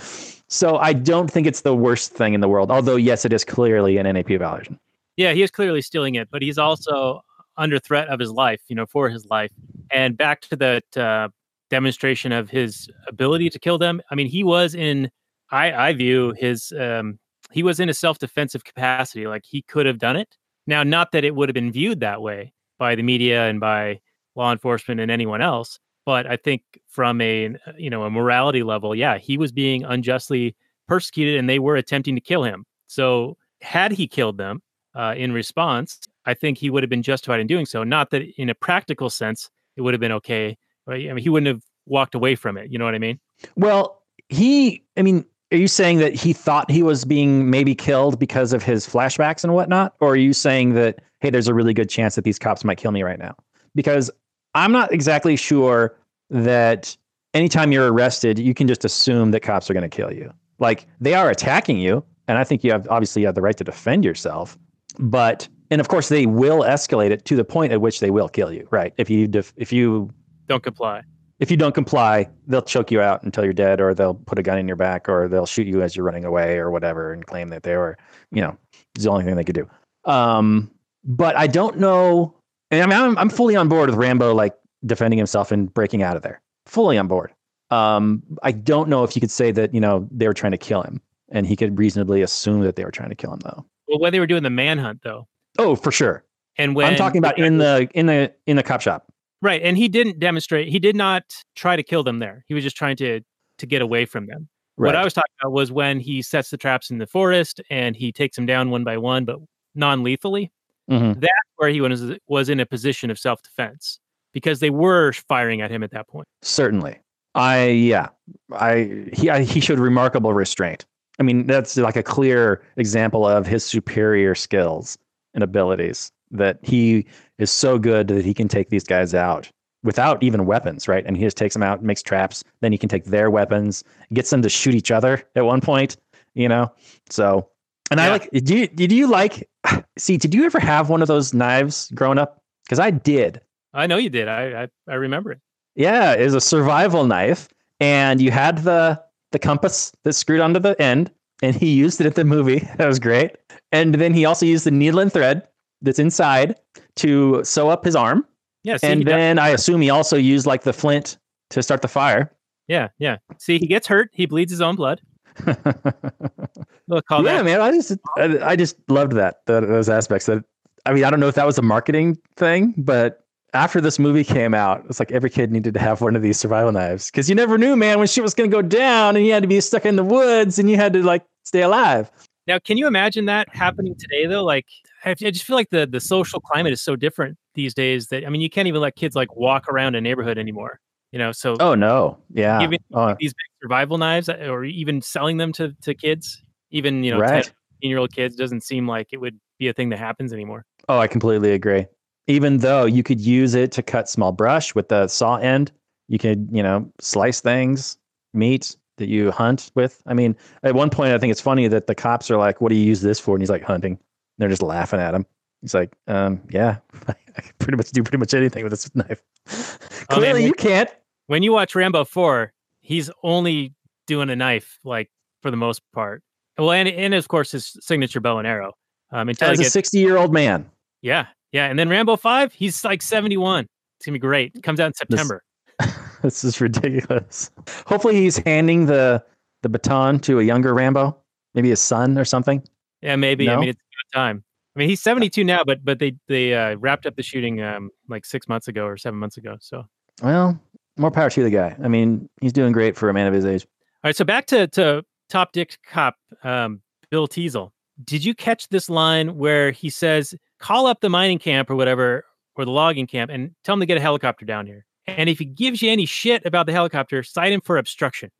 So 0.47 0.77
I 0.77 0.93
don't 0.93 1.29
think 1.29 1.45
it's 1.47 1.61
the 1.61 1.75
worst 1.75 2.13
thing 2.13 2.33
in 2.33 2.39
the 2.39 2.47
world. 2.47 2.71
Although 2.71 2.95
yes, 2.95 3.25
it 3.25 3.33
is 3.33 3.43
clearly 3.43 3.97
an 3.97 4.05
NAP 4.05 4.29
violation. 4.37 4.79
Yeah, 5.17 5.33
he 5.33 5.41
is 5.41 5.51
clearly 5.51 5.81
stealing 5.81 6.15
it, 6.15 6.29
but 6.31 6.41
he's 6.41 6.57
also 6.57 7.21
under 7.57 7.77
threat 7.77 8.07
of 8.07 8.19
his 8.19 8.31
life, 8.31 8.61
you 8.69 8.75
know, 8.75 8.85
for 8.85 9.09
his 9.09 9.25
life. 9.25 9.51
And 9.91 10.17
back 10.17 10.41
to 10.41 10.55
that 10.55 10.97
uh, 10.97 11.29
demonstration 11.69 12.31
of 12.31 12.49
his 12.49 12.89
ability 13.07 13.49
to 13.49 13.59
kill 13.59 13.77
them. 13.77 14.01
I 14.09 14.15
mean, 14.15 14.27
he 14.27 14.43
was 14.43 14.75
in, 14.75 15.11
I, 15.51 15.73
I 15.73 15.93
view 15.93 16.33
his, 16.37 16.73
um, 16.79 17.19
he 17.55 17.63
was 17.63 17.79
in 17.79 17.87
a 17.87 17.93
self 17.93 18.19
defensive 18.19 18.65
capacity. 18.65 19.27
Like 19.27 19.45
he 19.45 19.61
could 19.61 19.85
have 19.85 19.97
done 19.97 20.17
it. 20.17 20.37
Now, 20.67 20.83
not 20.83 21.13
that 21.13 21.23
it 21.23 21.35
would 21.35 21.47
have 21.47 21.53
been 21.53 21.71
viewed 21.71 22.01
that 22.01 22.21
way 22.21 22.53
by 22.77 22.95
the 22.95 23.01
media 23.01 23.47
and 23.47 23.61
by 23.61 24.01
law 24.35 24.51
enforcement 24.51 24.99
and 24.99 25.09
anyone 25.09 25.41
else, 25.41 25.79
but 26.05 26.27
I 26.27 26.35
think 26.35 26.63
from 26.89 27.21
a, 27.21 27.55
you 27.77 27.89
know, 27.89 28.03
a 28.03 28.09
morality 28.09 28.61
level, 28.61 28.93
yeah, 28.93 29.17
he 29.17 29.37
was 29.37 29.53
being 29.53 29.85
unjustly 29.85 30.53
persecuted 30.89 31.37
and 31.37 31.49
they 31.49 31.59
were 31.59 31.77
attempting 31.77 32.13
to 32.15 32.21
kill 32.21 32.43
him. 32.43 32.65
So 32.87 33.37
had 33.61 33.93
he 33.93 34.05
killed 34.05 34.37
them, 34.37 34.61
uh, 34.93 35.13
in 35.15 35.31
response, 35.31 35.99
I 36.25 36.33
think 36.33 36.57
he 36.57 36.69
would 36.69 36.83
have 36.83 36.89
been 36.89 37.03
justified 37.03 37.39
in 37.39 37.47
doing 37.47 37.65
so. 37.65 37.85
Not 37.85 38.09
that 38.09 38.23
in 38.37 38.49
a 38.49 38.55
practical 38.55 39.09
sense 39.09 39.49
it 39.77 39.81
would 39.81 39.93
have 39.93 40.01
been 40.01 40.11
okay. 40.11 40.57
Right? 40.85 41.09
I 41.09 41.13
mean, 41.13 41.23
he 41.23 41.29
wouldn't 41.29 41.47
have 41.47 41.63
walked 41.85 42.15
away 42.15 42.35
from 42.35 42.57
it. 42.57 42.69
You 42.69 42.79
know 42.79 42.85
what 42.85 42.95
I 42.95 42.99
mean? 42.99 43.19
Well, 43.55 44.01
he, 44.27 44.83
I 44.97 45.03
mean, 45.03 45.25
are 45.55 45.57
you 45.57 45.67
saying 45.69 45.99
that 45.99 46.13
he 46.13 46.33
thought 46.33 46.69
he 46.69 46.83
was 46.83 47.05
being 47.05 47.49
maybe 47.49 47.73
killed 47.73 48.19
because 48.19 48.51
of 48.51 48.61
his 48.61 48.85
flashbacks 48.85 49.43
and 49.43 49.53
whatnot? 49.53 49.95
Or 50.01 50.09
are 50.09 50.17
you 50.17 50.33
saying 50.33 50.73
that, 50.73 50.99
hey, 51.21 51.29
there's 51.29 51.47
a 51.47 51.53
really 51.53 51.73
good 51.73 51.89
chance 51.89 52.15
that 52.15 52.25
these 52.25 52.37
cops 52.37 52.65
might 52.65 52.77
kill 52.77 52.91
me 52.91 53.03
right 53.03 53.17
now? 53.17 53.35
Because 53.73 54.11
I'm 54.53 54.73
not 54.73 54.91
exactly 54.91 55.37
sure 55.37 55.97
that 56.29 56.95
anytime 57.33 57.71
you're 57.71 57.91
arrested, 57.91 58.37
you 58.37 58.53
can 58.53 58.67
just 58.67 58.83
assume 58.83 59.31
that 59.31 59.41
cops 59.41 59.69
are 59.69 59.73
going 59.73 59.89
to 59.89 59.95
kill 59.95 60.11
you. 60.11 60.29
Like 60.59 60.87
they 60.99 61.13
are 61.13 61.29
attacking 61.29 61.77
you. 61.77 62.03
And 62.27 62.37
I 62.37 62.43
think 62.43 62.63
you 62.63 62.71
have 62.71 62.85
obviously 62.89 63.21
you 63.21 63.27
have 63.27 63.35
the 63.35 63.41
right 63.41 63.55
to 63.55 63.63
defend 63.63 64.03
yourself. 64.03 64.57
But, 64.99 65.47
and 65.71 65.79
of 65.79 65.87
course, 65.87 66.09
they 66.09 66.25
will 66.25 66.63
escalate 66.63 67.11
it 67.11 67.23
to 67.25 67.35
the 67.37 67.45
point 67.45 67.71
at 67.71 67.79
which 67.79 68.01
they 68.01 68.11
will 68.11 68.27
kill 68.27 68.51
you, 68.51 68.67
right? 68.71 68.93
If 68.97 69.09
you, 69.09 69.27
def- 69.27 69.53
if 69.55 69.71
you, 69.71 70.11
Don't 70.47 70.63
comply. 70.63 71.03
If 71.39 71.51
you 71.51 71.57
don't 71.57 71.75
comply, 71.75 72.29
they'll 72.47 72.61
choke 72.61 72.91
you 72.91 73.01
out 73.01 73.23
until 73.23 73.43
you're 73.43 73.53
dead, 73.53 73.81
or 73.81 73.93
they'll 73.93 74.13
put 74.13 74.39
a 74.39 74.43
gun 74.43 74.57
in 74.57 74.67
your 74.67 74.77
back, 74.77 75.09
or 75.09 75.27
they'll 75.27 75.45
shoot 75.45 75.67
you 75.67 75.81
as 75.81 75.95
you're 75.95 76.05
running 76.05 76.25
away, 76.25 76.57
or 76.57 76.71
whatever, 76.71 77.11
and 77.13 77.25
claim 77.25 77.49
that 77.49 77.63
they 77.63 77.75
were, 77.75 77.97
you 78.31 78.41
know, 78.41 78.57
it's 78.95 79.03
the 79.03 79.09
only 79.11 79.25
thing 79.25 79.35
they 79.35 79.43
could 79.43 79.55
do. 79.55 79.69
Um, 80.09 80.71
but 81.03 81.35
I 81.35 81.47
don't 81.47 81.77
know. 81.79 82.33
And 82.71 82.81
I 82.81 82.85
mean, 82.85 82.97
I'm, 82.99 83.17
I'm 83.17 83.29
fully 83.29 83.55
on 83.55 83.67
board 83.69 83.89
with 83.89 83.97
Rambo, 83.99 84.33
like 84.33 84.55
defending 84.85 85.17
himself 85.17 85.51
and 85.51 85.73
breaking 85.73 86.03
out 86.03 86.15
of 86.15 86.21
there. 86.21 86.41
Fully 86.65 86.97
on 86.97 87.07
board. 87.07 87.33
Um, 87.71 88.23
I 88.43 88.51
don't 88.51 88.89
know 88.89 89.03
if 89.03 89.15
you 89.15 89.19
could 89.19 89.31
say 89.31 89.51
that, 89.51 89.73
you 89.73 89.79
know, 89.79 90.07
they 90.11 90.27
were 90.27 90.33
trying 90.33 90.51
to 90.51 90.57
kill 90.57 90.81
him, 90.83 91.01
and 91.29 91.45
he 91.45 91.55
could 91.55 91.77
reasonably 91.77 92.21
assume 92.21 92.61
that 92.61 92.75
they 92.75 92.85
were 92.85 92.91
trying 92.91 93.09
to 93.09 93.15
kill 93.15 93.33
him, 93.33 93.39
though. 93.39 93.65
Well, 93.87 93.99
when 93.99 94.13
they 94.13 94.19
were 94.19 94.27
doing 94.27 94.43
the 94.43 94.49
manhunt, 94.49 95.01
though, 95.03 95.27
Oh, 95.57 95.75
for 95.75 95.91
sure. 95.91 96.23
and 96.57 96.75
when 96.75 96.87
I'm 96.87 96.95
talking 96.95 97.19
about 97.19 97.37
in 97.37 97.57
the 97.57 97.87
in 97.93 98.05
the 98.07 98.33
in 98.45 98.55
the 98.57 98.63
cop 98.63 98.81
shop. 98.81 99.11
Right, 99.41 99.61
and 99.61 99.77
he 99.77 99.87
didn't 99.87 100.19
demonstrate. 100.19 100.67
He 100.67 100.79
did 100.79 100.95
not 100.95 101.23
try 101.55 101.75
to 101.75 101.83
kill 101.83 102.03
them 102.03 102.19
there. 102.19 102.43
He 102.47 102.53
was 102.53 102.63
just 102.63 102.75
trying 102.75 102.95
to 102.97 103.21
to 103.57 103.65
get 103.65 103.81
away 103.81 104.05
from 104.05 104.27
them. 104.27 104.49
Right. 104.77 104.89
What 104.89 104.95
I 104.95 105.03
was 105.03 105.13
talking 105.13 105.31
about 105.41 105.53
was 105.53 105.71
when 105.71 105.99
he 105.99 106.21
sets 106.21 106.49
the 106.49 106.57
traps 106.57 106.89
in 106.89 106.97
the 106.97 107.07
forest 107.07 107.61
and 107.69 107.95
he 107.95 108.11
takes 108.11 108.35
them 108.35 108.45
down 108.45 108.69
one 108.69 108.83
by 108.83 108.97
one, 108.97 109.23
but 109.23 109.37
non-lethally. 109.73 110.51
Mhm. 110.91 111.23
Where 111.55 111.69
he 111.69 111.79
was 111.79 112.11
was 112.27 112.49
in 112.49 112.59
a 112.59 112.65
position 112.65 113.09
of 113.09 113.17
self-defense 113.17 113.99
because 114.33 114.59
they 114.59 114.69
were 114.69 115.13
firing 115.13 115.61
at 115.61 115.71
him 115.71 115.81
at 115.83 115.91
that 115.91 116.07
point. 116.07 116.27
Certainly. 116.41 116.99
I 117.33 117.67
yeah. 117.67 118.09
I 118.51 119.07
he 119.13 119.29
I, 119.29 119.43
he 119.43 119.61
showed 119.61 119.79
remarkable 119.79 120.33
restraint. 120.33 120.85
I 121.17 121.23
mean, 121.23 121.47
that's 121.47 121.77
like 121.77 121.95
a 121.95 122.03
clear 122.03 122.61
example 122.75 123.25
of 123.25 123.47
his 123.47 123.63
superior 123.63 124.35
skills 124.35 124.97
and 125.33 125.43
abilities 125.43 126.11
that 126.35 126.59
he 126.61 127.05
is 127.37 127.51
so 127.51 127.77
good 127.77 128.07
that 128.07 128.25
he 128.25 128.33
can 128.33 128.47
take 128.47 128.69
these 128.69 128.83
guys 128.83 129.13
out 129.13 129.49
without 129.83 130.21
even 130.23 130.45
weapons, 130.45 130.87
right? 130.87 131.05
And 131.05 131.15
he 131.15 131.23
just 131.23 131.37
takes 131.37 131.53
them 131.53 131.63
out, 131.63 131.83
makes 131.83 132.01
traps, 132.01 132.43
then 132.61 132.71
he 132.71 132.77
can 132.77 132.89
take 132.89 133.05
their 133.05 133.29
weapons, 133.29 133.83
gets 134.13 134.31
them 134.31 134.41
to 134.41 134.49
shoot 134.49 134.73
each 134.73 134.91
other 134.91 135.23
at 135.35 135.45
one 135.45 135.61
point, 135.61 135.95
you 136.33 136.49
know. 136.49 136.71
So, 137.09 137.49
and 137.91 138.01
I 138.01 138.09
like 138.09 138.29
did 138.31 138.49
you 138.49 138.67
did 138.67 138.91
you 138.91 139.07
like 139.07 139.47
see, 139.97 140.17
did 140.17 140.33
you 140.33 140.45
ever 140.45 140.59
have 140.59 140.89
one 140.89 141.01
of 141.01 141.07
those 141.07 141.33
knives 141.33 141.91
growing 141.93 142.17
up? 142.17 142.41
Cuz 142.67 142.79
I 142.79 142.89
did. 142.89 143.41
I 143.73 143.87
know 143.87 143.97
you 143.97 144.09
did. 144.09 144.27
I 144.27 144.63
I, 144.63 144.67
I 144.89 144.95
remember 144.95 145.31
it. 145.31 145.39
Yeah, 145.75 146.13
it 146.13 146.23
was 146.23 146.33
a 146.33 146.41
survival 146.41 147.05
knife, 147.05 147.47
and 147.79 148.19
you 148.21 148.31
had 148.31 148.59
the 148.59 149.01
the 149.31 149.39
compass 149.39 149.91
that 150.03 150.13
screwed 150.13 150.39
onto 150.39 150.59
the 150.59 150.81
end, 150.81 151.11
and 151.43 151.55
he 151.55 151.73
used 151.73 152.01
it 152.01 152.07
at 152.07 152.15
the 152.15 152.25
movie. 152.25 152.67
That 152.77 152.87
was 152.87 152.99
great. 152.99 153.35
And 153.71 153.95
then 153.95 154.13
he 154.13 154.25
also 154.25 154.45
used 154.45 154.65
the 154.65 154.71
needle 154.71 154.99
and 154.99 155.11
thread 155.11 155.47
that's 155.85 155.99
inside 155.99 156.55
to 156.97 157.43
sew 157.43 157.69
up 157.69 157.85
his 157.85 157.95
arm. 157.95 158.25
Yeah. 158.63 158.77
See, 158.77 158.87
and 158.87 159.05
then 159.07 159.39
I 159.39 159.49
assume 159.49 159.81
he 159.81 159.89
also 159.89 160.17
used 160.17 160.45
like 160.45 160.63
the 160.63 160.73
flint 160.73 161.17
to 161.51 161.61
start 161.61 161.81
the 161.81 161.87
fire. 161.87 162.31
yeah, 162.67 162.89
yeah. 162.97 163.17
See, 163.37 163.59
he 163.59 163.67
gets 163.67 163.87
hurt. 163.87 164.09
He 164.11 164.25
bleeds 164.25 164.51
his 164.51 164.61
own 164.61 164.75
blood. 164.75 165.01
Call 165.45 167.23
yeah, 167.25 167.37
that. 167.37 167.45
man, 167.45 167.61
I 167.61 167.71
just 167.71 167.97
I, 168.17 168.39
I 168.41 168.55
just 168.55 168.77
loved 168.89 169.13
that, 169.13 169.37
that 169.47 169.67
those 169.67 169.89
aspects. 169.89 170.25
That 170.27 170.43
I 170.85 170.93
mean, 170.93 171.03
I 171.03 171.09
don't 171.09 171.19
know 171.19 171.27
if 171.27 171.35
that 171.35 171.45
was 171.45 171.57
a 171.57 171.61
marketing 171.61 172.17
thing, 172.37 172.73
but 172.77 173.25
after 173.53 173.81
this 173.81 173.99
movie 173.99 174.23
came 174.23 174.53
out, 174.53 174.83
it's 174.89 174.99
like 174.99 175.11
every 175.11 175.29
kid 175.29 175.51
needed 175.51 175.73
to 175.73 175.79
have 175.79 176.01
one 176.01 176.15
of 176.15 176.21
these 176.21 176.37
survival 176.37 176.71
knives 176.71 177.09
because 177.09 177.29
you 177.29 177.35
never 177.35 177.57
knew, 177.57 177.75
man, 177.75 177.99
when 177.99 178.07
shit 178.07 178.23
was 178.23 178.33
going 178.33 178.49
to 178.49 178.55
go 178.55 178.61
down, 178.61 179.15
and 179.15 179.25
you 179.25 179.33
had 179.33 179.43
to 179.43 179.47
be 179.47 179.59
stuck 179.61 179.85
in 179.85 179.95
the 179.95 180.03
woods, 180.03 180.57
and 180.57 180.69
you 180.69 180.75
had 180.77 180.93
to 180.93 181.03
like 181.03 181.25
stay 181.43 181.61
alive. 181.61 182.09
Now, 182.47 182.59
can 182.59 182.77
you 182.77 182.87
imagine 182.87 183.25
that 183.25 183.47
happening 183.53 183.95
today 183.95 184.27
though? 184.27 184.43
Like, 184.43 184.67
I, 185.05 185.13
just 185.13 185.43
feel 185.43 185.55
like 185.55 185.69
the 185.69 185.85
the 185.85 185.99
social 185.99 186.39
climate 186.39 186.73
is 186.73 186.81
so 186.81 186.95
different 186.95 187.37
these 187.53 187.73
days 187.73 188.07
that 188.07 188.25
I 188.25 188.29
mean, 188.29 188.41
you 188.41 188.49
can't 188.49 188.67
even 188.67 188.81
let 188.81 188.95
kids 188.95 189.15
like 189.15 189.35
walk 189.35 189.67
around 189.69 189.95
a 189.95 190.01
neighborhood 190.01 190.37
anymore. 190.37 190.79
You 191.11 191.19
know, 191.19 191.31
so 191.31 191.55
Oh 191.59 191.75
no, 191.75 192.17
yeah, 192.33 192.61
Even- 192.61 192.79
oh, 192.93 193.15
these 193.19 193.33
big 193.33 193.51
survival 193.61 193.97
knives, 193.97 194.27
uh, 194.27 194.47
or 194.49 194.65
even 194.65 195.01
selling 195.01 195.37
them 195.37 195.53
to 195.53 195.73
to 195.83 195.93
kids, 195.93 196.43
even 196.71 197.03
you 197.03 197.11
know, 197.11 197.19
Right. 197.19 197.45
10, 197.45 197.53
year 197.89 197.99
old 197.99 198.11
kids, 198.13 198.35
doesn't 198.35 198.61
seem 198.63 198.87
like 198.87 199.07
it 199.11 199.17
would 199.17 199.39
be 199.59 199.67
a 199.67 199.73
thing 199.73 199.89
that 199.89 199.99
happens 199.99 200.33
anymore. 200.33 200.65
oh, 200.89 200.99
I 200.99 201.07
completely 201.07 201.51
agree. 201.51 201.85
Even 202.27 202.57
though 202.57 202.85
you 202.85 203.03
could 203.03 203.21
use 203.21 203.53
it 203.53 203.71
to 203.73 203.83
cut 203.83 204.09
small 204.09 204.31
brush 204.31 204.73
with 204.75 204.89
the 204.89 205.07
saw 205.07 205.35
end, 205.37 205.71
you 206.09 206.17
could 206.17 206.49
you 206.51 206.63
know 206.63 206.91
slice 206.99 207.39
things, 207.41 207.97
meat 208.33 208.75
that 208.97 209.07
you 209.07 209.31
hunt 209.31 209.71
with. 209.75 210.01
I 210.07 210.13
mean, 210.13 210.35
at 210.63 210.73
one 210.75 210.89
point, 210.89 211.13
I 211.13 211.17
think 211.19 211.31
it's 211.31 211.41
funny 211.41 211.67
that 211.67 211.87
the 211.87 211.95
cops 211.95 212.31
are 212.31 212.37
like, 212.37 212.59
"What 212.61 212.69
do 212.69 212.75
you 212.75 212.85
use 212.85 213.01
this 213.01 213.19
for?" 213.19 213.35
And 213.35 213.41
he's 213.41 213.49
like, 213.49 213.63
"Hunting." 213.63 213.99
They're 214.37 214.49
just 214.49 214.61
laughing 214.63 214.99
at 214.99 215.13
him. 215.13 215.25
He's 215.61 215.73
like, 215.73 215.95
um, 216.07 216.41
"Yeah, 216.49 216.77
I 217.07 217.41
can 217.41 217.53
pretty 217.59 217.77
much 217.77 217.91
do 217.91 218.03
pretty 218.03 218.17
much 218.17 218.33
anything 218.33 218.63
with 218.63 218.71
this 218.71 218.93
knife." 218.95 219.21
Oh, 219.47 220.15
man, 220.15 220.19
Clearly, 220.19 220.45
you 220.45 220.53
can't. 220.53 220.89
When 221.27 221.41
you 221.43 221.51
watch 221.53 221.73
Rambo 221.75 222.05
four, 222.05 222.53
he's 222.81 223.09
only 223.23 223.73
doing 224.07 224.29
a 224.29 224.35
knife, 224.35 224.77
like 224.83 225.09
for 225.41 225.49
the 225.51 225.57
most 225.57 225.81
part. 225.93 226.21
Well, 226.57 226.71
and 226.71 226.87
and 226.87 227.13
of 227.13 227.27
course 227.27 227.51
his 227.51 227.75
signature 227.81 228.19
bow 228.19 228.37
and 228.37 228.47
arrow. 228.47 228.73
Um, 229.11 229.29
until 229.29 229.49
As 229.49 229.59
a 229.59 229.63
sixty-year-old 229.65 230.33
man, 230.33 230.69
Yeah, 231.01 231.27
yeah, 231.51 231.65
and 231.67 231.77
then 231.79 231.89
Rambo 231.89 232.15
Five, 232.17 232.53
he's 232.53 232.83
like 232.83 233.01
seventy 233.01 233.37
one. 233.37 233.65
It's 233.99 234.05
gonna 234.05 234.13
be 234.15 234.19
great. 234.19 234.51
It 234.55 234.63
comes 234.63 234.79
out 234.79 234.87
in 234.87 234.93
September. 234.93 235.41
this 236.21 236.43
is 236.43 236.59
ridiculous. 236.61 237.49
Hopefully, 237.87 238.15
he's 238.17 238.37
handing 238.37 238.85
the 238.85 239.23
the 239.63 239.69
baton 239.69 240.19
to 240.19 240.39
a 240.39 240.43
younger 240.43 240.73
Rambo, 240.73 241.17
maybe 241.55 241.69
his 241.69 241.81
son 241.81 242.17
or 242.17 242.25
something. 242.25 242.61
Yeah, 243.01 243.15
maybe. 243.15 243.49
I 243.49 243.53
No? 243.55 243.59
mean, 243.61 243.69
it's 243.69 243.81
time. 244.13 244.43
I 244.75 244.79
mean, 244.79 244.89
he's 244.89 245.01
seventy 245.01 245.29
two 245.29 245.43
now, 245.43 245.63
but 245.65 245.83
but 245.83 245.99
they 245.99 246.15
they 246.27 246.53
uh, 246.53 246.75
wrapped 246.75 247.05
up 247.05 247.15
the 247.15 247.23
shooting 247.23 247.61
um 247.61 247.91
like 248.09 248.25
six 248.25 248.47
months 248.47 248.67
ago 248.67 248.85
or 248.85 248.97
seven 248.97 249.19
months 249.19 249.37
ago. 249.37 249.57
So 249.59 249.85
Well, 250.21 250.59
more 250.97 251.11
power 251.11 251.29
to 251.29 251.43
the 251.43 251.49
guy. 251.49 251.75
I 251.83 251.87
mean, 251.87 252.29
he's 252.41 252.53
doing 252.53 252.71
great 252.71 252.97
for 252.97 253.09
a 253.09 253.13
man 253.13 253.27
of 253.27 253.33
his 253.33 253.45
age. 253.45 253.65
All 254.03 254.09
right, 254.09 254.15
so 254.15 254.25
back 254.25 254.45
to 254.47 254.67
to 254.67 255.03
Top 255.29 255.53
Dick 255.53 255.77
Cop, 255.89 256.15
um, 256.43 256.81
Bill 257.09 257.27
Teasle. 257.27 257.71
Did 258.03 258.25
you 258.25 258.35
catch 258.35 258.67
this 258.69 258.89
line 258.89 259.37
where 259.37 259.71
he 259.71 259.89
says, 259.89 260.35
"Call 260.59 260.87
up 260.87 260.99
the 261.01 261.09
mining 261.09 261.39
camp 261.39 261.69
or 261.69 261.75
whatever, 261.75 262.25
or 262.55 262.65
the 262.65 262.71
logging 262.71 263.07
camp, 263.07 263.31
and 263.31 263.51
tell 263.63 263.73
them 263.73 263.79
to 263.79 263.85
get 263.85 263.97
a 263.97 264.01
helicopter 264.01 264.45
down 264.45 264.65
here." 264.65 264.85
And 265.07 265.29
if 265.29 265.39
he 265.39 265.45
gives 265.45 265.81
you 265.81 265.91
any 265.91 266.05
shit 266.05 266.45
about 266.45 266.65
the 266.65 266.71
helicopter, 266.71 267.21
cite 267.23 267.51
him 267.51 267.61
for 267.61 267.77
obstruction. 267.77 268.31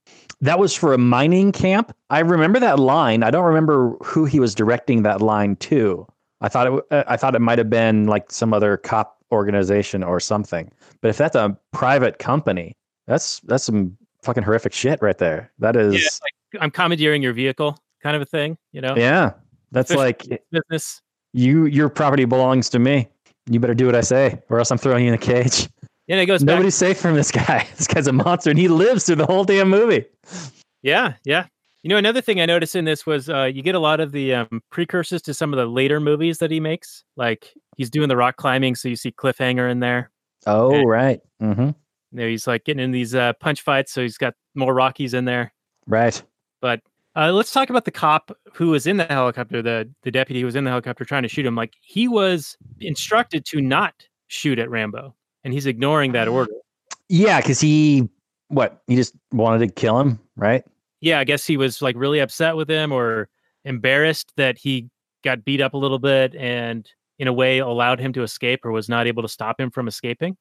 That 0.42 0.60
was 0.60 0.74
for 0.74 0.94
a 0.94 0.98
mining 0.98 1.52
camp. 1.52 1.96
I 2.10 2.20
remember 2.20 2.60
that 2.60 2.80
line. 2.80 3.24
I 3.24 3.32
don't 3.32 3.46
remember 3.46 3.96
who 4.04 4.26
he 4.26 4.40
was 4.40 4.56
directing 4.56 5.04
that 5.04 5.22
line 5.22 5.56
to. 5.58 6.08
I 6.42 6.50
thought 6.50 6.68
it. 6.68 6.84
uh, 6.92 7.04
I 7.08 7.18
thought 7.18 7.36
it 7.36 7.40
might 7.40 7.58
have 7.58 7.70
been 7.70 8.08
like 8.08 8.32
some 8.32 8.54
other 8.54 8.78
cop 8.78 9.18
organization 9.32 10.04
or 10.04 10.20
something. 10.20 10.72
But 11.02 11.10
if 11.10 11.18
that's 11.18 11.36
a 11.36 11.58
private 11.72 12.20
company, 12.20 12.76
that's 13.08 13.40
that's 13.42 13.64
some 13.64 13.98
fucking 14.24 14.44
horrific 14.44 14.74
shit 14.74 15.02
right 15.02 15.18
there. 15.18 15.52
That 15.60 15.76
is. 15.76 15.94
Yeah, 15.94 16.10
like 16.22 16.64
I'm 16.64 16.72
commandeering 16.72 17.22
your 17.22 17.34
vehicle, 17.34 17.78
kind 18.02 18.16
of 18.16 18.22
a 18.22 18.26
thing. 18.26 18.58
You 18.72 18.82
know. 18.82 18.96
Yeah. 18.96 19.34
That's 19.72 19.92
Fish- 19.92 19.98
like 19.98 20.42
business. 20.52 21.02
you 21.34 21.66
your 21.66 21.90
property 21.90 22.26
belongs 22.26 22.70
to 22.70 22.80
me. 22.80 23.08
You 23.50 23.60
better 23.60 23.74
do 23.76 23.86
what 23.86 23.96
I 23.96 24.02
say, 24.02 24.42
or 24.50 24.60
else 24.60 24.72
I'm 24.72 24.78
throwing 24.78 25.06
you 25.06 25.10
in 25.10 25.14
a 25.14 25.18
cage. 25.18 25.70
Yeah, 26.08 26.18
it 26.18 26.26
goes 26.28 26.44
back. 26.44 26.54
Nobody's 26.54 26.76
safe 26.76 27.00
from 27.00 27.16
this 27.16 27.32
guy. 27.32 27.68
This 27.78 27.88
guy's 27.88 28.08
a 28.08 28.14
monster, 28.14 28.50
and 28.50 28.60
he 28.60 28.68
lives 28.68 29.06
through 29.06 29.16
the 29.16 29.26
whole 29.26 29.44
damn 29.44 29.70
movie. 29.70 30.06
Yeah, 30.84 31.14
yeah. 31.24 31.46
You 31.84 31.90
know, 31.90 31.98
another 31.98 32.22
thing 32.22 32.42
I 32.42 32.46
noticed 32.46 32.76
in 32.76 32.86
this 32.86 33.06
was 33.06 33.30
uh, 33.30 33.44
you 33.44 33.62
get 33.62 33.76
a 33.76 33.80
lot 33.80 34.00
of 34.00 34.12
the 34.12 34.34
um, 34.34 34.62
precursors 34.72 35.22
to 35.24 35.34
some 35.34 35.54
of 35.54 35.58
the 35.58 35.66
later 35.68 36.00
movies 36.00 36.40
that 36.40 36.50
he 36.52 36.60
makes. 36.60 37.04
Like 37.16 37.54
he's 37.78 37.90
doing 37.90 38.10
the 38.10 38.18
rock 38.18 38.38
climbing, 38.38 38.76
so 38.76 38.88
you 38.90 38.96
see 38.96 39.12
Cliffhanger 39.12 39.70
in 39.70 39.80
there. 39.80 40.10
Oh, 40.48 40.68
Okay. 40.74 40.86
right. 40.86 41.20
Mm-hmm. 41.42 41.62
You 41.62 41.74
know, 42.12 42.28
he's 42.28 42.48
like 42.48 42.66
getting 42.66 42.84
in 42.84 42.92
these 42.92 43.14
uh, 43.14 43.34
punch 43.34 43.62
fights, 43.62 43.92
so 43.92 44.02
he's 44.02 44.18
got 44.18 44.34
more 44.56 44.74
Rockies 44.74 45.14
in 45.14 45.26
there. 45.26 45.54
Right. 45.88 46.22
But 46.62 46.82
uh, 47.16 47.32
let's 47.32 47.52
talk 47.52 47.70
about 47.70 47.86
the 47.86 47.92
cop 47.92 48.36
who 48.54 48.70
was 48.70 48.88
in 48.88 48.98
the 48.98 49.06
helicopter, 49.06 49.62
the 49.62 49.90
the 50.04 50.12
deputy 50.12 50.40
who 50.40 50.46
was 50.46 50.56
in 50.56 50.64
the 50.64 50.70
helicopter 50.72 51.06
trying 51.06 51.24
to 51.24 51.30
shoot 51.30 51.46
him. 51.46 51.56
Like 51.56 51.74
he 51.82 52.08
was 52.08 52.58
instructed 52.80 53.46
to 53.46 53.62
not 53.62 53.94
shoot 54.28 54.58
at 54.60 54.70
Rambo, 54.70 55.14
and 55.46 55.54
he's 55.54 55.68
ignoring 55.68 56.12
that 56.12 56.28
order. 56.28 56.52
Yeah, 57.08 57.40
because 57.40 57.62
he 57.62 58.10
what 58.50 58.82
he 58.88 58.96
just 58.96 59.16
wanted 59.32 59.60
to 59.66 59.74
kill 59.74 59.98
him, 60.00 60.20
right? 60.36 60.66
Yeah, 61.00 61.20
I 61.20 61.24
guess 61.24 61.46
he 61.46 61.56
was 61.56 61.82
like 61.82 61.96
really 61.96 62.20
upset 62.20 62.58
with 62.58 62.70
him 62.70 62.92
or 62.92 63.30
embarrassed 63.64 64.34
that 64.38 64.58
he 64.58 64.90
got 65.24 65.46
beat 65.46 65.62
up 65.62 65.74
a 65.74 65.78
little 65.78 66.00
bit, 66.00 66.36
and 66.36 66.90
in 67.20 67.28
a 67.28 67.34
way 67.34 67.60
allowed 67.60 68.00
him 68.00 68.12
to 68.14 68.24
escape 68.24 68.66
or 68.66 68.72
was 68.72 68.90
not 68.90 69.08
able 69.08 69.22
to 69.22 69.30
stop 69.30 69.60
him 69.60 69.72
from 69.72 69.88
escaping. 69.88 70.36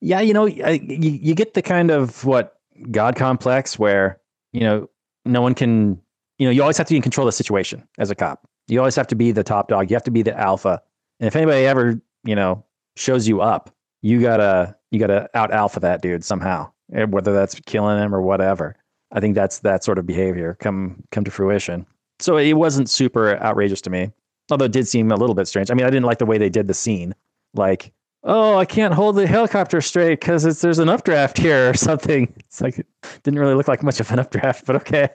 Yeah, 0.00 0.20
you 0.20 0.32
know, 0.32 0.46
I, 0.46 0.80
you, 0.82 1.10
you 1.10 1.34
get 1.34 1.52
the 1.52 1.60
kind 1.60 1.90
of 1.90 2.24
what 2.24 2.54
God 2.90 3.16
complex 3.16 3.78
where 3.78 4.18
you 4.52 4.60
know 4.60 4.88
no 5.26 5.42
one 5.42 5.54
can. 5.54 6.00
You 6.38 6.46
know, 6.46 6.52
you 6.52 6.62
always 6.62 6.78
have 6.78 6.86
to 6.86 6.94
be 6.94 6.96
in 6.96 7.02
control 7.02 7.26
of 7.26 7.34
the 7.34 7.36
situation 7.36 7.86
as 7.98 8.10
a 8.10 8.14
cop. 8.14 8.48
You 8.68 8.78
always 8.78 8.96
have 8.96 9.08
to 9.08 9.14
be 9.14 9.30
the 9.30 9.42
top 9.42 9.68
dog. 9.68 9.90
You 9.90 9.96
have 9.96 10.04
to 10.04 10.10
be 10.10 10.22
the 10.22 10.38
alpha. 10.38 10.80
And 11.18 11.26
if 11.26 11.36
anybody 11.36 11.66
ever, 11.66 12.00
you 12.24 12.34
know, 12.34 12.64
shows 12.96 13.28
you 13.28 13.42
up, 13.42 13.74
you 14.02 14.20
gotta 14.20 14.76
you 14.90 14.98
gotta 14.98 15.28
out 15.34 15.52
alpha 15.52 15.80
that 15.80 16.02
dude 16.02 16.24
somehow, 16.24 16.70
eh, 16.94 17.04
whether 17.04 17.32
that's 17.32 17.54
killing 17.66 17.98
him 17.98 18.14
or 18.14 18.22
whatever. 18.22 18.76
I 19.12 19.20
think 19.20 19.34
that's 19.34 19.60
that 19.60 19.82
sort 19.84 19.98
of 19.98 20.06
behavior 20.06 20.56
come 20.60 21.02
come 21.10 21.24
to 21.24 21.30
fruition. 21.30 21.86
So 22.20 22.36
it 22.36 22.52
wasn't 22.54 22.88
super 22.90 23.36
outrageous 23.42 23.80
to 23.82 23.90
me, 23.90 24.12
although 24.50 24.66
it 24.66 24.72
did 24.72 24.86
seem 24.86 25.10
a 25.10 25.16
little 25.16 25.34
bit 25.34 25.48
strange. 25.48 25.70
I 25.70 25.74
mean, 25.74 25.86
I 25.86 25.90
didn't 25.90 26.04
like 26.04 26.18
the 26.18 26.26
way 26.26 26.38
they 26.38 26.50
did 26.50 26.68
the 26.68 26.74
scene, 26.74 27.14
like, 27.54 27.92
oh, 28.24 28.56
I 28.56 28.66
can't 28.66 28.94
hold 28.94 29.16
the 29.16 29.26
helicopter 29.26 29.80
straight 29.80 30.20
because 30.20 30.44
it's 30.44 30.60
there's 30.60 30.78
an 30.78 30.88
updraft 30.88 31.38
here 31.38 31.70
or 31.70 31.74
something. 31.74 32.32
It's 32.50 32.60
like 32.60 32.78
it 32.78 32.86
didn't 33.22 33.38
really 33.38 33.54
look 33.54 33.68
like 33.68 33.82
much 33.82 34.00
of 34.00 34.10
an 34.10 34.18
updraft, 34.18 34.66
but 34.66 34.76
okay. 34.76 35.08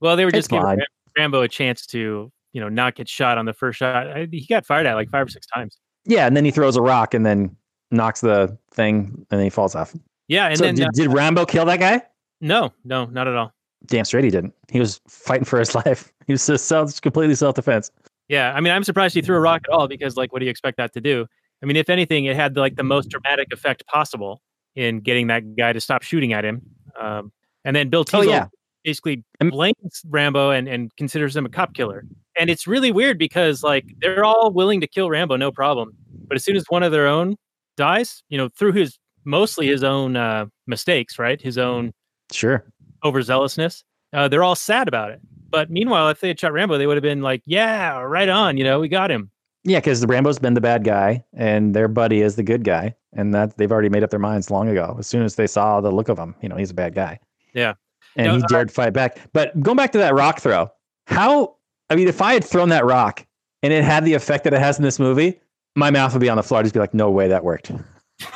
Well, 0.00 0.16
they 0.16 0.24
were 0.24 0.30
It's 0.30 0.38
just 0.38 0.50
giving 0.50 0.64
fine. 0.64 0.78
Ram- 0.78 0.86
Rambo 1.16 1.42
a 1.42 1.48
chance 1.48 1.86
to, 1.86 2.32
you 2.52 2.60
know, 2.60 2.68
not 2.68 2.96
get 2.96 3.08
shot 3.08 3.38
on 3.38 3.44
the 3.46 3.52
first 3.52 3.78
shot. 3.78 4.08
I, 4.08 4.28
he 4.30 4.46
got 4.46 4.66
fired 4.66 4.86
at 4.86 4.94
like 4.94 5.10
five 5.10 5.26
or 5.26 5.30
six 5.30 5.46
times. 5.46 5.78
Yeah, 6.06 6.26
and 6.26 6.36
then 6.36 6.44
he 6.44 6.50
throws 6.50 6.76
a 6.76 6.82
rock 6.82 7.14
and 7.14 7.24
then 7.24 7.56
knocks 7.90 8.20
the 8.20 8.56
thing 8.72 9.26
and 9.30 9.38
then 9.38 9.44
he 9.44 9.50
falls 9.50 9.74
off. 9.74 9.94
Yeah, 10.28 10.46
and 10.46 10.58
so 10.58 10.64
then 10.64 10.74
did, 10.76 10.86
uh, 10.86 10.90
did 10.94 11.12
Rambo 11.12 11.44
kill 11.46 11.64
that 11.66 11.80
guy? 11.80 12.02
no, 12.40 12.72
no, 12.84 13.04
not 13.06 13.28
at 13.28 13.36
all. 13.36 13.52
Damn 13.86 14.04
straight 14.04 14.24
he 14.24 14.30
didn't. 14.30 14.54
He 14.70 14.78
was 14.78 15.00
fighting 15.08 15.44
for 15.44 15.58
his 15.58 15.74
life. 15.86 16.12
He 16.26 16.32
was 16.32 16.46
just 16.46 16.66
self, 16.66 17.00
completely 17.00 17.34
self 17.34 17.54
defense. 17.54 17.90
Yeah, 18.28 18.52
I 18.54 18.60
mean, 18.60 18.72
I'm 18.72 18.84
surprised 18.84 19.14
he 19.14 19.22
threw 19.22 19.36
a 19.36 19.40
rock 19.40 19.62
at 19.68 19.74
all 19.74 19.88
because, 19.88 20.16
like, 20.16 20.32
what 20.32 20.38
do 20.38 20.44
you 20.44 20.50
expect 20.50 20.76
that 20.76 20.92
to 20.92 21.00
do? 21.00 21.26
I 21.62 21.66
mean, 21.66 21.76
if 21.76 21.90
anything, 21.90 22.26
it 22.26 22.36
had 22.36 22.56
like 22.56 22.76
the 22.76 22.84
most 22.84 23.10
dramatic 23.10 23.52
effect 23.52 23.84
possible 23.86 24.40
in 24.76 25.00
getting 25.00 25.26
that 25.26 25.56
guy 25.56 25.72
to 25.72 25.80
stop 25.80 26.02
shooting 26.02 26.32
at 26.32 26.44
him. 26.44 26.62
Um, 26.98 27.32
and 27.64 27.74
then 27.74 27.90
Bill 27.90 28.04
Oh 28.12 28.22
yeah, 28.22 28.46
basically 28.84 29.24
blames 29.40 30.02
Rambo 30.06 30.50
and, 30.50 30.68
and 30.68 30.94
considers 30.96 31.36
him 31.36 31.44
a 31.44 31.48
cop 31.48 31.74
killer. 31.74 32.04
And 32.38 32.48
it's 32.48 32.66
really 32.66 32.92
weird 32.92 33.18
because 33.18 33.62
like 33.62 33.84
they're 34.00 34.24
all 34.24 34.50
willing 34.52 34.80
to 34.80 34.86
kill 34.86 35.10
Rambo, 35.10 35.36
no 35.36 35.52
problem. 35.52 35.92
But 36.26 36.36
as 36.36 36.44
soon 36.44 36.56
as 36.56 36.64
one 36.68 36.82
of 36.82 36.92
their 36.92 37.06
own 37.06 37.36
dies, 37.80 38.22
you 38.28 38.38
know, 38.38 38.48
through 38.48 38.72
his 38.72 38.98
mostly 39.24 39.66
his 39.66 39.82
own 39.82 40.16
uh, 40.16 40.46
mistakes, 40.66 41.18
right? 41.18 41.40
His 41.40 41.58
own 41.58 41.92
sure. 42.30 42.64
overzealousness, 43.04 43.82
uh, 44.12 44.28
they're 44.28 44.44
all 44.44 44.54
sad 44.54 44.86
about 44.86 45.10
it. 45.10 45.20
But 45.50 45.70
meanwhile, 45.70 46.08
if 46.10 46.20
they 46.20 46.28
had 46.28 46.38
shot 46.38 46.52
Rambo, 46.52 46.78
they 46.78 46.86
would 46.86 46.96
have 46.96 47.02
been 47.02 47.22
like, 47.22 47.42
"Yeah, 47.44 48.00
right 48.02 48.28
on," 48.28 48.56
you 48.56 48.64
know, 48.64 48.78
we 48.78 48.88
got 48.88 49.10
him. 49.10 49.30
Yeah, 49.64 49.78
because 49.78 50.00
the 50.00 50.06
Rambo's 50.06 50.38
been 50.38 50.54
the 50.54 50.60
bad 50.60 50.84
guy 50.84 51.24
and 51.34 51.74
their 51.74 51.88
buddy 51.88 52.22
is 52.22 52.36
the 52.36 52.42
good 52.42 52.64
guy, 52.64 52.94
and 53.12 53.34
that 53.34 53.56
they've 53.56 53.72
already 53.72 53.88
made 53.88 54.04
up 54.04 54.10
their 54.10 54.20
minds 54.20 54.50
long 54.50 54.68
ago. 54.68 54.96
As 54.98 55.06
soon 55.06 55.22
as 55.22 55.34
they 55.34 55.46
saw 55.46 55.80
the 55.80 55.90
look 55.90 56.08
of 56.08 56.18
him, 56.18 56.34
you 56.40 56.48
know, 56.48 56.56
he's 56.56 56.70
a 56.70 56.74
bad 56.74 56.94
guy. 56.94 57.18
Yeah. 57.52 57.74
and 58.16 58.26
No, 58.26 58.36
he 58.36 58.42
uh, 58.42 58.46
dared 58.46 58.72
fight 58.72 58.92
back. 58.92 59.18
But 59.32 59.58
going 59.60 59.76
back 59.76 59.92
to 59.92 59.98
that 59.98 60.14
rock 60.14 60.40
throw, 60.40 60.70
how? 61.06 61.56
I 61.90 61.96
mean, 61.96 62.08
if 62.08 62.22
I 62.22 62.32
had 62.34 62.44
thrown 62.44 62.68
that 62.70 62.84
rock 62.84 63.26
and 63.62 63.72
it 63.72 63.84
had 63.84 64.04
the 64.04 64.14
effect 64.14 64.44
that 64.44 64.54
it 64.54 64.60
has 64.60 64.78
in 64.78 64.84
this 64.84 64.98
movie, 64.98 65.40
my 65.76 65.90
mouth 65.90 66.12
would 66.12 66.20
be 66.20 66.28
on 66.28 66.36
the 66.36 66.42
floor. 66.42 66.60
I'd 66.60 66.64
just 66.64 66.74
be 66.74 66.80
like, 66.80 66.94
"No 66.94 67.10
way, 67.10 67.28
that 67.28 67.44
worked." 67.44 67.72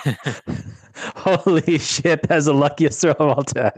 Holy 1.16 1.79
shit, 1.79 2.23
that's 2.23 2.47
the 2.47 2.55
luckiest 2.55 3.01
throw 3.01 3.12
of 3.12 3.20
all 3.20 3.42
time. 3.42 3.73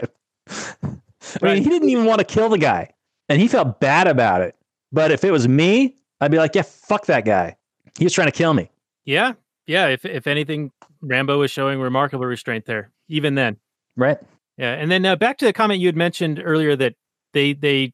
I 1.42 1.54
mean, 1.54 1.62
he 1.62 1.68
didn't 1.68 1.88
even 1.88 2.04
want 2.04 2.18
to 2.20 2.24
kill 2.24 2.48
the 2.48 2.58
guy, 2.58 2.90
and 3.28 3.40
he 3.40 3.48
felt 3.48 3.80
bad 3.80 4.06
about 4.06 4.42
it. 4.42 4.54
But 4.92 5.10
if 5.10 5.24
it 5.24 5.30
was 5.30 5.48
me, 5.48 5.96
I'd 6.20 6.30
be 6.30 6.38
like, 6.38 6.54
"Yeah, 6.54 6.62
fuck 6.62 7.06
that 7.06 7.24
guy. 7.24 7.56
He 7.98 8.04
was 8.04 8.12
trying 8.12 8.28
to 8.28 8.32
kill 8.32 8.54
me." 8.54 8.70
Yeah, 9.04 9.32
yeah. 9.66 9.88
If 9.88 10.04
if 10.04 10.26
anything, 10.26 10.72
Rambo 11.00 11.38
was 11.38 11.50
showing 11.50 11.80
remarkable 11.80 12.26
restraint 12.26 12.66
there, 12.66 12.90
even 13.08 13.34
then. 13.34 13.56
Right? 13.96 14.18
Yeah, 14.58 14.74
and 14.74 14.90
then 14.90 15.04
uh, 15.04 15.16
back 15.16 15.38
to 15.38 15.44
the 15.44 15.52
comment 15.52 15.80
you 15.80 15.88
had 15.88 15.96
mentioned 15.96 16.40
earlier 16.44 16.76
that 16.76 16.94
they 17.32 17.52
they 17.52 17.92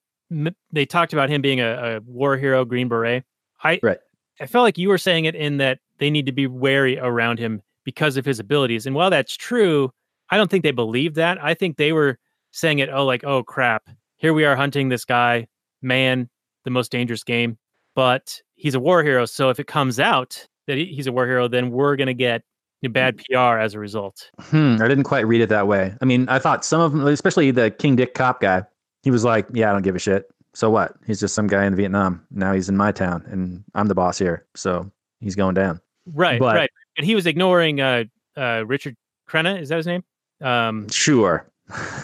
they 0.70 0.86
talked 0.86 1.12
about 1.12 1.28
him 1.28 1.42
being 1.42 1.60
a, 1.60 1.96
a 1.96 2.00
war 2.00 2.36
hero, 2.36 2.64
Green 2.64 2.88
Beret. 2.88 3.24
I 3.62 3.80
Right. 3.82 3.98
I 4.42 4.46
felt 4.46 4.64
like 4.64 4.76
you 4.76 4.88
were 4.88 4.98
saying 4.98 5.26
it 5.26 5.36
in 5.36 5.58
that 5.58 5.78
they 5.98 6.10
need 6.10 6.26
to 6.26 6.32
be 6.32 6.48
wary 6.48 6.98
around 6.98 7.38
him 7.38 7.62
because 7.84 8.16
of 8.16 8.24
his 8.24 8.40
abilities. 8.40 8.86
And 8.86 8.94
while 8.96 9.08
that's 9.08 9.36
true, 9.36 9.92
I 10.30 10.36
don't 10.36 10.50
think 10.50 10.64
they 10.64 10.72
believed 10.72 11.14
that. 11.14 11.42
I 11.42 11.54
think 11.54 11.76
they 11.76 11.92
were 11.92 12.18
saying 12.50 12.80
it, 12.80 12.90
oh, 12.92 13.06
like, 13.06 13.22
oh 13.22 13.44
crap, 13.44 13.88
here 14.16 14.34
we 14.34 14.44
are 14.44 14.56
hunting 14.56 14.88
this 14.88 15.04
guy, 15.04 15.46
man, 15.80 16.28
the 16.64 16.70
most 16.70 16.90
dangerous 16.90 17.22
game. 17.22 17.56
But 17.94 18.40
he's 18.56 18.74
a 18.74 18.80
war 18.80 19.04
hero, 19.04 19.26
so 19.26 19.48
if 19.48 19.60
it 19.60 19.68
comes 19.68 20.00
out 20.00 20.44
that 20.66 20.76
he's 20.76 21.06
a 21.06 21.12
war 21.12 21.26
hero, 21.26 21.46
then 21.46 21.70
we're 21.70 21.94
gonna 21.94 22.12
get 22.12 22.42
bad 22.90 23.18
PR 23.18 23.58
as 23.58 23.74
a 23.74 23.78
result. 23.78 24.28
Hmm. 24.40 24.78
I 24.80 24.88
didn't 24.88 25.04
quite 25.04 25.24
read 25.24 25.40
it 25.40 25.50
that 25.50 25.68
way. 25.68 25.94
I 26.00 26.04
mean, 26.04 26.28
I 26.28 26.40
thought 26.40 26.64
some 26.64 26.80
of 26.80 26.90
them, 26.90 27.06
especially 27.06 27.52
the 27.52 27.70
King 27.70 27.94
Dick 27.94 28.14
cop 28.14 28.40
guy, 28.40 28.64
he 29.04 29.12
was 29.12 29.24
like, 29.24 29.46
"Yeah, 29.52 29.70
I 29.70 29.72
don't 29.72 29.82
give 29.82 29.94
a 29.94 30.00
shit. 30.00 30.24
So 30.54 30.70
what? 30.70 30.94
He's 31.06 31.18
just 31.20 31.34
some 31.34 31.46
guy 31.46 31.64
in 31.64 31.74
Vietnam. 31.74 32.24
Now 32.30 32.52
he's 32.52 32.68
in 32.68 32.76
my 32.76 32.92
town, 32.92 33.24
and 33.28 33.64
I'm 33.74 33.88
the 33.88 33.94
boss 33.94 34.18
here. 34.18 34.46
So 34.54 34.90
he's 35.20 35.34
going 35.34 35.54
down." 35.54 35.80
Right, 36.06 36.38
But- 36.40 36.56
right. 36.56 36.70
And 36.98 37.06
he 37.06 37.14
was 37.14 37.26
ignoring 37.26 37.80
uh, 37.80 38.04
uh, 38.36 38.64
Richard 38.66 38.96
Crenna. 39.28 39.58
Is 39.60 39.70
that 39.70 39.76
his 39.76 39.86
name? 39.86 40.04
Um, 40.42 40.88
Sure. 40.90 41.48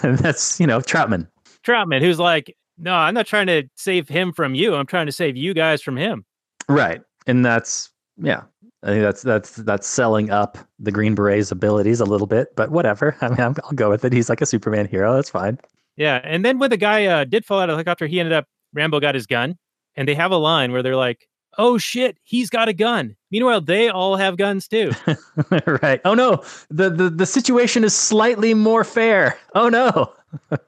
and 0.02 0.16
that's 0.20 0.58
you 0.58 0.66
know 0.66 0.80
Troutman. 0.80 1.26
Troutman, 1.66 2.00
who's 2.00 2.18
like, 2.18 2.56
no, 2.78 2.94
I'm 2.94 3.12
not 3.12 3.26
trying 3.26 3.48
to 3.48 3.64
save 3.74 4.08
him 4.08 4.32
from 4.32 4.54
you. 4.54 4.74
I'm 4.74 4.86
trying 4.86 5.06
to 5.06 5.12
save 5.12 5.36
you 5.36 5.52
guys 5.52 5.82
from 5.82 5.96
him. 5.98 6.24
Right. 6.68 7.02
And 7.26 7.44
that's 7.44 7.90
yeah. 8.16 8.42
I 8.84 8.86
think 8.86 9.02
that's 9.02 9.22
that's 9.22 9.56
that's 9.56 9.86
selling 9.86 10.30
up 10.30 10.56
the 10.78 10.92
Green 10.92 11.14
Beret's 11.16 11.50
abilities 11.50 12.00
a 12.00 12.04
little 12.06 12.28
bit, 12.28 12.54
but 12.56 12.70
whatever. 12.70 13.16
I 13.20 13.28
mean, 13.28 13.40
I'm, 13.40 13.56
I'll 13.64 13.72
go 13.72 13.90
with 13.90 14.04
it. 14.04 14.12
He's 14.12 14.28
like 14.30 14.40
a 14.40 14.46
Superman 14.46 14.86
hero. 14.86 15.14
That's 15.16 15.28
fine. 15.30 15.58
Yeah. 15.98 16.20
And 16.22 16.44
then 16.44 16.58
when 16.58 16.70
the 16.70 16.76
guy 16.76 17.06
uh, 17.06 17.24
did 17.24 17.44
fall 17.44 17.58
out 17.58 17.64
of 17.64 17.74
the 17.74 17.76
helicopter, 17.76 18.06
he 18.06 18.20
ended 18.20 18.32
up, 18.32 18.46
Rambo 18.72 19.00
got 19.00 19.14
his 19.14 19.26
gun. 19.26 19.58
And 19.96 20.08
they 20.08 20.14
have 20.14 20.30
a 20.30 20.36
line 20.36 20.70
where 20.70 20.82
they're 20.82 20.96
like, 20.96 21.28
oh 21.58 21.76
shit, 21.76 22.16
he's 22.22 22.48
got 22.48 22.68
a 22.68 22.72
gun. 22.72 23.16
Meanwhile, 23.32 23.62
they 23.62 23.88
all 23.88 24.16
have 24.16 24.36
guns 24.36 24.68
too. 24.68 24.92
right. 25.82 26.00
Oh 26.04 26.14
no. 26.14 26.44
The, 26.70 26.88
the 26.88 27.10
the 27.10 27.26
situation 27.26 27.82
is 27.82 27.94
slightly 27.94 28.54
more 28.54 28.84
fair. 28.84 29.36
Oh 29.56 29.68
no. 29.68 30.12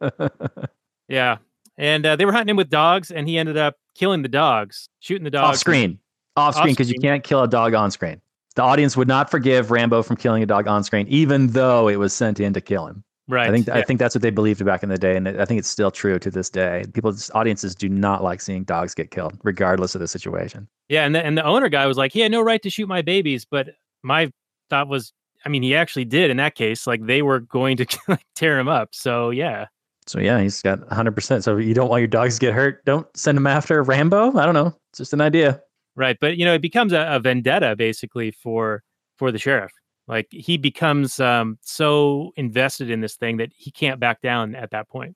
yeah. 1.08 1.38
And 1.78 2.04
uh, 2.04 2.16
they 2.16 2.24
were 2.24 2.32
hunting 2.32 2.50
him 2.50 2.56
with 2.56 2.68
dogs, 2.68 3.10
and 3.10 3.26
he 3.26 3.38
ended 3.38 3.56
up 3.56 3.76
killing 3.94 4.22
the 4.22 4.28
dogs, 4.28 4.88
shooting 4.98 5.24
the 5.24 5.30
dogs. 5.30 5.56
off 5.56 5.56
screen. 5.56 5.98
Off 6.36 6.56
screen 6.56 6.72
because 6.72 6.90
you 6.90 6.98
can't 7.00 7.24
kill 7.24 7.42
a 7.42 7.48
dog 7.48 7.72
on 7.72 7.90
screen. 7.90 8.20
The 8.56 8.62
audience 8.62 8.96
would 8.96 9.08
not 9.08 9.30
forgive 9.30 9.70
Rambo 9.70 10.02
from 10.02 10.16
killing 10.16 10.42
a 10.42 10.46
dog 10.46 10.66
on 10.66 10.82
screen, 10.82 11.06
even 11.08 11.48
though 11.48 11.88
it 11.88 11.96
was 11.96 12.12
sent 12.12 12.40
in 12.40 12.52
to 12.52 12.60
kill 12.60 12.86
him. 12.86 13.04
Right. 13.30 13.48
I 13.48 13.52
think 13.52 13.68
I 13.68 13.82
think 13.82 14.00
that's 14.00 14.14
what 14.14 14.22
they 14.22 14.30
believed 14.30 14.64
back 14.64 14.82
in 14.82 14.88
the 14.88 14.98
day, 14.98 15.16
and 15.16 15.28
I 15.28 15.44
think 15.44 15.60
it's 15.60 15.68
still 15.68 15.92
true 15.92 16.18
to 16.18 16.30
this 16.32 16.50
day. 16.50 16.84
People, 16.94 17.14
audiences 17.32 17.76
do 17.76 17.88
not 17.88 18.24
like 18.24 18.40
seeing 18.40 18.64
dogs 18.64 18.92
get 18.92 19.12
killed, 19.12 19.38
regardless 19.44 19.94
of 19.94 20.00
the 20.00 20.08
situation. 20.08 20.66
Yeah, 20.88 21.04
and 21.06 21.14
the, 21.14 21.24
and 21.24 21.38
the 21.38 21.44
owner 21.44 21.68
guy 21.68 21.86
was 21.86 21.96
like, 21.96 22.12
he 22.12 22.18
had 22.18 22.32
no 22.32 22.40
right 22.42 22.60
to 22.62 22.70
shoot 22.70 22.88
my 22.88 23.02
babies, 23.02 23.46
but 23.48 23.68
my 24.02 24.32
thought 24.68 24.88
was, 24.88 25.12
I 25.44 25.48
mean, 25.48 25.62
he 25.62 25.76
actually 25.76 26.06
did 26.06 26.28
in 26.32 26.38
that 26.38 26.56
case. 26.56 26.88
Like 26.88 27.06
they 27.06 27.22
were 27.22 27.38
going 27.38 27.76
to 27.76 27.86
like, 28.08 28.26
tear 28.34 28.58
him 28.58 28.66
up. 28.66 28.88
So 28.92 29.30
yeah, 29.30 29.66
So 30.08 30.18
yeah, 30.18 30.40
he's 30.40 30.60
got 30.60 30.80
100. 30.80 31.12
percent 31.12 31.44
So 31.44 31.56
you 31.56 31.72
don't 31.72 31.88
want 31.88 32.00
your 32.00 32.08
dogs 32.08 32.34
to 32.34 32.40
get 32.40 32.52
hurt. 32.52 32.84
Don't 32.84 33.06
send 33.16 33.36
them 33.36 33.46
after 33.46 33.80
Rambo. 33.84 34.36
I 34.36 34.44
don't 34.44 34.54
know. 34.54 34.74
It's 34.90 34.98
just 34.98 35.12
an 35.12 35.20
idea. 35.20 35.60
right. 35.94 36.16
But 36.20 36.36
you 36.36 36.44
know, 36.44 36.54
it 36.54 36.62
becomes 36.62 36.92
a, 36.92 37.06
a 37.08 37.20
vendetta 37.20 37.76
basically 37.76 38.32
for 38.32 38.82
for 39.18 39.30
the 39.30 39.38
sheriff. 39.38 39.70
Like 40.10 40.26
he 40.32 40.58
becomes 40.58 41.20
um, 41.20 41.56
so 41.62 42.32
invested 42.36 42.90
in 42.90 43.00
this 43.00 43.14
thing 43.14 43.36
that 43.36 43.50
he 43.54 43.70
can't 43.70 44.00
back 44.00 44.20
down 44.20 44.56
at 44.56 44.72
that 44.72 44.88
point. 44.88 45.14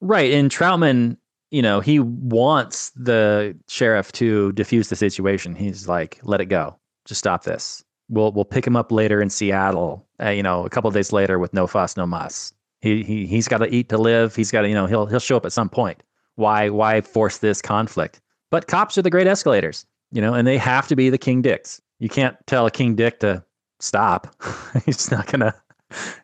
Right. 0.00 0.32
And 0.32 0.50
Troutman, 0.50 1.18
you 1.50 1.60
know, 1.60 1.80
he 1.80 2.00
wants 2.00 2.90
the 2.96 3.54
sheriff 3.68 4.10
to 4.12 4.50
defuse 4.54 4.88
the 4.88 4.96
situation. 4.96 5.54
He's 5.54 5.86
like, 5.86 6.18
let 6.22 6.40
it 6.40 6.46
go. 6.46 6.78
Just 7.04 7.18
stop 7.18 7.44
this. 7.44 7.84
We'll 8.08 8.32
we'll 8.32 8.46
pick 8.46 8.66
him 8.66 8.74
up 8.74 8.90
later 8.90 9.20
in 9.20 9.28
Seattle. 9.28 10.06
Uh, 10.18 10.30
you 10.30 10.42
know, 10.42 10.64
a 10.64 10.70
couple 10.70 10.90
days 10.90 11.12
later 11.12 11.38
with 11.38 11.52
no 11.52 11.66
fuss, 11.66 11.96
no 11.98 12.06
muss. 12.06 12.54
He 12.80 13.02
he 13.02 13.26
he's 13.26 13.48
got 13.48 13.58
to 13.58 13.72
eat 13.72 13.90
to 13.90 13.98
live. 13.98 14.34
He's 14.34 14.50
got 14.50 14.62
to 14.62 14.68
you 14.68 14.74
know 14.74 14.86
he'll 14.86 15.04
he'll 15.04 15.20
show 15.20 15.36
up 15.36 15.44
at 15.44 15.52
some 15.52 15.68
point. 15.68 16.02
Why 16.36 16.70
why 16.70 17.02
force 17.02 17.38
this 17.38 17.60
conflict? 17.60 18.20
But 18.50 18.66
cops 18.66 18.96
are 18.96 19.02
the 19.02 19.10
great 19.10 19.26
escalators, 19.26 19.84
you 20.10 20.22
know, 20.22 20.32
and 20.32 20.46
they 20.46 20.56
have 20.56 20.88
to 20.88 20.96
be 20.96 21.10
the 21.10 21.18
king 21.18 21.42
dicks. 21.42 21.82
You 21.98 22.08
can't 22.08 22.36
tell 22.46 22.66
a 22.66 22.70
king 22.70 22.94
dick 22.94 23.20
to 23.20 23.44
stop. 23.82 24.34
he's 24.86 25.10
not 25.10 25.26
gonna. 25.26 25.54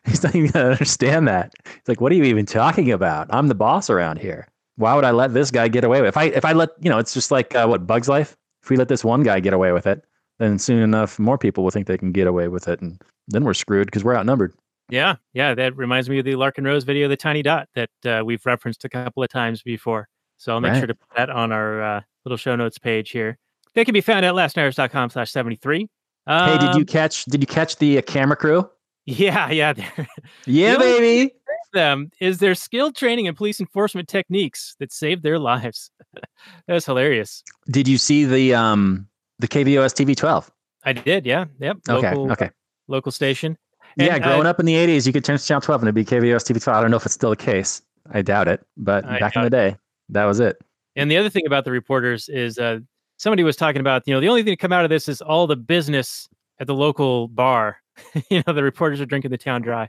He's 0.05 0.23
not 0.23 0.33
even 0.35 0.49
gonna 0.51 0.71
understand 0.71 1.27
that. 1.27 1.53
He's 1.65 1.87
like, 1.87 2.01
"What 2.01 2.11
are 2.11 2.15
you 2.15 2.23
even 2.23 2.45
talking 2.45 2.91
about? 2.91 3.27
I'm 3.29 3.47
the 3.47 3.55
boss 3.55 3.89
around 3.89 4.17
here. 4.17 4.47
Why 4.77 4.95
would 4.95 5.03
I 5.03 5.11
let 5.11 5.33
this 5.33 5.51
guy 5.51 5.67
get 5.67 5.83
away 5.83 6.01
with? 6.01 6.07
If 6.09 6.17
I 6.17 6.23
if 6.25 6.43
I 6.45 6.53
let 6.53 6.69
you 6.79 6.89
know, 6.89 6.97
it's 6.97 7.13
just 7.13 7.29
like 7.31 7.53
uh, 7.53 7.67
what 7.67 7.85
Bugs 7.85 8.09
Life. 8.09 8.35
If 8.63 8.69
we 8.69 8.77
let 8.77 8.87
this 8.87 9.03
one 9.03 9.21
guy 9.23 9.39
get 9.39 9.53
away 9.53 9.71
with 9.71 9.85
it, 9.85 10.03
then 10.39 10.57
soon 10.57 10.81
enough, 10.81 11.19
more 11.19 11.37
people 11.37 11.63
will 11.63 11.71
think 11.71 11.85
they 11.87 11.97
can 11.97 12.11
get 12.11 12.25
away 12.27 12.47
with 12.47 12.67
it, 12.67 12.81
and 12.81 12.99
then 13.27 13.43
we're 13.43 13.53
screwed 13.53 13.85
because 13.87 14.03
we're 14.03 14.15
outnumbered. 14.15 14.53
Yeah, 14.89 15.17
yeah, 15.33 15.53
that 15.53 15.77
reminds 15.77 16.09
me 16.09 16.17
of 16.17 16.25
the 16.25 16.33
Larken 16.33 16.65
Rose 16.65 16.83
video, 16.83 17.07
the 17.07 17.15
tiny 17.15 17.43
dot 17.43 17.69
that 17.75 17.89
uh, 18.05 18.23
we've 18.25 18.43
referenced 18.45 18.83
a 18.85 18.89
couple 18.89 19.21
of 19.21 19.29
times 19.29 19.61
before. 19.61 20.07
So 20.37 20.51
I'll 20.53 20.61
make 20.61 20.71
Right. 20.71 20.79
sure 20.79 20.87
to 20.87 20.95
put 20.95 21.09
that 21.15 21.29
on 21.29 21.51
our 21.51 21.81
uh, 21.83 22.01
little 22.25 22.37
show 22.37 22.55
notes 22.55 22.79
page 22.79 23.11
here. 23.11 23.37
They 23.75 23.85
can 23.85 23.93
be 23.93 24.01
found 24.01 24.25
at 24.25 24.33
lastnighters.com 24.33 25.11
slash 25.11 25.29
73. 25.31 25.87
Hey, 26.29 26.57
did 26.59 26.75
you 26.75 26.81
Um, 26.81 26.85
catch? 26.85 27.25
Did 27.25 27.41
you 27.41 27.47
catch 27.47 27.75
the 27.77 27.97
uh, 27.97 28.01
camera 28.03 28.35
crew? 28.37 28.69
Yeah, 29.05 29.49
yeah. 29.49 29.73
Yeah, 30.45 30.77
baby. 30.77 31.33
them 31.73 32.11
is 32.19 32.37
their 32.39 32.55
skilled 32.55 32.95
training 32.95 33.27
and 33.27 33.35
police 33.37 33.59
enforcement 33.59 34.07
techniques 34.07 34.75
that 34.79 34.91
saved 34.91 35.23
their 35.23 35.39
lives. 35.39 35.91
that 36.13 36.73
was 36.73 36.85
hilarious. 36.85 37.43
Did 37.71 37.87
you 37.87 37.97
see 37.97 38.25
the 38.25 38.53
um 38.53 39.07
the 39.39 39.47
KVOS 39.47 39.93
TV 39.93 40.15
twelve? 40.15 40.51
I 40.83 40.93
did, 40.93 41.25
yeah. 41.25 41.45
Yep. 41.59 41.77
Okay, 41.89 42.09
Local, 42.09 42.31
okay. 42.31 42.49
local 42.87 43.11
station. 43.11 43.57
yeah, 43.97 44.17
growing 44.19 44.45
uh, 44.47 44.49
up 44.49 44.59
in 44.59 44.65
the 44.65 44.75
'80s, 44.75 45.05
you 45.05 45.13
could 45.13 45.25
turn 45.25 45.37
to 45.37 45.43
channel 45.45 45.61
12 45.61 45.81
and 45.81 45.87
it'd 45.89 45.95
be 45.95 46.05
KVOS 46.05 46.49
TV 46.49 46.61
12. 46.63 46.77
I 46.77 46.81
don't 46.81 46.91
know 46.91 46.97
if 46.97 47.05
it's 47.05 47.15
still 47.15 47.31
the 47.31 47.35
case. 47.35 47.81
I 48.11 48.21
doubt 48.21 48.47
it, 48.47 48.65
but 48.77 49.03
I 49.05 49.19
back 49.19 49.35
in 49.35 49.43
the 49.43 49.49
day, 49.49 49.75
that 50.09 50.25
was 50.25 50.39
it. 50.39 50.57
And 50.95 51.11
the 51.11 51.17
other 51.17 51.29
thing 51.29 51.45
about 51.45 51.65
the 51.65 51.71
reporters 51.71 52.29
is 52.29 52.57
uh, 52.57 52.79
somebody 53.19 53.43
was 53.43 53.55
talking 53.55 53.79
about, 53.81 54.01
you 54.07 54.13
know, 54.13 54.19
the 54.19 54.27
only 54.29 54.41
thing 54.41 54.53
to 54.53 54.57
come 54.57 54.73
out 54.73 54.83
of 54.83 54.89
this 54.89 55.07
is 55.07 55.21
all 55.21 55.45
the 55.45 55.55
business 55.55 56.27
at 56.59 56.65
the 56.65 56.73
local 56.73 57.27
bar. 57.27 57.77
you 58.31 58.41
know, 58.47 58.53
the 58.53 58.63
reporters 58.63 58.99
are 58.99 59.05
drinking 59.05 59.29
the 59.31 59.37
town 59.37 59.61
dry, 59.61 59.87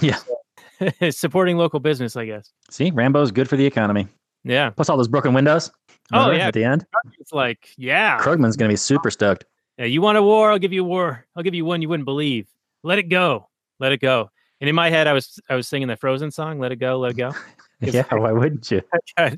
Yeah. 0.00 0.18
supporting 1.10 1.56
local 1.56 1.80
business, 1.80 2.16
I 2.16 2.26
guess. 2.26 2.52
See, 2.70 2.90
Rambo's 2.90 3.30
good 3.32 3.48
for 3.48 3.56
the 3.56 3.64
economy. 3.64 4.06
Yeah. 4.44 4.70
Plus 4.70 4.88
all 4.88 4.96
those 4.96 5.08
broken 5.08 5.32
windows. 5.32 5.70
Oh, 6.12 6.30
yeah. 6.32 6.48
At 6.48 6.54
the 6.54 6.64
end, 6.64 6.84
It's 7.18 7.32
like, 7.32 7.68
yeah, 7.78 8.18
Krugman's 8.18 8.56
gonna 8.56 8.68
be 8.68 8.76
super 8.76 9.10
stoked. 9.10 9.44
yeah, 9.78 9.84
you 9.86 10.02
want 10.02 10.18
a 10.18 10.22
war? 10.22 10.50
I'll 10.50 10.58
give 10.58 10.72
you 10.72 10.82
a 10.84 10.86
war. 10.86 11.24
I'll 11.36 11.42
give 11.44 11.54
you 11.54 11.64
one 11.64 11.80
you 11.80 11.88
wouldn't 11.88 12.04
believe. 12.04 12.48
Let 12.82 12.98
it 12.98 13.08
go. 13.08 13.48
Let 13.78 13.92
it 13.92 14.00
go. 14.00 14.30
And 14.60 14.68
in 14.68 14.74
my 14.74 14.90
head, 14.90 15.06
I 15.06 15.12
was 15.12 15.40
I 15.48 15.54
was 15.54 15.68
singing 15.68 15.88
the 15.88 15.96
Frozen 15.96 16.30
song, 16.32 16.58
"Let 16.60 16.70
It 16.72 16.76
Go, 16.76 16.98
Let 16.98 17.12
It 17.12 17.16
Go." 17.16 17.32
Yeah, 17.80 18.04
why 18.10 18.30
wouldn't 18.30 18.70
you? 18.70 18.80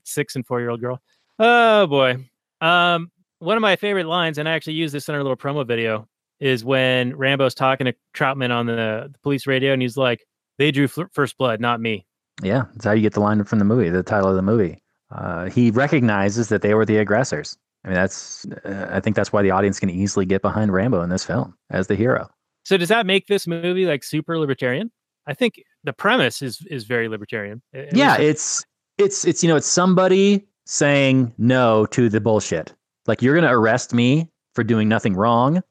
six 0.05 0.36
and 0.36 0.47
four 0.47 0.61
year 0.61 0.68
old 0.68 0.80
girl. 0.80 1.01
Oh 1.38 1.86
boy. 1.86 2.16
Um, 2.61 3.11
one 3.45 3.57
of 3.57 3.61
my 3.61 3.76
favorite 3.76 4.07
lines, 4.07 4.38
and 4.38 4.49
I 4.49 4.53
actually 4.53 4.74
use 4.74 4.92
this 4.92 5.09
in 5.09 5.14
our 5.14 5.22
little 5.22 5.36
promo 5.36 5.66
video, 5.66 6.09
is 6.40 6.64
when 6.64 7.16
Rambo's 7.16 7.55
talking 7.55 7.84
to 7.86 7.95
Troutman 8.14 8.51
on 8.51 8.66
the, 8.66 9.11
the 9.12 9.18
police 9.22 9.47
radio, 9.47 9.72
and 9.72 9.82
he's 9.82 9.97
like, 9.97 10.24
"They 10.59 10.70
drew 10.70 10.84
f- 10.84 11.11
first 11.12 11.36
blood, 11.36 11.61
not 11.61 11.80
me." 11.80 12.07
Yeah, 12.42 12.64
that's 12.72 12.84
how 12.84 12.92
you 12.92 13.03
get 13.03 13.12
the 13.12 13.20
line 13.20 13.42
from 13.45 13.59
the 13.59 13.64
movie, 13.64 13.90
the 13.90 14.03
title 14.03 14.28
of 14.28 14.36
the 14.36 14.42
movie. 14.42 14.82
Uh, 15.11 15.49
he 15.51 15.70
recognizes 15.70 16.49
that 16.49 16.62
they 16.62 16.74
were 16.74 16.84
the 16.84 16.97
aggressors. 16.97 17.57
I 17.84 17.88
mean, 17.88 17.95
that's. 17.95 18.47
Uh, 18.64 18.88
I 18.90 19.01
think 19.01 19.14
that's 19.14 19.32
why 19.32 19.42
the 19.42 19.51
audience 19.51 19.78
can 19.78 19.90
easily 19.90 20.26
get 20.26 20.42
behind 20.42 20.72
Rambo 20.72 21.03
in 21.03 21.11
this 21.11 21.24
film 21.24 21.55
as 21.70 21.86
the 21.86 21.95
hero. 21.95 22.28
So 22.64 22.76
does 22.76 22.88
that 22.88 23.07
make 23.07 23.26
this 23.26 23.47
movie 23.47 23.86
like 23.86 24.03
super 24.03 24.38
libertarian? 24.38 24.90
I 25.26 25.34
think 25.34 25.62
the 25.84 25.92
premise 25.92 26.42
is 26.42 26.61
is 26.70 26.84
very 26.84 27.09
libertarian. 27.09 27.62
At 27.72 27.95
yeah 27.95 28.16
it's 28.16 28.64
it's 28.99 29.24
it's 29.24 29.42
you 29.42 29.49
know 29.49 29.57
it's 29.57 29.66
somebody 29.66 30.47
saying 30.66 31.32
no 31.38 31.86
to 31.86 32.09
the 32.09 32.20
bullshit 32.20 32.74
like 33.07 33.23
you're 33.23 33.35
gonna 33.35 33.57
arrest 33.57 33.95
me 33.95 34.29
for 34.55 34.65
doing 34.65 34.89
nothing 34.89 35.15
wrong 35.15 35.63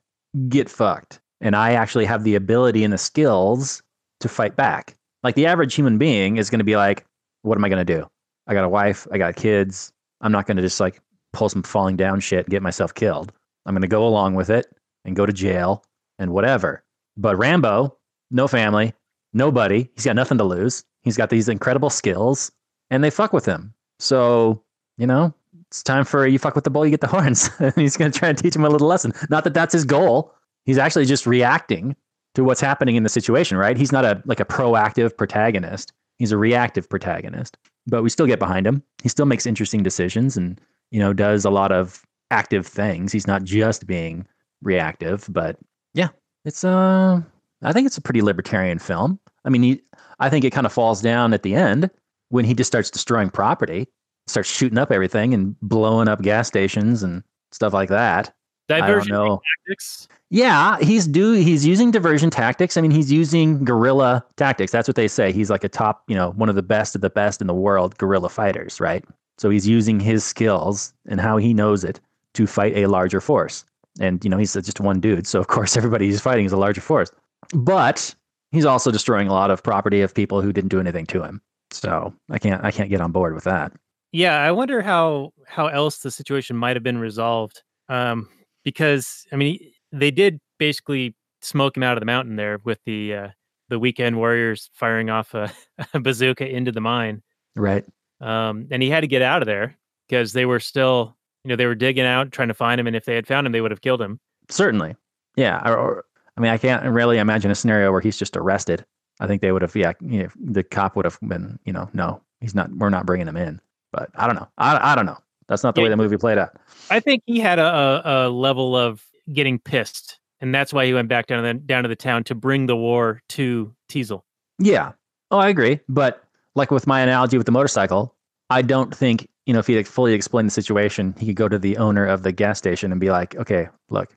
get 0.50 0.70
fucked. 0.70 1.20
And 1.42 1.56
i 1.56 1.74
actually 1.74 2.06
have 2.06 2.24
the 2.24 2.36
ability 2.36 2.84
and 2.84 2.94
the 2.94 2.98
skills 2.98 3.82
to 4.20 4.30
fight 4.30 4.56
back. 4.56 4.96
Like 5.24 5.36
the 5.36 5.46
average 5.46 5.76
human 5.76 5.98
being 5.98 6.38
is 6.38 6.50
gonna 6.50 6.64
be 6.64 6.76
like 6.76 7.06
what 7.42 7.58
am 7.58 7.66
i 7.66 7.70
gonna 7.70 7.86
do? 7.86 8.08
I 8.48 8.54
got 8.54 8.66
a 8.66 8.70
wife 8.70 9.08
i 9.12 9.18
got 9.18 9.36
kids. 9.36 9.92
I'm 10.22 10.32
not 10.32 10.48
gonna 10.48 10.62
just 10.62 10.80
like 10.80 11.02
pull 11.34 11.50
some 11.50 11.64
falling 11.64 11.98
down 11.98 12.20
shit 12.20 12.46
and 12.46 12.52
get 12.52 12.62
myself 12.62 12.94
killed. 12.94 13.32
I'm 13.66 13.76
gonna 13.76 13.88
go 13.88 14.08
along 14.08 14.36
with 14.36 14.50
it 14.50 14.68
and 15.06 15.16
go 15.16 15.26
to 15.26 15.34
jail 15.34 15.84
and 16.20 16.32
whatever. 16.32 16.84
But 17.18 17.38
rambo 17.38 17.98
no 18.32 18.48
family 18.48 18.94
nobody. 19.34 19.90
He's 19.96 20.06
got 20.06 20.16
nothing 20.16 20.38
to 20.38 20.44
lose. 20.44 20.84
He's 21.02 21.18
got 21.18 21.30
these 21.30 21.50
incredible 21.50 21.90
skills 21.90 22.52
and 22.90 23.04
they 23.04 23.10
fuck 23.10 23.34
with 23.34 23.46
him. 23.46 23.74
So, 24.00 24.64
you 24.98 25.08
know, 25.08 25.34
it's 25.74 25.82
time 25.82 26.06
for 26.06 26.28
you 26.28 26.38
fuck 26.38 26.54
with 26.54 26.66
the 26.66 26.70
bull, 26.70 26.86
you 26.86 26.92
get 26.92 27.02
the 27.02 27.08
horns. 27.18 27.50
and 27.58 27.74
he's 27.76 27.98
going 27.98 28.12
to 28.12 28.18
try 28.18 28.30
and 28.30 28.38
teach 28.38 28.56
him 28.56 28.64
a 28.64 28.70
little 28.70 28.88
lesson. 28.88 29.12
Not 29.32 29.44
that 29.46 29.56
that's 29.56 29.74
his 29.74 29.86
goal. 29.86 30.32
He's 30.66 30.78
actually 30.78 31.06
just 31.06 31.26
reacting 31.26 31.96
to 32.36 32.44
what's 32.44 32.62
happening 32.62 32.96
in 32.96 33.02
the 33.02 33.10
situation, 33.10 33.58
right? 33.58 33.76
He's 33.76 33.92
not 33.92 34.06
a 34.06 34.22
like 34.26 34.40
a 34.40 34.46
proactive 34.46 35.18
protagonist. 35.18 35.92
He's 36.20 36.32
a 36.32 36.38
reactive 36.38 36.88
protagonist. 36.88 37.58
But 37.88 38.04
we 38.04 38.10
still 38.10 38.28
get 38.28 38.38
behind 38.38 38.68
him. 38.68 38.84
He 39.02 39.10
still 39.10 39.26
makes 39.26 39.48
interesting 39.48 39.82
decisions 39.82 40.38
and, 40.38 40.62
you 40.92 41.00
know, 41.00 41.12
does 41.12 41.44
a 41.44 41.50
lot 41.50 41.72
of 41.72 42.04
active 42.30 42.68
things. 42.68 43.12
He's 43.12 43.28
not 43.28 43.44
just 43.44 43.88
being 43.88 44.28
reactive, 44.62 45.26
but 45.30 45.58
yeah, 45.96 46.10
it's 46.46 46.64
uh 46.64 47.20
I 47.64 47.74
think 47.74 47.88
it's 47.88 47.98
a 47.98 48.02
pretty 48.02 48.22
libertarian 48.22 48.78
film. 48.78 49.20
I 49.44 49.50
mean, 49.50 49.64
he, 49.64 49.82
I 50.20 50.30
think 50.30 50.46
it 50.46 50.52
kind 50.52 50.68
of 50.68 50.72
falls 50.72 51.02
down 51.02 51.34
at 51.34 51.42
the 51.42 51.56
end 51.56 51.90
when 52.30 52.46
he 52.46 52.54
just 52.54 52.68
starts 52.68 52.92
destroying 52.92 53.30
property, 53.30 53.88
starts 54.28 54.50
shooting 54.50 54.78
up 54.78 54.92
everything 54.92 55.34
and 55.34 55.60
blowing 55.62 56.08
up 56.08 56.22
gas 56.22 56.48
stations 56.48 57.04
and 57.04 57.24
stuff 57.52 57.74
like 57.74 57.90
that. 57.90 58.34
Diversion 58.68 59.12
tactics. 59.14 60.08
Yeah, 60.30 60.80
he's 60.80 61.06
do 61.06 61.34
he's 61.34 61.66
using 61.66 61.92
diversion 61.92 62.30
tactics. 62.30 62.78
I 62.78 62.82
mean, 62.82 62.92
he's 62.92 63.12
using 63.12 63.64
guerrilla 63.64 64.26
tactics. 64.38 64.72
That's 64.72 64.88
what 64.88 64.96
they 64.96 65.08
say. 65.08 65.32
He's 65.32 65.50
like 65.50 65.64
a 65.64 65.70
top, 65.70 66.04
you 66.08 66.16
know, 66.16 66.32
one 66.32 66.50
of 66.50 66.56
the 66.56 66.64
best 66.64 66.96
of 66.96 67.02
the 67.02 67.10
best 67.10 67.42
in 67.42 67.48
the 67.48 67.54
world 67.54 67.98
guerrilla 67.98 68.30
fighters, 68.30 68.80
right? 68.80 69.06
So 69.38 69.50
he's 69.50 69.68
using 69.68 70.00
his 70.00 70.24
skills 70.24 70.94
and 71.08 71.20
how 71.20 71.38
he 71.38 71.54
knows 71.54 71.84
it 71.84 72.00
to 72.34 72.48
fight 72.48 72.76
a 72.76 72.88
larger 72.88 73.22
force. 73.22 73.66
And 74.00 74.24
you 74.24 74.30
know, 74.30 74.38
he's 74.38 74.54
just 74.54 74.80
one 74.80 75.00
dude, 75.00 75.28
so 75.28 75.40
of 75.40 75.48
course 75.48 75.78
everybody 75.78 76.06
he's 76.06 76.22
fighting 76.22 76.46
is 76.46 76.52
a 76.52 76.58
larger 76.58 76.82
force. 76.82 77.12
But 77.54 78.16
he's 78.52 78.66
also 78.66 78.92
destroying 78.92 79.28
a 79.28 79.34
lot 79.34 79.52
of 79.52 79.62
property 79.62 80.02
of 80.02 80.14
people 80.14 80.42
who 80.42 80.54
didn't 80.54 80.70
do 80.70 80.80
anything 80.80 81.06
to 81.08 81.22
him. 81.22 81.42
So 81.72 82.14
I 82.30 82.40
can't 82.40 82.64
I 82.64 82.72
can't 82.72 82.90
get 82.90 83.02
on 83.02 83.12
board 83.12 83.36
with 83.36 83.44
that. 83.44 83.74
Yeah, 84.14 84.40
I 84.40 84.52
wonder 84.52 84.82
how 84.82 85.34
how 85.48 85.68
else 85.68 85.98
the 85.98 86.12
situation 86.12 86.56
might 86.56 86.76
have 86.76 86.84
been 86.84 87.00
resolved. 87.00 87.64
Um, 87.90 88.30
because 88.64 89.26
I 89.34 89.36
mean, 89.36 89.60
they 89.92 90.12
did 90.12 90.40
basically 90.60 91.16
smoke 91.42 91.76
him 91.76 91.84
out 91.84 91.98
of 91.98 92.00
the 92.00 92.06
mountain 92.06 92.36
there 92.36 92.60
with 92.64 92.80
the 92.86 93.14
uh, 93.16 93.28
the 93.70 93.80
weekend 93.80 94.18
warriors 94.18 94.70
firing 94.74 95.10
off 95.10 95.34
a, 95.34 95.52
a 95.94 96.00
bazooka 96.00 96.48
into 96.48 96.72
the 96.72 96.80
mine. 96.80 97.24
Right. 97.56 97.84
Um, 98.22 98.68
and 98.72 98.82
he 98.82 98.90
had 98.90 99.02
to 99.02 99.08
get 99.08 99.22
out 99.22 99.42
of 99.42 99.48
there 99.48 99.78
because 100.08 100.34
they 100.34 100.46
were 100.46 100.60
still, 100.60 101.18
you 101.44 101.50
know, 101.50 101.56
they 101.56 101.66
were 101.66 101.76
digging 101.76 102.06
out 102.06 102.32
trying 102.32 102.48
to 102.48 102.54
find 102.54 102.80
him, 102.80 102.88
and 102.88 102.96
if 102.96 103.06
they 103.06 103.16
had 103.16 103.28
found 103.28 103.48
him, 103.48 103.52
they 103.52 103.62
would 103.62 103.72
have 103.72 103.82
killed 103.82 104.02
him. 104.02 104.20
Certainly. 104.50 104.96
Yeah. 105.36 105.60
Or, 105.68 105.78
or 105.78 106.06
I 106.38 106.42
mean, 106.42 106.52
I 106.52 106.58
can't 106.58 106.86
really 106.86 107.18
imagine 107.18 107.50
a 107.52 107.56
scenario 107.56 107.92
where 107.92 108.02
he's 108.02 108.18
just 108.18 108.38
arrested. 108.38 108.86
I 109.20 109.28
think 109.28 109.42
they 109.42 109.52
would 109.52 109.62
have, 109.62 109.76
yeah, 109.76 109.94
you 110.02 110.24
know, 110.24 110.30
the 110.40 110.64
cop 110.64 110.96
would 110.96 111.06
have 111.06 111.20
been, 111.22 111.60
you 111.66 111.74
know, 111.74 111.90
no, 111.94 112.22
he's 112.42 112.56
not, 112.56 112.72
we're 112.76 112.90
not 112.90 113.06
bringing 113.06 113.28
him 113.28 113.38
in. 113.38 113.60
But 113.94 114.10
I 114.16 114.26
don't 114.28 114.36
know. 114.36 114.50
I, 114.58 114.92
I 114.92 114.96
don't 114.96 115.06
know. 115.06 115.18
That's 115.48 115.64
not 115.64 115.76
the 115.76 115.82
Yeah. 115.82 115.86
way 115.86 115.90
the 115.92 115.98
movie 115.98 116.18
played 116.18 116.38
out. 116.38 116.58
I 116.90 117.00
think 117.00 117.24
he 117.26 117.40
had 117.40 117.60
a, 117.60 118.02
a, 118.04 118.30
level 118.30 118.76
of 118.76 119.06
getting 119.32 119.60
pissed, 119.60 120.20
and 120.42 120.54
that's 120.54 120.74
why 120.74 120.86
he 120.86 120.94
went 120.94 121.08
back 121.08 121.28
down 121.28 121.44
to 121.44 121.54
the, 121.54 121.54
down 121.54 121.84
to 121.84 121.90
the 121.90 121.96
town 121.96 122.24
to 122.26 122.36
bring 122.36 122.66
the 122.66 122.76
war 122.76 123.22
to 123.30 123.74
Teasle. 123.90 124.24
Yeah. 124.60 124.92
Oh, 125.32 125.38
I 125.38 125.50
agree. 125.50 125.80
But 125.88 126.24
like 126.56 126.72
with 126.72 126.88
my 126.88 127.02
analogy 127.02 127.38
with 127.38 127.46
the 127.46 127.52
motorcycle, 127.52 128.16
I 128.50 128.62
don't 128.62 128.94
think, 128.96 129.30
you 129.46 129.54
know, 129.54 129.60
if 129.60 129.68
he 129.68 129.74
had 129.74 129.88
fully 129.88 130.14
explained 130.14 130.48
the 130.48 130.52
situation, 130.52 131.16
he 131.20 131.28
could 131.28 131.36
go 131.36 131.48
to 131.48 131.60
the 131.60 131.78
owner 131.78 132.06
of 132.06 132.24
the 132.24 132.32
gas 132.32 132.58
station 132.58 132.92
and 132.92 133.00
be 133.00 133.10
like, 133.10 133.36
okay, 133.36 133.68
look, 133.90 134.16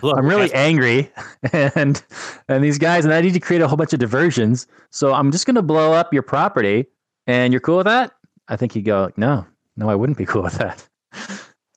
blow. 0.00 0.14
I'm 0.16 0.26
really 0.26 0.52
angry, 0.54 1.10
and 1.52 2.02
and 2.48 2.62
these 2.62 2.78
guys, 2.78 3.04
and 3.04 3.12
I 3.12 3.20
need 3.20 3.34
to 3.34 3.40
create 3.40 3.60
a 3.62 3.68
whole 3.68 3.76
bunch 3.76 3.92
of 3.92 3.98
diversions. 3.98 4.66
So 4.90 5.12
I'm 5.12 5.32
just 5.32 5.46
going 5.46 5.56
to 5.56 5.62
blow 5.62 5.92
up 5.92 6.12
your 6.12 6.22
property, 6.22 6.86
and 7.26 7.52
you're 7.52 7.60
cool 7.60 7.78
with 7.78 7.86
that? 7.86 8.12
I 8.48 8.56
think 8.56 8.72
he'd 8.72 8.82
go, 8.82 9.10
no, 9.16 9.46
no, 9.76 9.88
I 9.88 9.94
wouldn't 9.94 10.18
be 10.18 10.26
cool 10.32 10.42
with 10.42 10.54
that, 10.54 10.86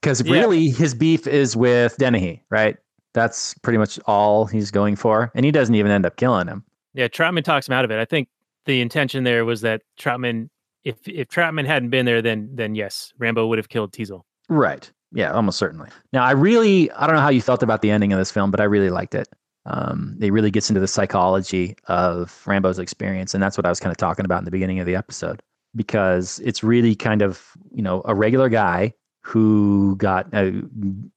because 0.00 0.22
Yeah. 0.24 0.32
really 0.32 0.68
his 0.70 0.94
beef 0.94 1.26
is 1.26 1.56
with 1.56 1.96
Dennehy, 1.96 2.44
right? 2.50 2.76
That's 3.14 3.54
pretty 3.54 3.78
much 3.78 3.98
all 4.06 4.46
he's 4.46 4.70
going 4.70 4.96
for, 4.96 5.30
and 5.34 5.44
he 5.44 5.50
doesn't 5.50 5.74
even 5.74 5.90
end 5.90 6.06
up 6.06 6.16
killing 6.16 6.46
him. 6.46 6.64
Yeah, 6.94 7.08
Troutman 7.08 7.44
talks 7.44 7.68
him 7.68 7.72
out 7.74 7.84
of 7.84 7.90
it. 7.90 7.98
I 7.98 8.04
think 8.04 8.28
the 8.66 8.80
intention 8.80 9.24
there 9.24 9.44
was 9.44 9.60
that 9.62 9.82
Troutman 9.98 10.50
if 10.84 10.96
if 11.08 11.28
Troutman 11.28 11.66
hadn't 11.66 11.90
been 11.90 12.06
there, 12.06 12.22
then 12.22 12.48
then 12.52 12.74
yes, 12.74 13.12
Rambo 13.18 13.46
would 13.46 13.58
have 13.58 13.68
killed 13.68 13.92
Teasle. 13.92 14.22
Right. 14.48 14.90
Yeah, 15.12 15.32
almost 15.32 15.58
certainly. 15.58 15.88
Now, 16.12 16.22
I 16.24 16.32
really, 16.32 16.90
I 16.92 17.06
don't 17.06 17.16
know 17.16 17.22
how 17.22 17.30
you 17.30 17.40
felt 17.40 17.62
about 17.62 17.80
the 17.82 17.90
ending 17.90 18.12
of 18.12 18.18
this 18.18 18.30
film, 18.30 18.50
but 18.50 18.60
I 18.60 18.64
really 18.64 18.90
liked 18.90 19.14
it. 19.14 19.26
Um, 19.64 20.16
it 20.20 20.32
really 20.32 20.50
gets 20.50 20.68
into 20.70 20.80
the 20.80 20.86
psychology 20.88 21.76
of 21.88 22.42
Rambo's 22.46 22.78
experience, 22.78 23.32
and 23.34 23.42
that's 23.42 23.56
what 23.56 23.64
I 23.66 23.70
was 23.70 23.80
kind 23.80 23.90
of 23.90 23.96
talking 23.96 24.24
about 24.26 24.38
in 24.40 24.44
the 24.44 24.50
beginning 24.50 24.80
of 24.80 24.86
the 24.86 24.94
episode, 24.96 25.42
because 25.74 26.40
it's 26.44 26.62
really 26.62 26.94
kind 26.94 27.22
of, 27.22 27.42
you 27.72 27.82
know, 27.82 28.02
a 28.04 28.14
regular 28.14 28.48
guy 28.48 28.92
who 29.22 29.96
got, 29.96 30.26
uh, 30.32 30.50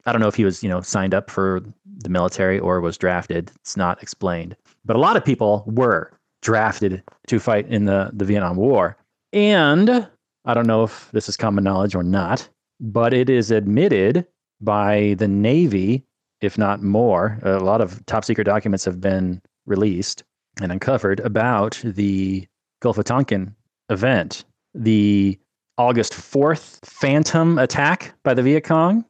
I 0.06 0.12
don't 0.12 0.20
know 0.22 0.28
if 0.28 0.36
he 0.36 0.44
was, 0.44 0.62
you 0.64 0.70
know, 0.70 0.82
signed 0.82 1.14
up 1.14 1.30
for 1.30 1.62
the 1.86 2.10
military 2.10 2.60
or 2.60 2.82
was 2.82 2.98
drafted. 2.98 3.52
It's 3.62 3.78
not 3.78 4.02
explained, 4.02 4.56
but 4.86 4.96
a 4.96 5.00
lot 5.00 5.16
of 5.16 5.24
people 5.24 5.64
were 5.68 6.12
drafted 6.42 7.04
to 7.28 7.40
fight 7.40 7.68
in 7.68 7.86
the 7.86 8.10
the 8.14 8.26
Vietnam 8.26 8.58
War, 8.58 8.98
and 9.32 10.08
I 10.46 10.54
don't 10.54 10.68
know 10.68 10.84
if 10.84 11.10
this 11.12 11.30
is 11.30 11.38
common 11.38 11.64
knowledge 11.64 11.96
or 11.96 12.04
not, 12.04 12.50
but 12.80 13.14
it 13.14 13.30
is 13.30 13.52
admitted 13.52 14.26
by 14.60 15.16
the 15.20 15.28
Navy, 15.28 16.04
if 16.42 16.58
not 16.58 16.82
more. 16.82 17.40
A 17.44 17.60
lot 17.60 17.82
of 17.82 18.04
top 18.08 18.26
secret 18.26 18.46
documents 18.46 18.86
have 18.86 19.00
been 19.00 19.42
released 19.66 20.24
and 20.62 20.72
uncovered 20.72 21.20
about 21.22 21.80
the 21.84 22.48
Gulf 22.82 22.98
of 22.98 23.06
Tonkin 23.06 23.56
event, 23.92 24.46
the 24.74 25.38
August 25.78 26.14
4th 26.14 26.80
Phantom 26.86 27.58
attack 27.58 28.14
by 28.24 28.34
the 28.34 28.42
Viet 28.42 28.64
Cong 28.64 29.06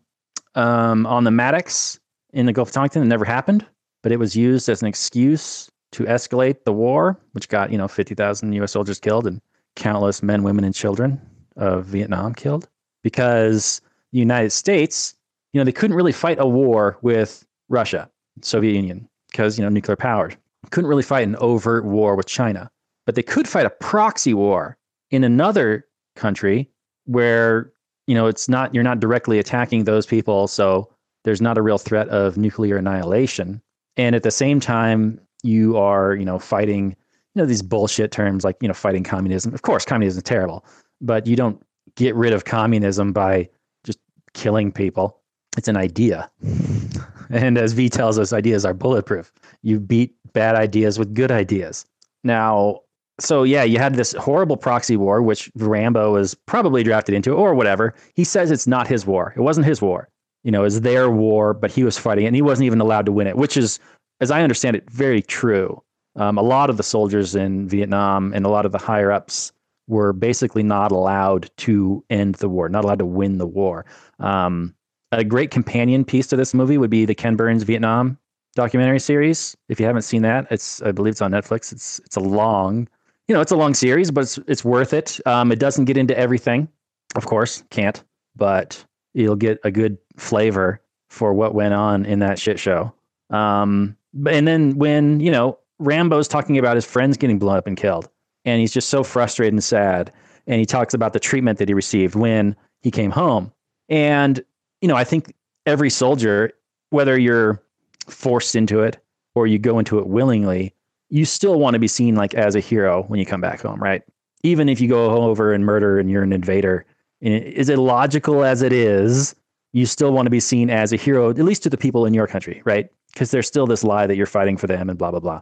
um, 0.55 1.05
on 1.05 1.23
the 1.23 1.31
Maddox 1.31 1.99
in 2.33 2.45
the 2.45 2.53
Gulf 2.53 2.69
of 2.69 2.73
Tonkin. 2.73 3.01
It 3.01 3.05
never 3.05 3.25
happened, 3.25 3.65
but 4.03 4.11
it 4.11 4.17
was 4.17 4.35
used 4.35 4.69
as 4.69 4.81
an 4.81 4.87
excuse 4.87 5.69
to 5.91 6.03
escalate 6.05 6.63
the 6.65 6.73
war, 6.73 7.19
which 7.33 7.49
got, 7.49 7.71
you 7.71 7.77
know, 7.77 7.87
50,000 7.87 8.53
US 8.53 8.71
soldiers 8.71 8.99
killed 8.99 9.27
and 9.27 9.41
countless 9.75 10.23
men, 10.23 10.43
women, 10.43 10.63
and 10.63 10.73
children 10.73 11.21
of 11.57 11.85
Vietnam 11.85 12.33
killed 12.33 12.67
because 13.03 13.81
the 14.11 14.19
United 14.19 14.51
States, 14.51 15.15
you 15.53 15.59
know, 15.59 15.65
they 15.65 15.71
couldn't 15.71 15.95
really 15.95 16.11
fight 16.11 16.37
a 16.39 16.47
war 16.47 16.97
with 17.01 17.45
Russia, 17.69 18.09
Soviet 18.41 18.73
Union, 18.73 19.07
because, 19.31 19.57
you 19.57 19.63
know, 19.63 19.69
nuclear 19.69 19.95
powered. 19.95 20.37
Couldn't 20.69 20.89
really 20.89 21.03
fight 21.03 21.27
an 21.27 21.35
overt 21.37 21.85
war 21.85 22.15
with 22.15 22.27
China, 22.27 22.69
but 23.05 23.15
they 23.15 23.23
could 23.23 23.47
fight 23.47 23.65
a 23.65 23.69
proxy 23.69 24.33
war 24.33 24.77
in 25.09 25.23
another 25.23 25.85
country 26.15 26.69
where, 27.05 27.71
you 28.07 28.15
know, 28.15 28.27
it's 28.27 28.47
not, 28.47 28.73
you're 28.73 28.83
not 28.83 28.99
directly 28.99 29.39
attacking 29.39 29.83
those 29.83 30.05
people. 30.05 30.47
So 30.47 30.89
there's 31.23 31.41
not 31.41 31.57
a 31.57 31.61
real 31.61 31.77
threat 31.77 32.09
of 32.09 32.37
nuclear 32.37 32.77
annihilation. 32.77 33.61
And 33.97 34.15
at 34.15 34.23
the 34.23 34.31
same 34.31 34.59
time, 34.59 35.19
you 35.43 35.77
are, 35.77 36.15
you 36.15 36.25
know, 36.25 36.39
fighting, 36.39 36.95
you 37.33 37.41
know, 37.41 37.45
these 37.45 37.61
bullshit 37.61 38.11
terms 38.11 38.43
like, 38.43 38.57
you 38.61 38.67
know, 38.67 38.73
fighting 38.73 39.03
communism. 39.03 39.53
Of 39.53 39.63
course, 39.63 39.85
communism 39.85 40.19
is 40.19 40.23
terrible, 40.23 40.65
but 41.01 41.27
you 41.27 41.35
don't 41.35 41.61
get 41.95 42.15
rid 42.15 42.33
of 42.33 42.45
communism 42.45 43.11
by 43.11 43.49
just 43.83 43.99
killing 44.33 44.71
people. 44.71 45.19
It's 45.57 45.67
an 45.67 45.77
idea. 45.77 46.29
and 47.29 47.57
as 47.57 47.73
V 47.73 47.89
tells 47.89 48.17
us, 48.17 48.31
ideas 48.31 48.65
are 48.65 48.73
bulletproof. 48.73 49.31
You 49.63 49.79
beat 49.79 50.15
bad 50.33 50.55
ideas 50.55 50.97
with 50.97 51.13
good 51.13 51.31
ideas. 51.31 51.85
Now, 52.23 52.81
so 53.19 53.43
yeah, 53.43 53.63
you 53.63 53.77
had 53.77 53.95
this 53.95 54.13
horrible 54.13 54.57
proxy 54.57 54.97
war, 54.97 55.21
which 55.21 55.51
Rambo 55.55 56.13
was 56.13 56.33
probably 56.33 56.83
drafted 56.83 57.15
into, 57.15 57.33
or 57.33 57.53
whatever. 57.53 57.93
He 58.15 58.23
says 58.23 58.51
it's 58.51 58.67
not 58.67 58.87
his 58.87 59.05
war. 59.05 59.33
It 59.35 59.41
wasn't 59.41 59.67
his 59.67 59.81
war. 59.81 60.09
You 60.43 60.51
know, 60.51 60.63
it's 60.63 60.79
their 60.79 61.09
war, 61.09 61.53
but 61.53 61.71
he 61.71 61.83
was 61.83 61.97
fighting 61.97 62.25
it, 62.25 62.27
and 62.27 62.35
he 62.35 62.41
wasn't 62.41 62.65
even 62.65 62.81
allowed 62.81 63.05
to 63.05 63.11
win 63.11 63.27
it, 63.27 63.37
which 63.37 63.57
is, 63.57 63.79
as 64.21 64.31
I 64.31 64.41
understand 64.41 64.75
it, 64.75 64.89
very 64.89 65.21
true. 65.21 65.83
Um, 66.15 66.37
a 66.37 66.41
lot 66.41 66.69
of 66.69 66.77
the 66.77 66.83
soldiers 66.83 67.35
in 67.35 67.69
Vietnam 67.69 68.33
and 68.33 68.45
a 68.45 68.49
lot 68.49 68.65
of 68.65 68.71
the 68.71 68.77
higher 68.77 69.11
ups 69.11 69.51
were 69.87 70.13
basically 70.13 70.63
not 70.63 70.91
allowed 70.91 71.49
to 71.57 72.03
end 72.09 72.35
the 72.35 72.49
war, 72.49 72.69
not 72.69 72.83
allowed 72.83 72.99
to 72.99 73.05
win 73.05 73.37
the 73.37 73.47
war. 73.47 73.85
Um, 74.19 74.73
a 75.11 75.23
great 75.23 75.51
companion 75.51 76.05
piece 76.05 76.27
to 76.27 76.35
this 76.35 76.53
movie 76.53 76.77
would 76.77 76.89
be 76.89 77.05
the 77.05 77.15
Ken 77.15 77.35
Burns 77.35 77.63
Vietnam 77.63 78.17
documentary 78.55 78.99
series. 78.99 79.55
If 79.69 79.79
you 79.79 79.85
haven't 79.85 80.03
seen 80.03 80.21
that, 80.23 80.47
it's 80.49 80.81
I 80.81 80.91
believe 80.91 81.11
it's 81.11 81.21
on 81.21 81.31
Netflix. 81.31 81.71
It's 81.71 81.99
it's 81.99 82.15
a 82.15 82.21
long, 82.21 82.87
you 83.31 83.35
know, 83.35 83.39
it's 83.39 83.53
a 83.53 83.55
long 83.55 83.73
series, 83.73 84.11
but 84.11 84.25
it's 84.25 84.37
it's 84.45 84.65
worth 84.65 84.91
it. 84.91 85.17
Um, 85.25 85.53
it 85.53 85.59
doesn't 85.59 85.85
get 85.85 85.95
into 85.95 86.17
everything, 86.17 86.67
of 87.15 87.27
course, 87.27 87.63
can't, 87.69 88.03
but 88.35 88.83
you'll 89.13 89.37
get 89.37 89.57
a 89.63 89.71
good 89.71 89.97
flavor 90.17 90.81
for 91.09 91.33
what 91.33 91.55
went 91.55 91.73
on 91.73 92.03
in 92.03 92.19
that 92.19 92.37
shit 92.37 92.59
show. 92.59 92.93
Um, 93.29 93.95
and 94.27 94.45
then 94.45 94.77
when 94.77 95.21
you 95.21 95.31
know 95.31 95.57
Rambo's 95.79 96.27
talking 96.27 96.57
about 96.57 96.75
his 96.75 96.83
friends 96.83 97.15
getting 97.15 97.39
blown 97.39 97.55
up 97.55 97.67
and 97.67 97.77
killed, 97.77 98.09
and 98.43 98.59
he's 98.59 98.73
just 98.73 98.89
so 98.89 99.01
frustrated 99.01 99.53
and 99.53 99.63
sad, 99.63 100.11
and 100.45 100.59
he 100.59 100.65
talks 100.65 100.93
about 100.93 101.13
the 101.13 101.19
treatment 101.19 101.57
that 101.59 101.69
he 101.69 101.73
received 101.73 102.15
when 102.15 102.53
he 102.81 102.91
came 102.91 103.11
home, 103.11 103.49
and 103.87 104.43
you 104.81 104.89
know, 104.89 104.97
I 104.97 105.05
think 105.05 105.33
every 105.65 105.89
soldier, 105.89 106.51
whether 106.89 107.17
you're 107.17 107.63
forced 108.09 108.57
into 108.57 108.81
it 108.81 108.97
or 109.35 109.47
you 109.47 109.57
go 109.57 109.79
into 109.79 109.99
it 109.99 110.07
willingly, 110.07 110.73
you 111.11 111.25
still 111.25 111.59
want 111.59 111.75
to 111.75 111.79
be 111.79 111.87
seen 111.87 112.15
like 112.15 112.33
as 112.33 112.55
a 112.55 112.59
hero 112.59 113.03
when 113.03 113.19
you 113.19 113.25
come 113.25 113.41
back 113.41 113.61
home, 113.61 113.79
right? 113.79 114.01
Even 114.43 114.69
if 114.69 114.81
you 114.81 114.87
go 114.87 115.11
over 115.23 115.53
and 115.53 115.65
murder 115.65 115.99
and 115.99 116.09
you're 116.09 116.23
an 116.23 116.33
invader, 116.33 116.85
is 117.19 117.69
it- 117.69 117.77
logical 117.77 118.43
as 118.43 118.61
it 118.61 118.73
is, 118.73 119.35
you 119.73 119.85
still 119.85 120.11
want 120.11 120.25
to 120.25 120.29
be 120.31 120.39
seen 120.39 120.69
as 120.69 120.91
a 120.91 120.95
hero, 120.95 121.29
at 121.29 121.37
least 121.37 121.63
to 121.63 121.69
the 121.69 121.77
people 121.77 122.05
in 122.05 122.13
your 122.13 122.27
country, 122.27 122.61
right? 122.65 122.89
Because 123.13 123.31
there's 123.31 123.45
still 123.45 123.67
this 123.67 123.83
lie 123.83 124.07
that 124.07 124.15
you're 124.15 124.25
fighting 124.25 124.57
for 124.57 124.67
them 124.67 124.89
and 124.89 124.97
blah, 124.97 125.11
blah, 125.11 125.19
blah. 125.19 125.41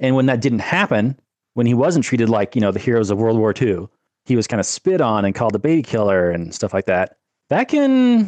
And 0.00 0.14
when 0.14 0.26
that 0.26 0.40
didn't 0.40 0.58
happen, 0.58 1.18
when 1.54 1.66
he 1.66 1.74
wasn't 1.74 2.04
treated 2.04 2.28
like, 2.28 2.54
you 2.54 2.60
know, 2.60 2.70
the 2.70 2.78
heroes 2.78 3.10
of 3.10 3.18
World 3.18 3.38
War 3.38 3.54
II, 3.58 3.86
he 4.24 4.36
was 4.36 4.46
kind 4.46 4.60
of 4.60 4.66
spit 4.66 5.00
on 5.00 5.24
and 5.24 5.34
called 5.34 5.54
a 5.54 5.58
baby 5.58 5.82
killer 5.82 6.30
and 6.30 6.54
stuff 6.54 6.74
like 6.74 6.86
that. 6.86 7.16
That 7.48 7.68
can, 7.68 8.18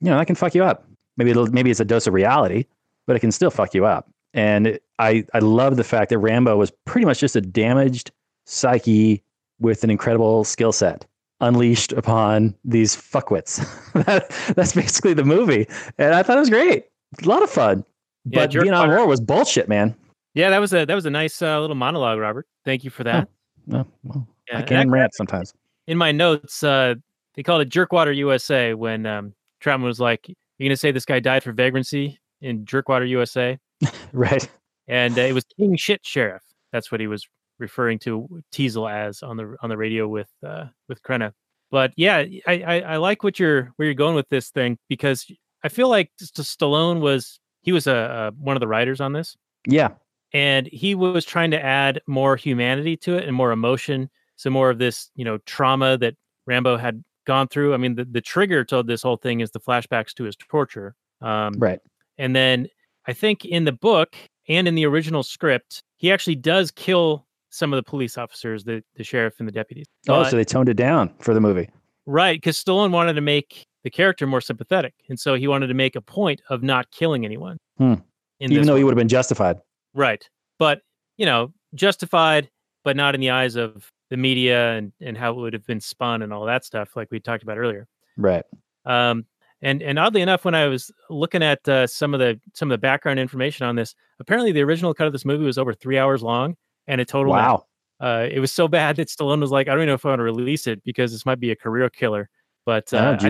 you 0.00 0.10
know, 0.10 0.16
that 0.16 0.26
can 0.26 0.36
fuck 0.36 0.54
you 0.54 0.64
up. 0.64 0.86
Maybe 1.16 1.34
maybe 1.50 1.70
it's 1.70 1.80
a 1.80 1.84
dose 1.84 2.06
of 2.06 2.14
reality, 2.14 2.64
but 3.06 3.16
it 3.16 3.18
can 3.18 3.32
still 3.32 3.50
fuck 3.50 3.74
you 3.74 3.84
up. 3.84 4.08
And 4.34 4.78
I, 4.98 5.24
I 5.34 5.38
love 5.38 5.76
the 5.76 5.84
fact 5.84 6.10
that 6.10 6.18
Rambo 6.18 6.56
was 6.56 6.72
pretty 6.84 7.06
much 7.06 7.20
just 7.20 7.36
a 7.36 7.40
damaged 7.40 8.10
psyche 8.46 9.22
with 9.60 9.84
an 9.84 9.90
incredible 9.90 10.44
skill 10.44 10.72
set 10.72 11.06
unleashed 11.40 11.92
upon 11.92 12.54
these 12.64 12.96
fuckwits. 12.96 13.58
that, 14.06 14.28
that's 14.56 14.74
basically 14.74 15.14
the 15.14 15.24
movie. 15.24 15.68
And 15.98 16.14
I 16.14 16.22
thought 16.22 16.36
it 16.36 16.40
was 16.40 16.50
great. 16.50 16.86
A 17.22 17.28
lot 17.28 17.42
of 17.42 17.50
fun. 17.50 17.84
Yeah, 18.24 18.46
but 18.46 18.52
Vietnam 18.52 18.88
War 18.90 19.06
was 19.06 19.20
bullshit, 19.20 19.68
man. 19.68 19.94
Yeah, 20.34 20.50
that 20.50 20.58
was 20.58 20.72
a 20.72 20.84
that 20.84 20.94
was 20.94 21.06
a 21.06 21.10
nice 21.10 21.40
uh, 21.40 21.60
little 21.60 21.76
monologue, 21.76 22.18
Robert. 22.18 22.46
Thank 22.64 22.84
you 22.84 22.90
for 22.90 23.04
that. 23.04 23.28
Oh, 23.72 23.86
well, 24.02 24.28
Yeah, 24.50 24.58
I 24.58 24.62
can 24.62 24.90
rant 24.90 25.14
sometimes. 25.14 25.54
in 25.86 25.96
my 25.96 26.12
notes, 26.12 26.62
uh, 26.62 26.94
they 27.34 27.42
called 27.42 27.62
it 27.62 27.70
Jerkwater 27.70 28.14
USA 28.16 28.74
when 28.74 29.06
um, 29.06 29.34
Troutman 29.62 29.84
was 29.84 30.00
like, 30.00 30.28
"You're 30.28 30.68
gonna 30.68 30.76
say 30.76 30.90
this 30.90 31.04
guy 31.06 31.20
died 31.20 31.42
for 31.42 31.52
vagrancy 31.52 32.18
in 32.40 32.64
Jerkwater 32.64 33.08
USA?" 33.08 33.58
Right. 34.12 34.48
And 34.88 35.18
uh, 35.18 35.22
it 35.22 35.32
was 35.34 35.44
King 35.58 35.76
Shit 35.76 36.00
Sheriff. 36.04 36.42
That's 36.72 36.90
what 36.90 37.00
he 37.00 37.06
was 37.06 37.26
referring 37.58 37.98
to 38.00 38.28
Teasle 38.52 38.90
as 38.90 39.22
on 39.22 39.36
the 39.36 39.56
on 39.62 39.68
the 39.70 39.76
radio 39.76 40.08
with 40.08 40.30
uh, 40.46 40.66
with 40.88 41.02
Crenna. 41.02 41.32
But 41.70 41.92
yeah, 41.96 42.16
I, 42.46 42.62
I 42.66 42.80
I 42.80 42.96
like 42.96 43.22
what 43.22 43.38
you're 43.38 43.72
where 43.76 43.86
you're 43.86 43.94
going 43.94 44.14
with 44.14 44.28
this 44.30 44.50
thing 44.50 44.78
because 44.88 45.30
I 45.62 45.68
feel 45.68 45.88
like 45.88 46.10
Stallone 46.22 47.00
was 47.00 47.40
he 47.62 47.72
was 47.72 47.86
a, 47.86 47.94
a 47.94 48.42
one 48.42 48.56
of 48.56 48.60
the 48.60 48.68
writers 48.68 49.00
on 49.00 49.12
this 49.12 49.36
Yeah. 49.66 49.90
and 50.32 50.66
he 50.72 50.94
was 50.94 51.24
trying 51.24 51.50
to 51.50 51.62
add 51.62 52.00
more 52.06 52.36
humanity 52.36 52.96
to 52.98 53.16
it 53.16 53.24
and 53.26 53.34
more 53.36 53.50
emotion 53.52 54.08
some 54.36 54.52
more 54.52 54.70
of 54.70 54.78
this 54.78 55.10
you 55.16 55.24
know 55.24 55.38
trauma 55.44 55.98
that 55.98 56.14
rambo 56.46 56.76
had 56.76 57.02
gone 57.26 57.48
through 57.48 57.74
i 57.74 57.76
mean 57.76 57.96
the, 57.96 58.04
the 58.04 58.20
trigger 58.20 58.64
to 58.64 58.82
this 58.84 59.02
whole 59.02 59.16
thing 59.16 59.40
is 59.40 59.50
the 59.50 59.60
flashbacks 59.60 60.14
to 60.14 60.24
his 60.24 60.36
torture 60.36 60.94
um, 61.20 61.52
Right. 61.58 61.80
and 62.16 62.34
then 62.34 62.68
i 63.06 63.12
think 63.12 63.44
in 63.44 63.64
the 63.64 63.72
book 63.72 64.14
and 64.48 64.66
in 64.68 64.74
the 64.74 64.84
original 64.86 65.22
script 65.22 65.82
he 65.96 66.10
actually 66.12 66.34
does 66.36 66.70
kill 66.70 67.26
some 67.50 67.72
of 67.72 67.76
the 67.76 67.82
police 67.82 68.18
officers 68.18 68.64
the, 68.64 68.82
the 68.96 69.04
sheriff 69.04 69.34
and 69.38 69.48
the 69.48 69.52
deputies 69.52 69.86
Oh, 70.08 70.22
But- 70.22 70.30
so 70.30 70.36
they 70.36 70.44
toned 70.44 70.68
it 70.68 70.76
down 70.76 71.12
for 71.20 71.34
the 71.34 71.40
movie. 71.40 71.68
right 72.06 72.36
because 72.36 72.62
stallone 72.62 72.90
wanted 72.90 73.14
to 73.14 73.20
make 73.20 73.64
the 73.84 73.90
character 73.90 74.26
more 74.26 74.40
sympathetic 74.40 74.94
and 75.08 75.18
so 75.18 75.34
he 75.34 75.46
wanted 75.48 75.68
to 75.68 75.74
make 75.74 75.94
a 75.96 76.00
point 76.00 76.42
of 76.50 76.62
not 76.62 76.90
killing 76.90 77.24
anyone 77.24 77.56
Hmm. 77.78 77.94
Even 78.40 78.66
though 78.66 78.76
he 78.76 78.84
would 78.84 78.92
have 78.92 78.98
been 78.98 79.08
justified. 79.08 79.56
Right. 79.94 80.28
But, 80.60 80.82
you 81.16 81.26
know, 81.26 81.52
justified, 81.74 82.48
but 82.84 82.96
not 82.96 83.14
in 83.16 83.20
the 83.20 83.30
eyes 83.30 83.56
of 83.56 83.88
the 84.10 84.16
media 84.16 84.72
and, 84.74 84.92
and 85.00 85.16
how 85.18 85.32
it 85.32 85.36
would 85.36 85.52
have 85.52 85.66
been 85.66 85.80
spun 85.80 86.22
and 86.22 86.32
all 86.32 86.44
that 86.46 86.64
stuff, 86.64 86.94
like 86.96 87.08
we 87.10 87.18
talked 87.20 87.42
about 87.42 87.58
earlier. 87.58 87.86
Right. 88.16 88.44
Um, 88.84 89.26
and 89.62 89.82
and 89.82 89.98
oddly 89.98 90.20
enough, 90.22 90.44
when 90.44 90.54
I 90.54 90.66
was 90.66 90.90
looking 91.10 91.42
at 91.42 91.66
uh, 91.68 91.86
some 91.86 92.14
of 92.14 92.20
the 92.20 92.40
some 92.54 92.70
of 92.70 92.74
the 92.74 92.80
background 92.80 93.18
information 93.18 93.66
on 93.66 93.76
this, 93.76 93.94
apparently 94.20 94.52
the 94.52 94.62
original 94.62 94.94
cut 94.94 95.06
of 95.06 95.12
this 95.12 95.24
movie 95.24 95.44
was 95.44 95.58
over 95.58 95.74
three 95.74 95.98
hours 95.98 96.22
long, 96.22 96.56
and 96.86 97.00
it 97.00 97.08
totaled. 97.08 97.36
out- 97.36 97.42
Wow. 97.42 97.64
Uh, 98.00 98.28
it 98.30 98.38
was 98.38 98.52
so 98.52 98.68
bad 98.68 98.94
that 98.94 99.08
Stallone 99.08 99.40
was 99.40 99.50
like, 99.50 99.66
I 99.66 99.72
don't 99.72 99.80
even 99.80 99.88
know 99.88 99.94
if 99.94 100.06
I 100.06 100.10
want 100.10 100.20
to 100.20 100.22
release 100.22 100.68
it 100.68 100.84
because 100.84 101.10
this 101.10 101.26
might 101.26 101.40
be 101.40 101.50
a 101.50 101.56
career 101.56 101.90
killer. 101.90 102.30
But 102.64 102.94
oh, 102.94 102.98
uh, 102.98 103.18
I- 103.20 103.28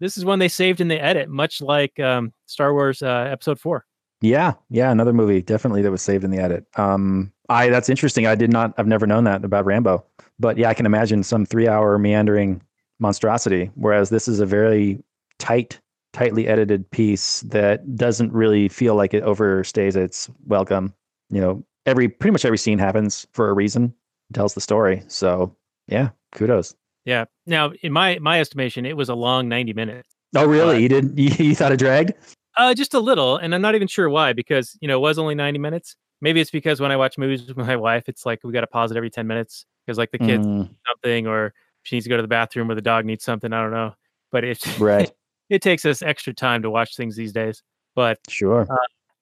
this 0.00 0.16
is 0.16 0.24
one 0.24 0.38
they 0.38 0.48
saved 0.48 0.80
in 0.80 0.88
the 0.88 0.98
edit, 0.98 1.28
much 1.28 1.60
like 1.60 2.00
um, 2.00 2.32
Star 2.46 2.72
Wars 2.72 3.02
uh, 3.02 3.28
Episode 3.30 3.60
Four. 3.60 3.84
Yeah, 4.22 4.54
yeah, 4.70 4.90
another 4.90 5.12
movie 5.12 5.42
definitely 5.42 5.82
that 5.82 5.90
was 5.90 6.00
saved 6.02 6.24
in 6.24 6.30
the 6.30 6.38
edit. 6.38 6.64
Um, 6.76 7.32
I 7.50 7.68
that's 7.68 7.88
interesting. 7.90 8.26
I 8.26 8.34
did 8.34 8.50
not. 8.50 8.72
I've 8.78 8.86
never 8.86 9.06
known 9.06 9.24
that 9.24 9.44
about 9.44 9.66
Rambo. 9.66 10.04
But 10.38 10.56
yeah, 10.56 10.70
I 10.70 10.74
can 10.74 10.86
imagine 10.86 11.22
some 11.22 11.44
three-hour 11.44 11.98
meandering 11.98 12.62
monstrosity. 13.00 13.70
Whereas 13.74 14.08
this 14.10 14.28
is 14.28 14.40
a 14.40 14.46
very 14.46 15.02
tight, 15.40 15.80
tightly 16.12 16.46
edited 16.46 16.88
piece 16.92 17.40
that 17.40 17.96
doesn't 17.96 18.32
really 18.32 18.68
feel 18.68 18.94
like 18.94 19.12
it 19.14 19.24
overstays 19.24 19.96
its 19.96 20.30
welcome. 20.46 20.94
You 21.30 21.40
know, 21.40 21.64
every 21.86 22.08
pretty 22.08 22.32
much 22.32 22.44
every 22.44 22.58
scene 22.58 22.78
happens 22.78 23.26
for 23.32 23.48
a 23.48 23.52
reason, 23.54 23.92
tells 24.32 24.54
the 24.54 24.60
story. 24.60 25.02
So 25.08 25.56
yeah, 25.88 26.10
kudos. 26.32 26.76
Yeah. 27.04 27.24
Now, 27.46 27.72
in 27.82 27.92
my 27.92 28.18
my 28.20 28.38
estimation, 28.40 28.86
it 28.86 28.96
was 28.96 29.08
a 29.08 29.14
long 29.14 29.48
90 29.48 29.72
minutes. 29.72 30.08
Oh 30.36 30.46
really? 30.46 30.76
Uh, 30.76 30.78
you 30.78 30.88
did? 30.88 31.12
You, 31.18 31.30
you 31.46 31.54
thought 31.56 31.72
it 31.72 31.78
dragged? 31.78 32.12
Uh, 32.56 32.74
just 32.74 32.94
a 32.94 33.00
little, 33.00 33.36
and 33.36 33.54
I'm 33.54 33.62
not 33.62 33.74
even 33.74 33.88
sure 33.88 34.08
why 34.10 34.32
because 34.32 34.76
you 34.80 34.88
know 34.88 34.98
it 34.98 35.00
was 35.00 35.18
only 35.18 35.34
90 35.34 35.58
minutes. 35.58 35.96
Maybe 36.20 36.40
it's 36.40 36.50
because 36.50 36.80
when 36.80 36.92
I 36.92 36.96
watch 36.96 37.16
movies 37.16 37.46
with 37.48 37.56
my 37.56 37.76
wife, 37.88 38.08
it's 38.08 38.26
like 38.26 38.40
we 38.44 38.52
got 38.52 38.60
to 38.60 38.66
pause 38.66 38.90
it 38.90 38.96
every 38.96 39.10
10 39.10 39.26
minutes 39.26 39.64
because 39.86 39.96
like 39.98 40.10
the 40.10 40.18
kids 40.18 40.46
Mm, 40.46 40.68
something 40.86 41.26
or 41.26 41.54
she 41.82 41.96
needs 41.96 42.04
to 42.04 42.10
go 42.10 42.16
to 42.16 42.22
the 42.22 42.28
bathroom 42.28 42.70
or 42.70 42.74
the 42.74 42.82
dog 42.82 43.04
needs 43.06 43.24
something. 43.24 43.52
I 43.52 43.62
don't 43.62 43.70
know, 43.70 43.94
but 44.30 44.44
it's 44.44 44.78
right. 44.78 45.10
it 45.50 45.60
takes 45.60 45.84
us 45.84 46.00
extra 46.00 46.32
time 46.32 46.62
to 46.62 46.70
watch 46.70 46.96
things 46.96 47.16
these 47.16 47.32
days. 47.32 47.62
But 47.94 48.18
Sure. 48.28 48.66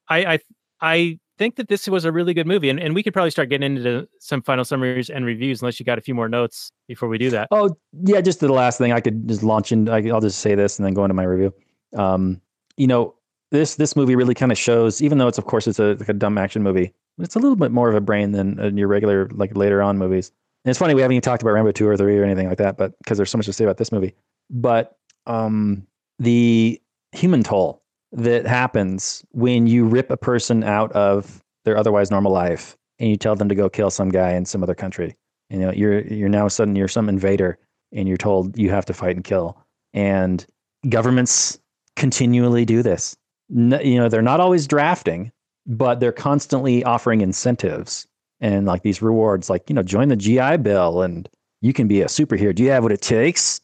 I 0.09 0.35
I 0.35 0.39
I 0.81 1.19
think 1.39 1.57
that 1.57 1.69
this 1.69 1.89
was 1.89 2.05
a 2.05 2.13
really 2.13 2.35
good 2.35 2.47
movie, 2.47 2.69
and, 2.69 2.79
and 2.79 2.95
we 2.95 3.03
could 3.03 3.13
probably 3.13 3.31
start 3.31 3.49
getting 3.49 3.77
into 3.77 4.09
some 4.21 4.43
final 4.43 4.65
summaries 4.65 5.09
and 5.09 5.25
reviews 5.25 5.63
unless 5.63 5.81
you 5.81 5.87
got 5.87 5.99
a 5.99 6.01
few 6.01 6.15
more 6.15 6.29
notes 6.29 6.73
before 6.87 7.09
we 7.09 7.19
do 7.19 7.31
that. 7.31 7.49
Oh 7.51 7.77
yeah, 8.05 8.21
just 8.21 8.41
the 8.41 8.53
last 8.53 8.79
thing 8.79 8.93
I 8.93 9.01
could 9.01 9.27
just 9.27 9.43
launch 9.43 9.73
in. 9.73 9.89
I, 9.89 10.07
I'll 10.09 10.21
just 10.21 10.41
say 10.41 10.55
this 10.55 10.79
and 10.79 10.87
then 10.87 10.95
go 10.95 11.05
into 11.05 11.15
my 11.15 11.25
review. 11.25 11.55
Um, 11.97 12.41
you 12.77 12.87
know, 12.87 13.15
this 13.51 13.77
this 13.77 13.97
movie 13.97 14.15
really 14.15 14.35
kind 14.35 14.53
of 14.53 14.59
shows, 14.59 15.01
even 15.01 15.19
though 15.19 15.29
it's 15.29 15.39
of 15.39 15.47
course 15.47 15.67
it's 15.67 15.79
a 15.79 15.95
like 15.95 16.09
a 16.09 16.15
dumb 16.15 16.37
action 16.37 16.63
movie, 16.63 16.93
it's 17.19 17.37
a 17.37 17.39
little 17.39 17.57
bit 17.57 17.73
more 17.73 17.89
of 17.89 17.95
a 17.95 18.01
brain 18.01 18.33
than 18.33 18.61
uh, 18.61 18.71
your 18.75 18.89
regular 18.89 19.29
like 19.31 19.57
later 19.57 19.83
on 19.83 19.99
movies. 19.99 20.33
And 20.65 20.71
it's 20.71 20.79
funny 20.79 20.95
we 20.95 21.01
haven't 21.01 21.15
even 21.15 21.23
talked 21.23 21.43
about 21.43 21.53
Rambo 21.53 21.73
two 21.73 21.89
or 21.89 21.97
three 21.97 22.19
or 22.19 22.25
anything 22.25 22.49
like 22.49 22.59
that, 22.59 22.77
but 22.77 22.99
because 22.99 23.17
there's 23.17 23.31
so 23.31 23.39
much 23.39 23.47
to 23.47 23.53
say 23.53 23.65
about 23.65 23.79
this 23.79 23.93
movie. 23.93 24.15
But 24.51 24.97
um, 25.27 25.87
the 26.19 26.81
human 27.13 27.43
toll 27.43 27.83
that 28.13 28.47
happens 28.47 29.25
when 29.33 29.67
you 29.67 29.85
rip 29.85 30.11
a 30.11 30.17
person 30.17 30.65
out 30.65 30.91
of 30.93 31.43
their 31.65 31.77
otherwise 31.77 32.11
normal 32.11 32.33
life 32.33 32.77
and 32.99 33.11
you 33.11 33.17
tell 33.17 33.37
them 33.37 33.49
to 33.49 33.55
go 33.55 33.69
kill 33.69 33.91
some 33.91 34.09
guy 34.09 34.33
in 34.33 34.45
some 34.45 34.63
other 34.63 34.75
country. 34.75 35.15
You 35.51 35.59
know, 35.59 35.73
you're 35.73 36.01
you're 36.01 36.29
now 36.29 36.49
sudden 36.49 36.77
you're 36.77 36.89
some 36.89 37.09
invader 37.09 37.59
and 37.93 38.09
you're 38.09 38.17
told 38.17 38.59
you 38.59 38.71
have 38.71 38.87
to 38.87 38.95
fight 38.95 39.17
and 39.17 39.25
kill. 39.25 39.57
And 39.95 40.45
governments 40.89 41.59
continually 41.97 42.65
do 42.65 42.83
this. 42.83 43.17
N- 43.55 43.81
you 43.83 43.99
know, 43.99 44.09
they're 44.09 44.23
not 44.23 44.41
always 44.41 44.67
drafting, 44.67 45.33
but 45.67 46.01
they're 46.01 46.13
constantly 46.13 46.85
offering 46.85 47.21
incentives 47.21 48.07
and 48.41 48.67
like 48.67 48.83
these 48.83 49.03
rewards, 49.03 49.49
like 49.49 49.69
you 49.69 49.75
know, 49.75 49.83
join 49.83 50.09
the 50.09 50.17
GI 50.17 50.59
Bill 50.59 51.03
and 51.03 51.29
you 51.61 51.73
can 51.73 51.89
be 51.89 52.03
a 52.03 52.07
superhero. 52.07 52.55
Do 52.55 52.63
you 52.63 52.71
have 52.71 52.83
what 52.83 52.93
it 52.93 53.01
takes 53.01 53.61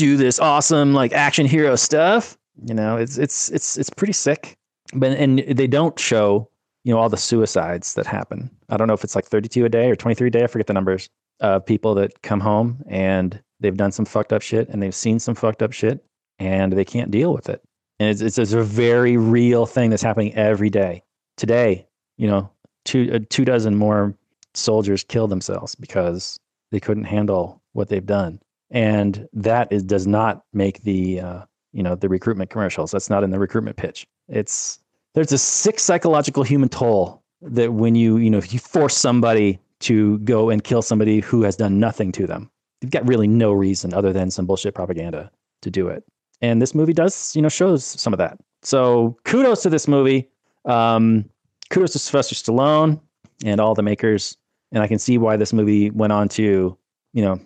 do 0.00 0.16
this 0.16 0.38
awesome 0.38 0.94
like 0.94 1.12
action 1.12 1.46
hero 1.46 1.76
stuff? 1.76 2.38
You 2.64 2.74
know, 2.74 2.96
it's 2.96 3.18
it's 3.18 3.50
it's 3.50 3.76
it's 3.76 3.90
pretty 3.90 4.14
sick. 4.14 4.56
But 4.94 5.12
and 5.12 5.38
they 5.38 5.66
don't 5.66 5.98
show 5.98 6.50
you 6.84 6.92
know 6.92 6.98
all 6.98 7.10
the 7.10 7.16
suicides 7.16 7.94
that 7.94 8.06
happen. 8.06 8.50
I 8.70 8.76
don't 8.76 8.88
know 8.88 8.94
if 8.94 9.04
it's 9.04 9.14
like 9.14 9.26
32 9.26 9.66
a 9.66 9.68
day 9.68 9.90
or 9.90 9.96
23 9.96 10.28
a 10.28 10.30
day. 10.30 10.44
I 10.44 10.46
forget 10.46 10.66
the 10.66 10.72
numbers 10.72 11.08
of 11.40 11.64
people 11.64 11.94
that 11.94 12.22
come 12.22 12.40
home 12.40 12.82
and 12.88 13.40
they've 13.60 13.76
done 13.76 13.92
some 13.92 14.04
fucked 14.04 14.32
up 14.32 14.42
shit 14.42 14.68
and 14.68 14.82
they've 14.82 14.94
seen 14.94 15.18
some 15.18 15.34
fucked 15.34 15.62
up 15.62 15.72
shit 15.72 16.04
and 16.38 16.72
they 16.72 16.84
can't 16.84 17.10
deal 17.10 17.32
with 17.32 17.48
it. 17.48 17.62
And 17.98 18.08
it's 18.08 18.22
it's, 18.22 18.38
it's 18.38 18.52
a 18.52 18.62
very 18.62 19.16
real 19.18 19.66
thing 19.66 19.90
that's 19.90 20.02
happening 20.02 20.34
every 20.34 20.70
day. 20.70 21.02
Today, 21.36 21.86
you 22.16 22.26
know, 22.26 22.50
two 22.84 23.10
uh, 23.12 23.18
two 23.28 23.44
dozen 23.44 23.76
more 23.76 24.14
soldiers 24.54 25.04
killed 25.04 25.30
themselves 25.30 25.74
because 25.74 26.38
they 26.72 26.80
couldn't 26.80 27.04
handle 27.04 27.62
what 27.72 27.88
they've 27.88 28.04
done, 28.04 28.40
and 28.70 29.28
that 29.32 29.72
is 29.72 29.82
does 29.82 30.06
not 30.06 30.42
make 30.52 30.82
the 30.82 31.20
uh, 31.20 31.40
you 31.72 31.82
know 31.82 31.94
the 31.94 32.08
recruitment 32.08 32.50
commercials. 32.50 32.90
That's 32.90 33.10
not 33.10 33.24
in 33.24 33.30
the 33.30 33.38
recruitment 33.38 33.76
pitch. 33.76 34.06
It's 34.28 34.78
there's 35.14 35.32
a 35.32 35.38
sick 35.38 35.78
psychological 35.78 36.42
human 36.42 36.68
toll 36.68 37.22
that 37.42 37.72
when 37.72 37.94
you 37.94 38.16
you 38.18 38.30
know 38.30 38.38
if 38.38 38.52
you 38.52 38.58
force 38.58 38.96
somebody 38.96 39.58
to 39.80 40.18
go 40.20 40.50
and 40.50 40.62
kill 40.62 40.82
somebody 40.82 41.20
who 41.20 41.42
has 41.42 41.56
done 41.56 41.78
nothing 41.80 42.12
to 42.12 42.26
them, 42.26 42.50
you've 42.80 42.90
got 42.90 43.06
really 43.06 43.26
no 43.26 43.52
reason 43.52 43.94
other 43.94 44.12
than 44.12 44.30
some 44.30 44.46
bullshit 44.46 44.74
propaganda 44.74 45.30
to 45.62 45.70
do 45.70 45.88
it. 45.88 46.04
And 46.42 46.60
this 46.60 46.74
movie 46.74 46.92
does 46.92 47.34
you 47.34 47.42
know 47.42 47.48
shows 47.48 47.84
some 47.84 48.12
of 48.12 48.18
that. 48.18 48.38
So 48.62 49.16
kudos 49.24 49.62
to 49.62 49.70
this 49.70 49.88
movie. 49.88 50.28
Um, 50.66 51.24
kudos 51.70 51.92
to 51.92 51.98
Sylvester 51.98 52.34
Stallone 52.34 53.00
and 53.44 53.60
all 53.60 53.74
the 53.74 53.82
makers. 53.82 54.36
And 54.72 54.82
I 54.82 54.86
can 54.86 54.98
see 54.98 55.18
why 55.18 55.36
this 55.36 55.52
movie 55.52 55.90
went 55.90 56.12
on 56.12 56.28
to, 56.30 56.76
you 57.12 57.22
know, 57.22 57.40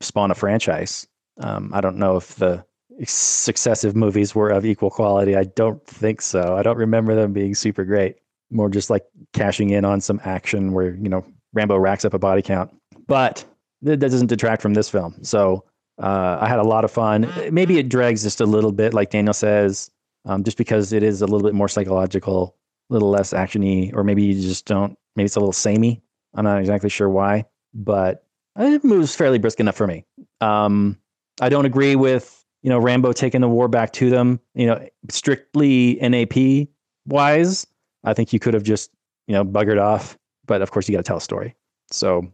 spawn 0.00 0.30
a 0.30 0.34
franchise. 0.34 1.06
Um, 1.40 1.70
I 1.74 1.80
don't 1.80 1.96
know 1.96 2.16
if 2.16 2.36
the 2.36 2.64
successive 3.04 3.96
movies 3.96 4.34
were 4.34 4.50
of 4.50 4.66
equal 4.66 4.90
quality. 4.90 5.36
I 5.36 5.44
don't 5.44 5.84
think 5.86 6.20
so. 6.20 6.56
I 6.56 6.62
don't 6.62 6.76
remember 6.76 7.14
them 7.14 7.32
being 7.32 7.54
super 7.54 7.84
great. 7.84 8.16
More 8.50 8.68
just 8.68 8.90
like 8.90 9.04
cashing 9.32 9.70
in 9.70 9.84
on 9.84 10.00
some 10.00 10.20
action 10.24 10.72
where, 10.72 10.94
you 10.94 11.08
know, 11.08 11.24
Rambo 11.52 11.76
racks 11.76 12.04
up 12.04 12.14
a 12.14 12.18
body 12.18 12.42
count. 12.42 12.74
But 13.06 13.44
that 13.82 13.98
doesn't 13.98 14.26
detract 14.26 14.60
from 14.60 14.74
this 14.74 14.90
film. 14.90 15.16
So 15.22 15.64
uh, 16.02 16.38
I 16.40 16.48
had 16.48 16.58
a 16.58 16.64
lot 16.64 16.84
of 16.84 16.90
fun. 16.90 17.32
Maybe 17.50 17.78
it 17.78 17.88
drags 17.88 18.22
just 18.22 18.40
a 18.40 18.46
little 18.46 18.72
bit, 18.72 18.92
like 18.92 19.10
Daniel 19.10 19.34
says, 19.34 19.90
um, 20.24 20.44
just 20.44 20.56
because 20.56 20.92
it 20.92 21.02
is 21.02 21.22
a 21.22 21.26
little 21.26 21.46
bit 21.46 21.54
more 21.54 21.68
psychological, 21.68 22.56
a 22.90 22.92
little 22.92 23.10
less 23.10 23.32
actiony, 23.32 23.94
or 23.94 24.04
maybe 24.04 24.24
you 24.24 24.34
just 24.40 24.66
don't. 24.66 24.96
Maybe 25.16 25.26
it's 25.26 25.36
a 25.36 25.40
little 25.40 25.52
samey. 25.52 26.02
I'm 26.34 26.44
not 26.44 26.58
exactly 26.58 26.90
sure 26.90 27.08
why, 27.08 27.44
but 27.74 28.24
it 28.56 28.84
moves 28.84 29.14
fairly 29.14 29.38
brisk 29.38 29.60
enough 29.60 29.76
for 29.76 29.86
me. 29.86 30.04
Um, 30.40 30.98
I 31.40 31.48
don't 31.48 31.66
agree 31.66 31.96
with 31.96 32.44
you 32.62 32.70
know 32.70 32.78
Rambo 32.78 33.12
taking 33.12 33.40
the 33.40 33.48
war 33.48 33.68
back 33.68 33.92
to 33.94 34.10
them. 34.10 34.40
You 34.54 34.66
know, 34.66 34.88
strictly 35.08 35.96
NAP 35.96 36.68
wise, 37.06 37.66
I 38.04 38.14
think 38.14 38.32
you 38.32 38.38
could 38.38 38.54
have 38.54 38.62
just 38.62 38.90
you 39.26 39.34
know 39.34 39.44
buggered 39.44 39.80
off. 39.80 40.18
But 40.46 40.62
of 40.62 40.70
course, 40.70 40.88
you 40.88 40.92
got 40.92 41.04
to 41.04 41.08
tell 41.08 41.18
a 41.18 41.22
story. 41.22 41.54
So 41.90 42.26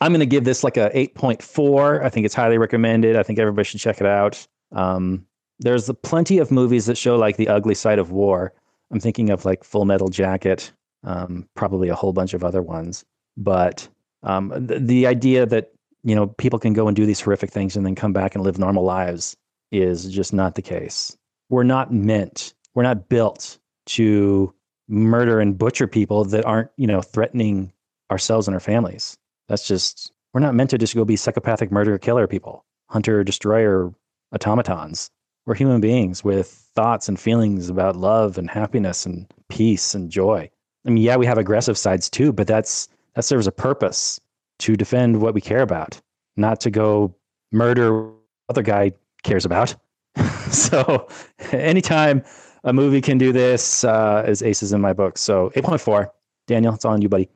I'm 0.00 0.12
going 0.12 0.20
to 0.20 0.26
give 0.26 0.44
this 0.44 0.64
like 0.64 0.76
a 0.76 0.90
8.4. 0.90 2.02
I 2.02 2.08
think 2.08 2.26
it's 2.26 2.34
highly 2.34 2.58
recommended. 2.58 3.16
I 3.16 3.22
think 3.22 3.38
everybody 3.38 3.64
should 3.64 3.80
check 3.80 4.00
it 4.00 4.06
out. 4.06 4.46
Um, 4.72 5.26
there's 5.60 5.90
plenty 6.02 6.38
of 6.38 6.50
movies 6.50 6.86
that 6.86 6.98
show 6.98 7.16
like 7.16 7.36
the 7.36 7.48
ugly 7.48 7.74
side 7.74 7.98
of 7.98 8.10
war. 8.10 8.52
I'm 8.90 9.00
thinking 9.00 9.30
of 9.30 9.44
like 9.44 9.64
Full 9.64 9.84
Metal 9.84 10.08
Jacket, 10.08 10.72
um, 11.04 11.48
probably 11.54 11.88
a 11.88 11.94
whole 11.94 12.12
bunch 12.12 12.34
of 12.34 12.44
other 12.44 12.62
ones. 12.62 13.04
But 13.36 13.88
um, 14.24 14.48
the, 14.54 14.78
the 14.78 15.06
idea 15.06 15.46
that 15.46 15.72
you 16.02 16.14
know 16.14 16.26
people 16.26 16.58
can 16.58 16.72
go 16.72 16.88
and 16.88 16.96
do 16.96 17.06
these 17.06 17.20
horrific 17.20 17.50
things 17.50 17.76
and 17.76 17.86
then 17.86 17.94
come 17.94 18.12
back 18.12 18.34
and 18.34 18.42
live 18.42 18.58
normal 18.58 18.84
lives 18.84 19.36
is 19.70 20.10
just 20.10 20.32
not 20.32 20.54
the 20.54 20.62
case. 20.62 21.16
We're 21.50 21.62
not 21.62 21.92
meant. 21.92 22.54
We're 22.74 22.82
not 22.82 23.08
built 23.08 23.58
to 23.86 24.52
murder 24.88 25.40
and 25.40 25.56
butcher 25.56 25.86
people 25.86 26.24
that 26.24 26.44
aren't 26.44 26.70
you 26.76 26.86
know 26.86 27.02
threatening 27.02 27.72
ourselves 28.10 28.48
and 28.48 28.54
our 28.54 28.60
families. 28.60 29.16
That's 29.48 29.66
just 29.66 30.12
we're 30.32 30.40
not 30.40 30.54
meant 30.54 30.70
to 30.70 30.78
just 30.78 30.94
go 30.94 31.04
be 31.04 31.16
psychopathic 31.16 31.70
murder 31.70 31.96
killer 31.98 32.26
people, 32.26 32.64
hunter 32.88 33.22
destroyer 33.22 33.92
automatons. 34.34 35.10
We're 35.46 35.54
human 35.54 35.80
beings 35.80 36.24
with 36.24 36.48
thoughts 36.74 37.08
and 37.08 37.20
feelings 37.20 37.68
about 37.68 37.96
love 37.96 38.38
and 38.38 38.48
happiness 38.48 39.04
and 39.04 39.26
peace 39.50 39.94
and 39.94 40.10
joy. 40.10 40.50
I 40.86 40.90
mean, 40.90 41.04
yeah, 41.04 41.16
we 41.16 41.26
have 41.26 41.38
aggressive 41.38 41.78
sides 41.78 42.08
too, 42.08 42.32
but 42.32 42.46
that's 42.46 42.88
that 43.14 43.24
serves 43.24 43.46
a 43.46 43.52
purpose 43.52 44.20
to 44.60 44.76
defend 44.76 45.20
what 45.20 45.34
we 45.34 45.40
care 45.40 45.62
about, 45.62 46.00
not 46.36 46.60
to 46.60 46.70
go 46.70 47.14
murder 47.52 48.10
other 48.48 48.62
guy 48.62 48.92
cares 49.22 49.44
about. 49.44 49.74
so, 50.50 51.08
anytime 51.52 52.22
a 52.64 52.72
movie 52.72 53.00
can 53.00 53.18
do 53.18 53.32
this, 53.32 53.84
uh, 53.84 54.24
is 54.26 54.42
aces 54.42 54.72
in 54.72 54.80
my 54.80 54.92
book. 54.92 55.18
So, 55.18 55.50
eight 55.54 55.64
point 55.64 55.80
four. 55.80 56.12
Daniel, 56.46 56.74
it's 56.74 56.84
on 56.84 57.00
you, 57.00 57.08
buddy. 57.08 57.28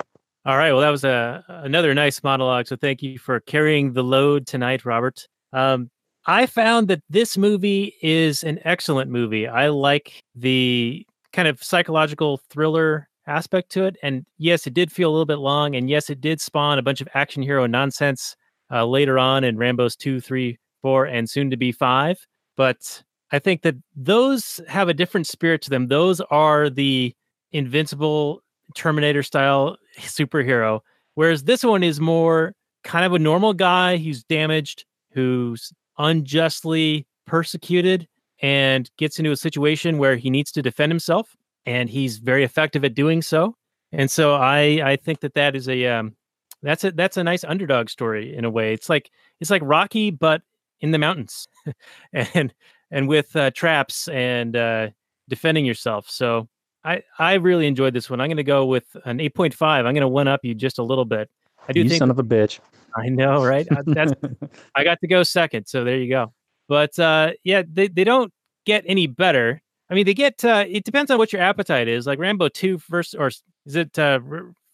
All 0.44 0.56
right. 0.56 0.72
Well, 0.72 0.80
that 0.80 0.90
was 0.90 1.04
a 1.04 1.44
another 1.48 1.94
nice 1.94 2.22
monologue. 2.22 2.66
So 2.66 2.76
thank 2.76 3.02
you 3.02 3.18
for 3.18 3.40
carrying 3.40 3.92
the 3.92 4.04
load 4.04 4.46
tonight, 4.46 4.84
Robert. 4.84 5.26
Um, 5.52 5.90
I 6.26 6.46
found 6.46 6.88
that 6.88 7.02
this 7.08 7.36
movie 7.36 7.94
is 8.02 8.44
an 8.44 8.58
excellent 8.64 9.10
movie. 9.10 9.46
I 9.46 9.68
like 9.68 10.22
the 10.34 11.06
kind 11.32 11.48
of 11.48 11.62
psychological 11.62 12.40
thriller 12.50 13.07
aspect 13.28 13.70
to 13.72 13.84
it. 13.84 13.96
And 14.02 14.26
yes, 14.38 14.66
it 14.66 14.74
did 14.74 14.90
feel 14.90 15.10
a 15.10 15.12
little 15.12 15.26
bit 15.26 15.38
long. 15.38 15.76
And 15.76 15.88
yes, 15.88 16.10
it 16.10 16.20
did 16.20 16.40
spawn 16.40 16.78
a 16.78 16.82
bunch 16.82 17.00
of 17.00 17.08
action 17.14 17.42
hero 17.42 17.66
nonsense 17.66 18.36
uh, 18.70 18.86
later 18.86 19.18
on 19.18 19.44
in 19.44 19.56
Rambo's 19.56 19.96
two, 19.96 20.20
three, 20.20 20.58
four, 20.82 21.04
and 21.04 21.28
soon 21.28 21.50
to 21.50 21.56
be 21.56 21.72
five. 21.72 22.26
But 22.56 23.02
I 23.30 23.38
think 23.38 23.62
that 23.62 23.76
those 23.94 24.60
have 24.68 24.88
a 24.88 24.94
different 24.94 25.26
spirit 25.26 25.62
to 25.62 25.70
them. 25.70 25.88
Those 25.88 26.20
are 26.22 26.70
the 26.70 27.14
invincible 27.52 28.42
Terminator 28.74 29.22
style 29.22 29.76
superhero. 29.98 30.80
Whereas 31.14 31.44
this 31.44 31.64
one 31.64 31.82
is 31.82 32.00
more 32.00 32.54
kind 32.84 33.04
of 33.04 33.12
a 33.12 33.18
normal 33.18 33.54
guy 33.54 33.96
who's 33.96 34.22
damaged, 34.24 34.84
who's 35.12 35.72
unjustly 35.98 37.06
persecuted, 37.26 38.06
and 38.40 38.90
gets 38.98 39.18
into 39.18 39.32
a 39.32 39.36
situation 39.36 39.98
where 39.98 40.16
he 40.16 40.30
needs 40.30 40.52
to 40.52 40.62
defend 40.62 40.92
himself. 40.92 41.36
And 41.68 41.90
he's 41.90 42.18
very 42.18 42.44
effective 42.44 42.84
at 42.84 42.94
doing 42.94 43.20
so. 43.20 43.54
And 43.92 44.10
so 44.10 44.34
I 44.34 44.80
I 44.82 44.96
think 44.96 45.20
that 45.20 45.34
that 45.34 45.54
is 45.54 45.68
a 45.68 45.86
um 45.86 46.16
that's 46.62 46.84
a 46.84 46.92
that's 46.92 47.16
a 47.16 47.24
nice 47.24 47.44
underdog 47.44 47.88
story 47.88 48.34
in 48.34 48.44
a 48.44 48.50
way. 48.50 48.72
It's 48.72 48.88
like 48.88 49.10
it's 49.40 49.50
like 49.50 49.62
Rocky 49.64 50.10
but 50.10 50.42
in 50.80 50.90
the 50.90 50.98
mountains, 50.98 51.46
and 52.12 52.54
and 52.90 53.08
with 53.08 53.34
uh, 53.36 53.50
traps 53.50 54.08
and 54.08 54.56
uh, 54.56 54.88
defending 55.28 55.64
yourself. 55.64 56.08
So 56.08 56.48
I 56.84 57.02
I 57.18 57.34
really 57.34 57.66
enjoyed 57.66 57.94
this 57.94 58.08
one. 58.08 58.20
I'm 58.20 58.28
going 58.28 58.38
to 58.38 58.44
go 58.44 58.64
with 58.64 58.84
an 59.04 59.18
8.5. 59.18 59.54
I'm 59.62 59.82
going 59.82 59.96
to 59.96 60.08
one 60.08 60.28
up 60.28 60.40
you 60.42 60.54
just 60.54 60.78
a 60.78 60.82
little 60.82 61.04
bit. 61.04 61.28
I 61.68 61.72
do 61.72 61.80
you 61.80 61.88
think 61.88 61.98
son 61.98 62.10
of 62.10 62.18
a 62.18 62.24
bitch. 62.24 62.60
I 62.96 63.08
know, 63.08 63.44
right? 63.44 63.66
That's 63.86 64.12
I 64.74 64.84
got 64.84 64.98
to 65.00 65.06
go 65.06 65.22
second, 65.22 65.66
so 65.66 65.84
there 65.84 65.98
you 65.98 66.08
go. 66.08 66.32
But 66.68 66.98
uh, 66.98 67.32
yeah, 67.44 67.62
they, 67.70 67.88
they 67.88 68.04
don't 68.04 68.32
get 68.64 68.84
any 68.86 69.06
better. 69.06 69.62
I 69.90 69.94
mean, 69.94 70.04
they 70.04 70.14
get. 70.14 70.44
Uh, 70.44 70.64
it 70.68 70.84
depends 70.84 71.10
on 71.10 71.18
what 71.18 71.32
your 71.32 71.42
appetite 71.42 71.88
is. 71.88 72.06
Like 72.06 72.18
Rambo 72.18 72.48
Two 72.48 72.78
first, 72.78 73.14
or 73.18 73.28
is 73.28 73.76
it 73.76 73.98
uh, 73.98 74.20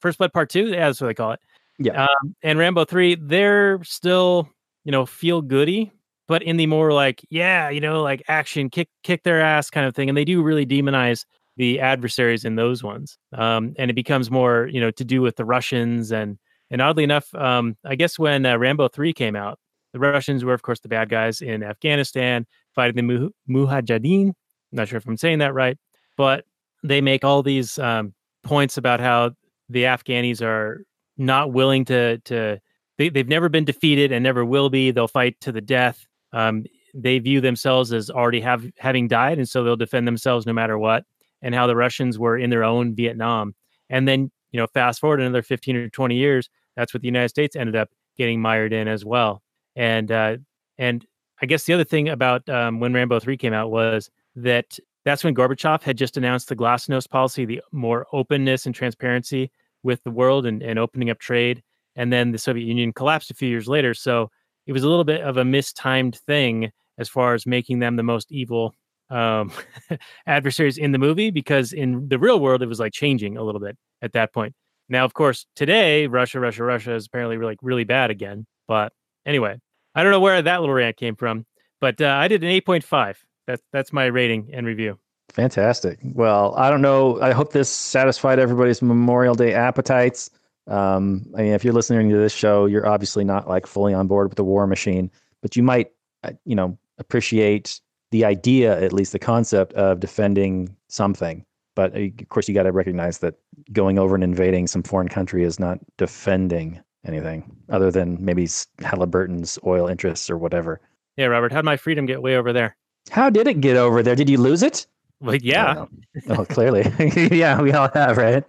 First 0.00 0.18
Blood 0.18 0.32
Part 0.32 0.50
Two? 0.50 0.66
Yeah, 0.66 0.86
that's 0.86 1.00
what 1.00 1.08
they 1.08 1.14
call 1.14 1.32
it. 1.32 1.40
Yeah. 1.78 2.04
Um, 2.04 2.34
and 2.42 2.58
Rambo 2.58 2.84
Three, 2.84 3.14
they're 3.14 3.82
still 3.84 4.48
you 4.84 4.92
know 4.92 5.06
feel 5.06 5.42
goody, 5.42 5.92
but 6.26 6.42
in 6.42 6.56
the 6.56 6.66
more 6.66 6.92
like 6.92 7.24
yeah, 7.30 7.68
you 7.70 7.80
know, 7.80 8.02
like 8.02 8.22
action, 8.28 8.70
kick 8.70 8.88
kick 9.02 9.22
their 9.22 9.40
ass 9.40 9.70
kind 9.70 9.86
of 9.86 9.94
thing. 9.94 10.08
And 10.08 10.18
they 10.18 10.24
do 10.24 10.42
really 10.42 10.66
demonize 10.66 11.24
the 11.56 11.80
adversaries 11.80 12.44
in 12.44 12.56
those 12.56 12.82
ones. 12.82 13.16
Um, 13.32 13.74
and 13.78 13.90
it 13.90 13.94
becomes 13.94 14.30
more 14.30 14.68
you 14.72 14.80
know 14.80 14.90
to 14.92 15.04
do 15.04 15.22
with 15.22 15.36
the 15.36 15.44
Russians 15.44 16.12
and 16.12 16.38
and 16.70 16.80
oddly 16.82 17.04
enough, 17.04 17.32
um, 17.34 17.76
I 17.84 17.94
guess 17.94 18.18
when 18.18 18.46
uh, 18.46 18.56
Rambo 18.56 18.88
Three 18.88 19.12
came 19.12 19.36
out, 19.36 19.60
the 19.92 20.00
Russians 20.00 20.44
were 20.44 20.54
of 20.54 20.62
course 20.62 20.80
the 20.80 20.88
bad 20.88 21.08
guys 21.08 21.40
in 21.40 21.62
Afghanistan 21.62 22.46
fighting 22.74 22.96
the 22.96 23.02
Muh- 23.02 23.30
Mujahideen. 23.48 24.32
Not 24.75 24.89
sure 24.89 24.99
if 24.99 25.07
I'm 25.07 25.16
saying 25.16 25.39
that 25.39 25.55
right, 25.55 25.79
but 26.16 26.45
they 26.83 27.01
make 27.01 27.25
all 27.25 27.43
these 27.43 27.79
um, 27.79 28.12
points 28.43 28.77
about 28.77 29.01
how 29.01 29.33
the 29.68 29.85
Afghanis 29.85 30.43
are 30.43 30.85
not 31.16 31.53
willing 31.53 31.85
to 31.87 32.18
to 32.18 32.59
they, 32.99 33.09
they've 33.09 33.29
never 33.29 33.49
been 33.49 33.64
defeated 33.64 34.12
and 34.12 34.22
never 34.22 34.45
will 34.45 34.70
be. 34.70 34.91
They'll 34.91 35.09
fight 35.09 35.41
to 35.41 35.53
the 35.53 35.61
death. 35.61 36.07
Um, 36.33 36.64
they 36.93 37.18
view 37.18 37.41
themselves 37.41 37.93
as 37.93 38.11
already 38.11 38.41
have 38.41 38.66
having 38.79 39.09
died, 39.09 39.39
and 39.39 39.49
so 39.49 39.64
they'll 39.64 39.77
defend 39.77 40.07
themselves 40.07 40.47
no 40.47 40.53
matter 40.53 40.79
what. 40.79 41.05
And 41.43 41.55
how 41.55 41.66
the 41.66 41.77
Russians 41.77 42.18
were 42.18 42.39
in 42.39 42.51
their 42.51 42.64
own 42.64 42.95
Vietnam, 42.95 43.55
and 43.91 44.09
then 44.09 44.31
you 44.53 44.61
know 44.61 44.66
fast 44.66 45.01
forward 45.01 45.20
another 45.20 45.43
15 45.43 45.77
or 45.77 45.89
20 45.89 46.16
years, 46.16 46.49
that's 46.77 46.95
what 46.95 47.03
the 47.03 47.09
United 47.09 47.29
States 47.29 47.55
ended 47.55 47.77
up 47.77 47.91
getting 48.16 48.41
mired 48.41 48.72
in 48.72 48.89
as 48.89 49.05
well. 49.05 49.43
And 49.77 50.11
uh, 50.11 50.39
and 50.79 51.05
I 51.43 51.47
guess 51.47 51.64
the 51.64 51.75
other 51.75 51.85
thing 51.85 52.09
about 52.09 52.49
um, 52.49 52.81
when 52.81 52.93
Rambo 52.93 53.20
3 53.20 53.37
came 53.37 53.53
out 53.53 53.70
was 53.70 54.11
that 54.37 54.78
that's 55.05 55.22
when 55.22 55.35
Gorbachev 55.35 55.82
had 55.82 55.99
just 55.99 56.16
announced 56.16 56.49
the 56.49 56.57
Glasnost 56.57 57.11
policy, 57.11 57.45
the 57.45 57.61
more 57.72 58.07
openness 58.12 58.66
and 58.66 58.74
transparency 58.74 59.51
with 59.82 60.03
the 60.03 60.11
world 60.11 60.47
and, 60.47 60.62
and 60.62 60.78
opening 60.78 61.11
up 61.11 61.18
trade. 61.18 61.62
And 61.95 62.12
then 62.12 62.32
the 62.32 62.39
Soviet 62.39 62.64
Union 62.64 62.93
collapsed 62.93 63.30
a 63.30 63.35
few 63.35 63.49
years 63.49 63.68
later. 63.68 63.95
So 63.95 64.30
it 64.66 64.72
was 64.72 64.82
a 64.82 64.89
little 64.89 65.05
bit 65.05 65.20
of 65.20 65.37
a 65.37 65.45
mistimed 65.45 66.16
thing 66.26 66.70
as 66.99 67.09
far 67.09 67.35
as 67.35 67.47
making 67.47 67.80
them 67.80 67.97
the 67.97 68.03
most 68.03 68.32
evil 68.32 68.74
um, 69.11 69.53
adversaries 70.26 70.78
in 70.78 70.93
the 70.93 70.99
movie, 70.99 71.30
because 71.30 71.72
in 71.72 72.09
the 72.09 72.18
real 72.18 72.41
world, 72.41 72.62
it 72.62 72.66
was 72.66 72.80
like 72.80 72.93
changing 72.93 73.37
a 73.37 73.43
little 73.43 73.61
bit 73.61 73.76
at 74.01 74.12
that 74.12 74.32
point. 74.32 74.55
Now, 74.89 75.05
of 75.05 75.14
course, 75.14 75.47
today, 75.55 76.07
Russia, 76.07 76.41
Russia, 76.41 76.64
Russia 76.64 76.95
is 76.95 77.07
apparently 77.07 77.37
like 77.39 77.59
really 77.62 77.85
bad 77.85 78.11
again. 78.11 78.47
But 78.66 78.93
anyway, 79.26 79.59
I 79.95 80.03
don't 80.03 80.12
know 80.12 80.20
where 80.20 80.41
that 80.41 80.61
little 80.61 80.74
rant 80.74 80.97
came 80.97 81.16
from, 81.16 81.47
but 81.80 82.01
uh, 82.01 82.07
I 82.07 82.28
did 82.28 82.43
an 82.43 82.51
8.5. 82.51 83.16
That's 83.47 83.62
that's 83.72 83.92
my 83.92 84.07
rating 84.07 84.51
and 84.53 84.66
review. 84.66 84.99
Fantastic. 85.30 85.99
Well, 86.03 86.55
I 86.57 86.70
don't 86.70 86.82
know. 86.82 87.20
I 87.20 87.32
hope 87.32 87.53
this 87.53 87.68
satisfied 87.68 88.38
everybody's 88.38 88.82
Memorial 88.82 89.34
Day 89.34 89.55
appetites. 89.55 90.30
Um, 90.66 91.26
I 91.36 91.42
mean, 91.42 91.53
if 91.53 91.64
you're 91.64 91.74
listening 91.74 92.09
to 92.11 92.16
this 92.16 92.32
show, 92.32 92.66
you're 92.66 92.86
obviously 92.86 93.24
not 93.24 93.49
like 93.49 93.66
fully 93.66 93.95
on 93.95 94.07
board 94.07 94.28
with 94.28 94.36
the 94.36 94.45
war 94.45 94.66
machine, 94.66 95.11
but 95.42 95.57
you 95.57 95.62
might, 95.62 95.90
uh, 96.22 96.32
you 96.45 96.55
know, 96.55 96.78
appreciate 96.99 97.80
the 98.12 98.24
idea, 98.24 98.80
at 98.80 98.92
least 98.92 99.12
the 99.12 99.18
concept 99.18 99.72
of 99.74 100.01
defending 100.01 100.74
something. 100.88 101.45
But 101.74 101.97
uh, 101.97 102.03
of 102.03 102.28
course, 102.28 102.49
you 102.49 102.55
got 102.55 102.62
to 102.62 102.72
recognize 102.72 103.18
that 103.18 103.34
going 103.72 103.99
over 103.99 104.14
and 104.14 104.24
invading 104.24 104.68
some 104.68 104.82
foreign 104.82 105.09
country 105.09 105.42
is 105.42 105.59
not 105.59 105.78
defending 105.99 106.80
anything 107.05 107.51
other 107.68 107.90
than 107.90 108.24
maybe 108.24 108.49
Halliburton's 108.80 109.59
oil 109.66 109.88
interests 109.88 110.30
or 110.30 110.38
whatever. 110.38 110.80
Yeah, 111.16 111.26
Robert, 111.26 111.53
how'd 111.53 111.64
my 111.64 111.76
freedom 111.76 112.07
get 112.07 112.22
way 112.22 112.36
over 112.36 112.53
there? 112.53 112.76
How 113.11 113.30
did 113.30 113.46
it 113.46 113.61
get 113.61 113.76
over 113.76 114.02
there? 114.02 114.16
Did 114.16 114.28
you 114.28 114.38
lose 114.38 114.62
it? 114.62 114.86
Like, 115.20 115.42
yeah, 115.42 115.86
Oh, 116.28 116.44
clearly. 116.44 116.84
yeah, 117.32 117.61
we 117.61 117.72
all 117.72 117.88
have, 117.94 118.16
right? 118.18 118.44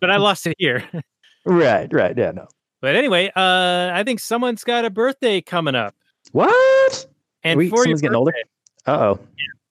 but 0.00 0.10
I 0.10 0.16
lost 0.16 0.46
it 0.46 0.56
here. 0.58 0.84
Right, 1.46 1.92
right. 1.92 2.16
Yeah, 2.16 2.30
no. 2.30 2.48
but 2.80 2.96
anyway, 2.96 3.26
uh, 3.36 3.90
I 3.92 4.02
think 4.02 4.18
someone's 4.18 4.64
got 4.64 4.86
a 4.86 4.90
birthday 4.90 5.42
coming 5.42 5.74
up, 5.74 5.94
What? 6.32 7.06
and 7.42 7.58
We- 7.58 7.68
for 7.68 7.76
your 7.76 7.84
someone's 7.84 8.00
getting 8.00 8.16
older? 8.16 8.32
Uh 8.86 8.90
oh. 8.98 9.20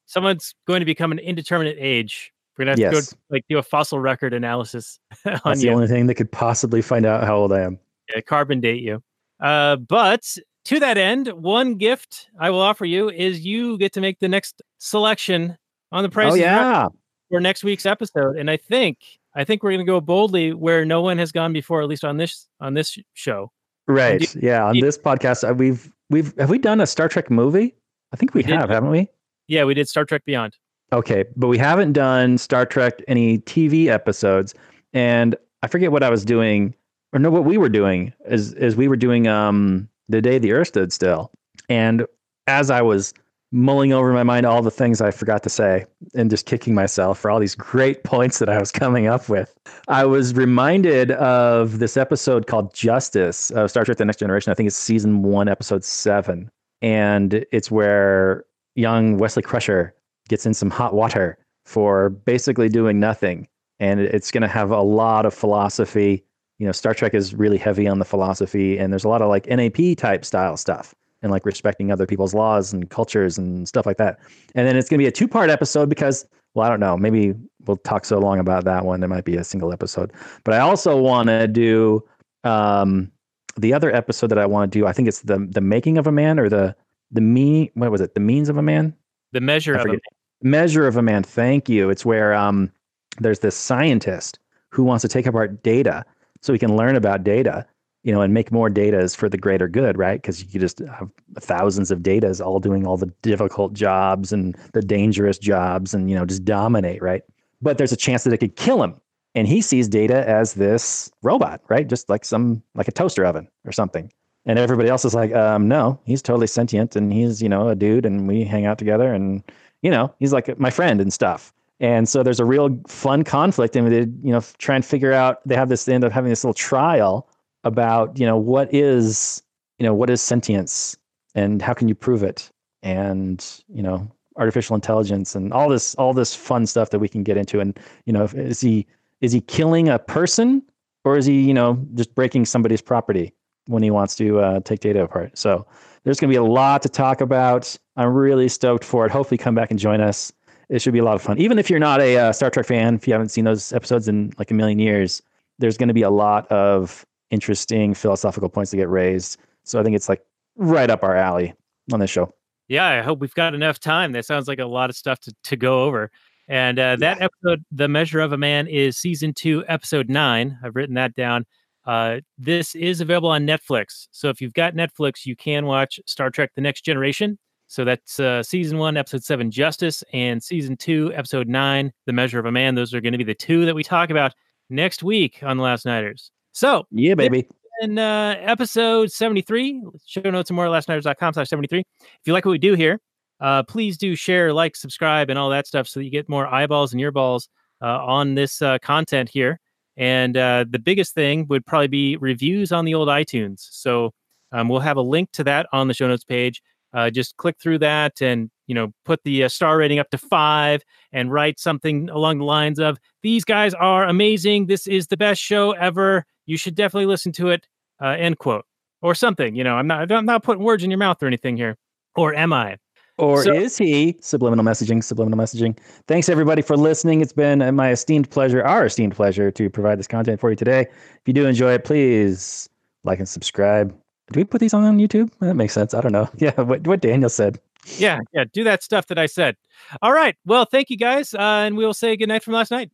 someone's 0.06 0.54
going 0.68 0.82
to 0.82 0.86
become 0.86 1.12
an 1.12 1.18
indeterminate 1.18 1.78
age. 1.80 2.32
We're 2.60 2.66
gonna 2.66 2.80
have 2.84 2.94
to 2.94 3.02
go 3.12 3.18
like 3.32 3.46
do 3.50 3.58
a 3.58 3.64
fossil 3.64 4.00
record 4.00 4.36
analysis 4.36 5.00
on 5.26 5.40
That's 5.44 5.62
the 5.62 5.72
only 5.72 5.88
thing 5.88 6.06
that 6.06 6.14
could 6.14 6.32
possibly 6.32 6.84
find 6.84 7.08
out 7.08 7.24
how 7.24 7.38
old 7.38 7.52
I 7.52 7.62
am. 7.62 7.80
yeah, 8.14 8.22
carbon 8.22 8.62
date 8.62 8.84
you. 8.84 9.02
Uh, 9.40 9.78
but 9.78 10.38
to 10.66 10.80
that 10.80 10.98
end, 10.98 11.28
one 11.30 11.76
gift 11.76 12.30
I 12.40 12.50
will 12.50 12.62
offer 12.62 12.86
you 12.86 13.10
is 13.10 13.46
you 13.46 13.78
get 13.78 13.94
to 13.94 14.02
make 14.02 14.20
the 14.20 14.30
next 14.30 14.62
selection 14.78 15.58
on 15.92 16.04
the 16.04 16.10
price 16.10 16.34
oh, 16.34 16.36
yeah. 16.36 16.88
for 17.30 17.40
next 17.40 17.64
week's 17.64 17.86
episode. 17.86 18.38
And 18.38 18.50
I 18.50 18.58
think 18.58 18.98
I 19.36 19.44
think 19.44 19.64
we're 19.64 19.72
gonna 19.72 19.86
go 19.86 20.02
boldly 20.02 20.54
where 20.54 20.86
no 20.86 21.02
one 21.02 21.18
has 21.18 21.32
gone 21.32 21.54
before, 21.54 21.82
at 21.82 21.90
least 21.90 22.04
on 22.04 22.18
this 22.18 22.48
on 22.60 22.74
this 22.74 22.98
show. 23.14 23.52
Right. 23.88 24.34
Yeah. 24.36 24.66
On 24.66 24.76
you- 24.76 24.82
this 24.82 24.98
podcast, 24.98 25.48
uh, 25.48 25.54
we've, 25.54 25.92
we've, 26.10 26.34
have 26.38 26.50
we 26.50 26.58
done 26.58 26.82
a 26.82 26.88
Star 26.88 27.08
Trek 27.10 27.30
movie? 27.30 27.76
I 28.14 28.16
think 28.16 28.34
we, 28.34 28.40
We 28.40 28.44
did. 28.44 28.60
have, 28.60 28.70
haven't 28.70 28.92
we? 28.92 29.10
Yeah, 29.48 29.66
we 29.66 29.74
did 29.74 29.90
Star 29.90 30.06
Trek 30.06 30.24
Beyond. 30.26 30.58
Okay. 30.94 31.26
But 31.36 31.48
we 31.48 31.58
haven't 31.58 31.94
done 31.94 32.38
Star 32.38 32.66
Trek, 32.66 33.02
any 33.08 33.40
TV 33.40 33.88
episodes. 33.88 34.54
And 34.94 35.36
I 35.64 35.68
forget 35.68 35.92
what 35.92 36.04
I 36.04 36.10
was 36.10 36.24
doing, 36.24 36.76
or 37.12 37.20
no, 37.20 37.30
what 37.30 37.46
we 37.46 37.58
were 37.58 37.70
doing 37.70 38.14
is, 38.26 38.54
is 38.54 38.76
we 38.76 38.88
were 38.88 38.96
doing 38.96 39.28
um 39.28 39.90
The 40.10 40.22
Day 40.22 40.38
the 40.38 40.52
Earth 40.52 40.70
Stood 40.70 40.94
Still. 40.94 41.32
And 41.70 42.06
as 42.48 42.70
I 42.70 42.82
was 42.82 43.14
mulling 43.54 43.94
over 43.94 44.12
my 44.12 44.24
mind 44.24 44.48
all 44.48 44.64
the 44.64 44.72
things 44.72 45.00
I 45.00 45.12
forgot 45.12 45.44
to 45.44 45.50
say 45.50 45.86
and 46.16 46.30
just 46.30 46.48
kicking 46.48 46.74
myself 46.74 47.20
for 47.20 47.30
all 47.30 47.40
these 47.40 47.54
great 47.54 48.04
points 48.04 48.40
that 48.40 48.50
I 48.50 48.60
was 48.60 48.72
coming 48.72 49.08
up 49.08 49.30
with, 49.30 49.54
I 49.88 50.06
was 50.06 50.34
reminded 50.34 51.12
of 51.12 51.80
this 51.80 51.96
episode 51.96 52.48
called 52.48 52.74
Justice 52.74 53.52
of 53.52 53.70
Star 53.70 53.86
Trek 53.86 53.98
The 53.98 54.06
Next 54.06 54.18
Generation. 54.18 54.52
I 54.52 54.56
think 54.56 54.68
it's 54.68 54.76
season 54.76 55.22
one, 55.22 55.48
episode 55.48 55.84
seven. 55.84 56.50
And 56.82 57.46
it's 57.52 57.72
where 57.72 58.44
young 58.76 59.18
Wesley 59.18 59.44
Crusher 59.44 59.94
gets 60.28 60.46
in 60.46 60.54
some 60.54 60.70
hot 60.70 60.94
water 60.94 61.38
for 61.66 62.10
basically 62.10 62.70
doing 62.70 63.00
nothing. 63.00 63.48
And 63.80 64.00
it's 64.00 64.32
going 64.32 64.42
to 64.42 64.48
have 64.48 64.72
a 64.72 64.82
lot 64.82 65.26
of 65.26 65.34
philosophy. 65.34 66.24
You 66.60 66.66
know, 66.66 66.72
Star 66.72 66.94
Trek 66.94 67.14
is 67.14 67.34
really 67.34 67.58
heavy 67.58 67.88
on 67.88 68.00
the 68.00 68.06
philosophy, 68.06 68.78
and 68.78 68.94
there's 68.94 69.04
a 69.04 69.10
lot 69.10 69.22
of 69.22 69.30
like 69.30 69.48
NAP 69.48 69.98
type 69.98 70.24
style 70.24 70.58
stuff 70.58 70.94
and 71.24 71.32
like 71.32 71.46
respecting 71.46 71.92
other 71.92 72.06
people's 72.06 72.34
laws 72.34 72.74
and 72.74 72.90
cultures 72.90 73.38
and 73.38 73.68
stuff 73.68 73.86
like 73.86 73.98
that. 73.98 74.20
And 74.56 74.68
then 74.68 74.76
it's 74.76 74.90
going 74.90 75.00
to 75.00 75.04
be 75.04 75.08
a 75.08 75.12
two 75.12 75.28
part 75.28 75.50
episode 75.50 75.90
because, 75.90 76.28
well, 76.54 76.66
I 76.66 76.70
don't 76.70 76.82
know, 76.82 76.98
maybe 76.98 77.34
we'll 77.66 77.78
talk 77.78 78.06
so 78.06 78.20
long 78.20 78.40
about 78.40 78.66
that 78.66 78.86
one. 78.86 79.00
There 79.00 79.10
might 79.10 79.26
be 79.26 79.38
a 79.38 79.44
single 79.44 79.72
episode. 79.72 80.12
But 80.44 80.54
I 80.54 80.60
also 80.60 80.98
want 80.98 81.30
to 81.30 81.48
do 81.48 82.04
um, 82.44 83.10
the 83.58 83.74
other 83.74 83.94
episode 83.96 84.28
that 84.28 84.38
I 84.38 84.46
want 84.46 84.72
to 84.72 84.80
do. 84.80 84.86
I 84.86 84.92
think 84.92 85.08
it's 85.08 85.22
the 85.22 85.48
the 85.50 85.62
making 85.62 85.98
of 85.98 86.08
a 86.08 86.12
man 86.12 86.40
or 86.40 86.50
the 86.50 86.76
the 87.12 87.22
me. 87.22 87.72
What 87.74 87.92
was 87.92 88.02
it? 88.02 88.14
The 88.14 88.20
means 88.20 88.50
of 88.50 88.58
a 88.58 88.62
man. 88.62 88.94
The 89.32 89.42
measure 89.42 89.76
of 89.76 89.82
a 89.82 89.84
forget. 89.84 90.02
Measure 90.42 90.88
of 90.88 90.98
a 90.98 91.02
man. 91.02 91.24
Thank 91.24 91.70
you. 91.70 91.90
It's 91.90 92.06
where 92.06 92.34
um, 92.34 92.72
there's 93.20 93.40
this 93.40 93.56
scientist 93.56 94.40
who 94.70 94.84
wants 94.84 95.04
to 95.04 95.08
take 95.08 95.26
apart 95.26 95.64
data 95.64 96.04
so 96.44 96.52
we 96.52 96.60
can 96.60 96.76
learn 96.76 96.96
about 96.96 97.24
data, 97.24 97.66
you 98.04 98.12
know, 98.12 98.22
and 98.22 98.34
make 98.34 98.52
more 98.52 98.70
data 98.70 99.00
is 99.00 99.16
for 99.16 99.30
the 99.30 99.38
greater 99.38 99.70
good, 99.70 99.98
right? 99.98 100.22
Because 100.22 100.44
you 100.44 100.50
could 100.50 100.62
just 100.62 100.80
have 100.80 101.10
thousands 101.40 101.90
of 101.90 102.00
datas 102.00 102.46
all 102.46 102.60
doing 102.60 102.86
all 102.86 102.98
the 102.98 103.12
difficult 103.22 103.74
jobs 103.74 104.34
and 104.34 104.56
the 104.74 104.82
dangerous 104.82 105.38
jobs 105.38 105.94
and, 105.94 106.10
you 106.10 106.16
know, 106.16 106.26
just 106.26 106.44
dominate, 106.44 107.02
right? 107.02 107.24
But 107.62 107.78
there's 107.78 107.94
a 107.94 107.98
chance 107.98 108.26
that 108.26 108.34
it 108.34 108.40
could 108.40 108.58
kill 108.58 108.84
him. 108.84 109.00
And 109.36 109.48
he 109.48 109.62
sees 109.62 109.88
data 109.88 110.28
as 110.30 110.54
this 110.54 111.10
robot, 111.24 111.62
right? 111.70 111.88
Just 111.88 112.10
like 112.10 112.26
some, 112.26 112.62
like 112.76 112.90
a 112.90 112.92
toaster 112.92 113.26
oven 113.26 113.48
or 113.66 113.72
something. 113.72 114.12
And 114.46 114.60
everybody 114.60 114.90
else 114.90 115.06
is 115.06 115.16
like, 115.16 115.34
um, 115.34 115.70
no, 115.70 116.00
he's 116.06 116.22
totally 116.22 116.48
sentient 116.48 116.98
and 116.98 117.12
he's, 117.14 117.42
you 117.42 117.48
know, 117.48 117.70
a 117.70 117.76
dude 117.76 118.06
and 118.06 118.28
we 118.28 118.44
hang 118.44 118.66
out 118.66 118.78
together 118.78 119.14
and, 119.14 119.42
you 119.82 119.90
know, 119.90 120.14
he's 120.20 120.34
like 120.34 120.60
my 120.60 120.70
friend 120.70 121.00
and 121.00 121.14
stuff. 121.14 121.54
And 121.80 122.08
so 122.08 122.24
there's 122.24 122.40
a 122.40 122.46
real 122.46 122.80
fun 122.88 123.24
conflict 123.24 123.76
and 123.76 123.92
they, 123.92 124.00
you 124.00 124.32
know, 124.32 124.42
try 124.58 124.76
and 124.76 124.86
figure 124.86 125.12
out, 125.12 125.46
they 125.48 125.56
have 125.56 125.70
this, 125.70 125.86
they 125.86 125.94
end 125.94 126.04
up 126.04 126.12
having 126.12 126.30
this 126.30 126.44
little 126.44 126.54
trial 126.54 127.28
about, 127.64 128.18
you 128.18 128.26
know, 128.26 128.38
what 128.38 128.74
is, 128.74 129.42
you 129.80 129.86
know, 129.86 129.94
what 129.94 130.10
is 130.10 130.22
sentience 130.22 130.96
and 131.36 131.62
how 131.62 131.74
can 131.74 131.88
you 131.88 131.96
prove 131.96 132.24
it? 132.24 132.52
And, 132.84 133.46
you 133.68 133.82
know, 133.82 134.10
artificial 134.38 134.76
intelligence 134.76 135.36
and 135.36 135.52
all 135.52 135.70
this, 135.70 135.96
all 135.96 136.14
this 136.14 136.36
fun 136.36 136.66
stuff 136.66 136.90
that 136.92 137.00
we 137.00 137.10
can 137.10 137.24
get 137.24 137.38
into. 137.38 137.60
And, 137.60 137.78
you 138.06 138.14
know, 138.14 138.26
is 138.26 138.62
he, 138.62 138.86
is 139.22 139.32
he 139.32 139.42
killing 139.42 139.90
a 139.90 140.00
person 140.00 140.62
or 141.04 141.18
is 141.18 141.26
he, 141.26 141.42
you 141.42 141.54
know, 141.54 141.86
just 141.96 142.14
breaking 142.16 142.46
somebody's 142.46 142.82
property 142.82 143.34
when 143.68 143.84
he 143.84 143.92
wants 143.92 144.16
to 144.16 144.40
uh, 144.40 144.60
take 144.62 144.80
data 144.80 145.04
apart? 145.04 145.38
So 145.38 145.66
there's 146.04 146.20
going 146.20 146.30
to 146.30 146.34
be 146.34 146.38
a 146.38 146.44
lot 146.44 146.82
to 146.84 146.90
talk 146.90 147.22
about. 147.22 147.76
I'm 147.96 148.14
really 148.14 148.50
stoked 148.50 148.84
for 148.84 149.06
it. 149.06 149.12
Hopefully, 149.12 149.38
come 149.38 149.56
back 149.56 149.72
and 149.72 149.80
join 149.80 150.02
us. 150.02 150.32
It 150.70 150.82
should 150.82 150.94
be 150.94 151.00
a 151.00 151.04
lot 151.04 151.16
of 151.16 151.22
fun. 151.22 151.38
Even 151.40 151.60
if 151.60 151.70
you're 151.70 151.80
not 151.80 152.02
a 152.02 152.18
uh, 152.18 152.32
Star 152.32 152.50
Trek 152.50 152.66
fan, 152.66 152.96
if 152.96 153.08
you 153.08 153.14
haven't 153.14 153.30
seen 153.30 153.46
those 153.46 153.74
episodes 153.74 154.08
in 154.08 154.34
like 154.38 154.52
a 154.52 154.54
million 154.54 154.80
years, 154.80 155.22
there's 155.60 155.78
going 155.78 155.88
to 155.88 155.94
be 155.94 156.02
a 156.02 156.10
lot 156.10 156.48
of 156.52 157.06
interesting 157.30 157.94
philosophical 157.94 158.50
points 158.50 158.72
to 158.72 158.78
get 158.78 158.90
raised. 158.90 159.38
So 159.64 159.80
I 159.80 159.84
think 159.84 159.96
it's 159.96 160.10
like 160.10 160.24
right 160.56 160.90
up 160.90 161.04
our 161.04 161.16
alley 161.16 161.54
on 161.92 162.00
this 162.00 162.10
show. 162.10 162.34
Yeah, 162.68 162.88
I 162.88 163.02
hope 163.02 163.20
we've 163.20 163.34
got 163.34 163.54
enough 163.54 163.80
time. 163.80 164.14
That 164.14 164.26
sounds 164.26 164.48
like 164.48 164.60
a 164.60 164.66
lot 164.66 164.90
of 164.90 164.96
stuff 164.96 165.20
to, 165.22 165.36
to 165.46 165.56
go 165.56 165.84
over. 165.84 166.10
And 166.48 166.78
uh, 166.80 166.96
that 166.98 167.22
episode, 167.22 167.64
The 167.72 167.88
Measure 167.88 168.20
of 168.20 168.34
a 168.34 168.38
Man, 168.38 168.68
is 168.68 168.98
season 168.98 169.34
two, 169.34 169.64
episode 169.68 170.10
nine. 170.10 170.58
I've 170.64 170.76
written 170.76 170.96
that 170.96 171.16
down. 171.16 171.46
Uh, 171.86 172.20
this 172.38 172.76
is 172.76 173.02
available 173.02 173.30
on 173.30 173.46
Netflix. 173.46 174.08
So 174.12 174.30
if 174.30 174.42
you've 174.42 174.54
got 174.54 174.76
Netflix, 174.76 175.26
you 175.26 175.36
can 175.36 175.66
watch 175.66 176.00
Star 176.06 176.30
Trek 176.30 176.52
The 176.56 176.62
Next 176.62 176.82
Generation. 176.86 177.38
So 177.68 177.84
that's 177.86 178.20
uh, 178.20 178.44
season 178.44 178.78
one, 178.78 178.98
episode 178.98 179.24
seven, 179.24 179.50
Justice, 179.50 180.04
and 180.14 180.44
season 180.44 180.78
two, 180.78 181.12
episode 181.16 181.48
nine, 181.48 181.92
The 182.06 182.14
Measure 182.14 182.40
of 182.40 182.46
a 182.46 182.52
Man. 182.52 182.76
Those 182.76 182.94
are 182.94 183.02
going 183.02 183.14
to 183.14 183.18
be 183.18 183.24
the 183.24 183.34
two 183.34 183.66
that 183.66 183.74
we 183.76 183.84
talk 183.84 184.10
about 184.10 184.34
next 184.70 185.02
week 185.04 185.40
on 185.42 185.58
The 185.58 185.64
Last 185.64 185.86
Nighters. 185.86 186.32
So, 186.52 186.86
Yeah, 186.92 187.16
baby. 187.16 187.48
in 187.82 187.98
uh, 187.98 188.36
episode 188.40 189.12
73, 189.12 189.82
show 190.06 190.22
notes 190.30 190.50
and 190.52 190.56
more 190.56 190.68
at 190.68 190.72
lastnighters.com 190.72 191.34
slash 191.34 191.50
73. 191.50 191.80
If 191.80 192.08
you 192.26 192.34
like 192.34 192.46
what 192.46 192.52
we 192.52 192.60
do 192.60 192.76
here, 192.76 193.00
uh, 193.40 193.64
please 193.64 193.98
do 193.98 194.16
share, 194.16 194.54
like, 194.54 194.76
subscribe, 194.76 195.30
and 195.32 195.40
all 195.40 195.50
that 195.50 195.66
stuff 195.66 195.88
so 195.88 196.00
that 196.00 196.04
you 196.06 196.12
get 196.12 196.30
more 196.30 196.46
eyeballs 196.48 196.94
and 196.94 197.02
earballs 197.02 197.48
uh, 197.82 198.06
on 198.06 198.36
this 198.36 198.62
uh, 198.62 198.78
content 198.80 199.30
here. 199.30 199.60
And 199.98 200.38
uh, 200.38 200.66
the 200.70 200.80
biggest 200.80 201.14
thing 201.16 201.48
would 201.50 201.66
probably 201.66 201.88
be 201.88 202.18
reviews 202.18 202.72
on 202.72 202.86
the 202.86 202.94
old 202.94 203.08
iTunes. 203.10 203.68
So 203.72 204.12
um, 204.52 204.70
we'll 204.70 204.80
have 204.80 204.98
a 204.98 205.02
link 205.02 205.32
to 205.34 205.44
that 205.46 205.68
on 205.74 205.88
the 205.88 205.94
show 205.94 206.08
notes 206.08 206.24
page. 206.24 206.62
Uh, 206.94 207.10
just 207.10 207.36
click 207.38 207.56
through 207.62 207.80
that 207.80 208.22
and 208.22 208.50
you 208.68 208.76
know 208.76 208.92
put 209.06 209.24
the 209.24 209.44
uh, 209.44 209.50
star 209.50 209.78
rating 209.78 210.00
up 210.00 210.10
to 210.12 210.18
five 210.18 210.84
and 211.12 211.32
write 211.32 211.60
something 211.60 212.10
along 212.10 212.38
the 212.40 212.46
lines 212.46 212.80
of 212.80 212.98
"These 213.24 213.44
guys 213.46 213.74
are 213.74 214.06
amazing. 214.06 214.68
This 214.68 214.88
is 214.88 215.08
the 215.08 215.18
best 215.18 215.42
show 215.42 215.72
ever. 215.72 216.26
You 216.46 216.58
should 216.58 216.76
definitely 216.76 217.08
listen 217.08 217.32
to 217.34 217.50
it." 217.50 217.68
Uh, 218.02 218.16
end 218.20 218.38
quote 218.38 218.66
or 219.02 219.16
something. 219.16 219.56
You 219.56 219.64
know, 219.64 219.76
I'm 219.76 219.88
not 219.88 220.12
I'm 220.12 220.26
not 220.26 220.44
putting 220.44 220.64
words 220.64 220.84
in 220.84 220.92
your 220.92 220.98
mouth 220.98 221.22
or 221.24 221.28
anything 221.28 221.58
here. 221.58 221.78
Or 222.16 222.34
am 222.36 222.54
I? 222.54 222.78
Or 223.18 223.44
So- 223.44 223.54
is 223.54 223.78
he? 223.78 224.16
Subliminal 224.22 224.66
messaging, 224.66 225.04
subliminal 225.04 225.38
messaging. 225.38 225.78
Thanks 226.08 226.30
everybody 226.30 226.62
for 226.64 226.76
listening. 226.76 227.22
It's 227.22 227.32
been 227.34 227.62
uh, 227.62 227.72
my 227.72 227.92
esteemed 227.92 228.30
pleasure, 228.30 228.64
our 228.64 228.86
esteemed 228.86 229.16
pleasure 229.16 229.52
to 229.52 229.70
provide 229.70 230.00
this 230.00 230.08
content 230.08 230.40
for 230.40 230.50
you 230.50 230.56
today. 230.56 230.82
If 230.82 231.22
you 231.28 231.34
do 231.34 231.46
enjoy 231.46 231.74
it, 231.74 231.84
please 231.86 232.68
like 233.04 233.20
and 233.20 233.30
subscribe. 233.30 233.96
Do 234.34 234.40
we 234.40 234.46
put 234.46 234.62
these 234.62 234.74
on 234.74 234.98
YouTube? 234.98 235.30
That 235.42 235.54
makes 235.54 235.74
sense. 235.74 235.94
I 235.94 236.02
don't 236.02 236.12
know. 236.12 236.28
Yeah, 236.38 236.60
what, 236.60 236.86
what 236.88 237.02
Daniel 237.02 237.30
said. 237.30 237.60
Yeah, 237.98 238.20
yeah. 238.34 238.46
Do 238.52 238.64
that 238.64 238.82
stuff 238.82 239.06
that 239.08 239.20
I 239.20 239.28
said. 239.28 239.56
All 240.02 240.12
right. 240.12 240.36
Well, 240.44 240.66
thank 240.66 240.90
you 240.90 240.98
guys, 240.98 241.36
uh, 241.36 241.38
and 241.40 241.78
we'll 241.78 241.94
say 241.94 242.16
good 242.18 242.30
night 242.30 242.44
from 242.44 242.54
last 242.54 242.72
night. 242.72 242.90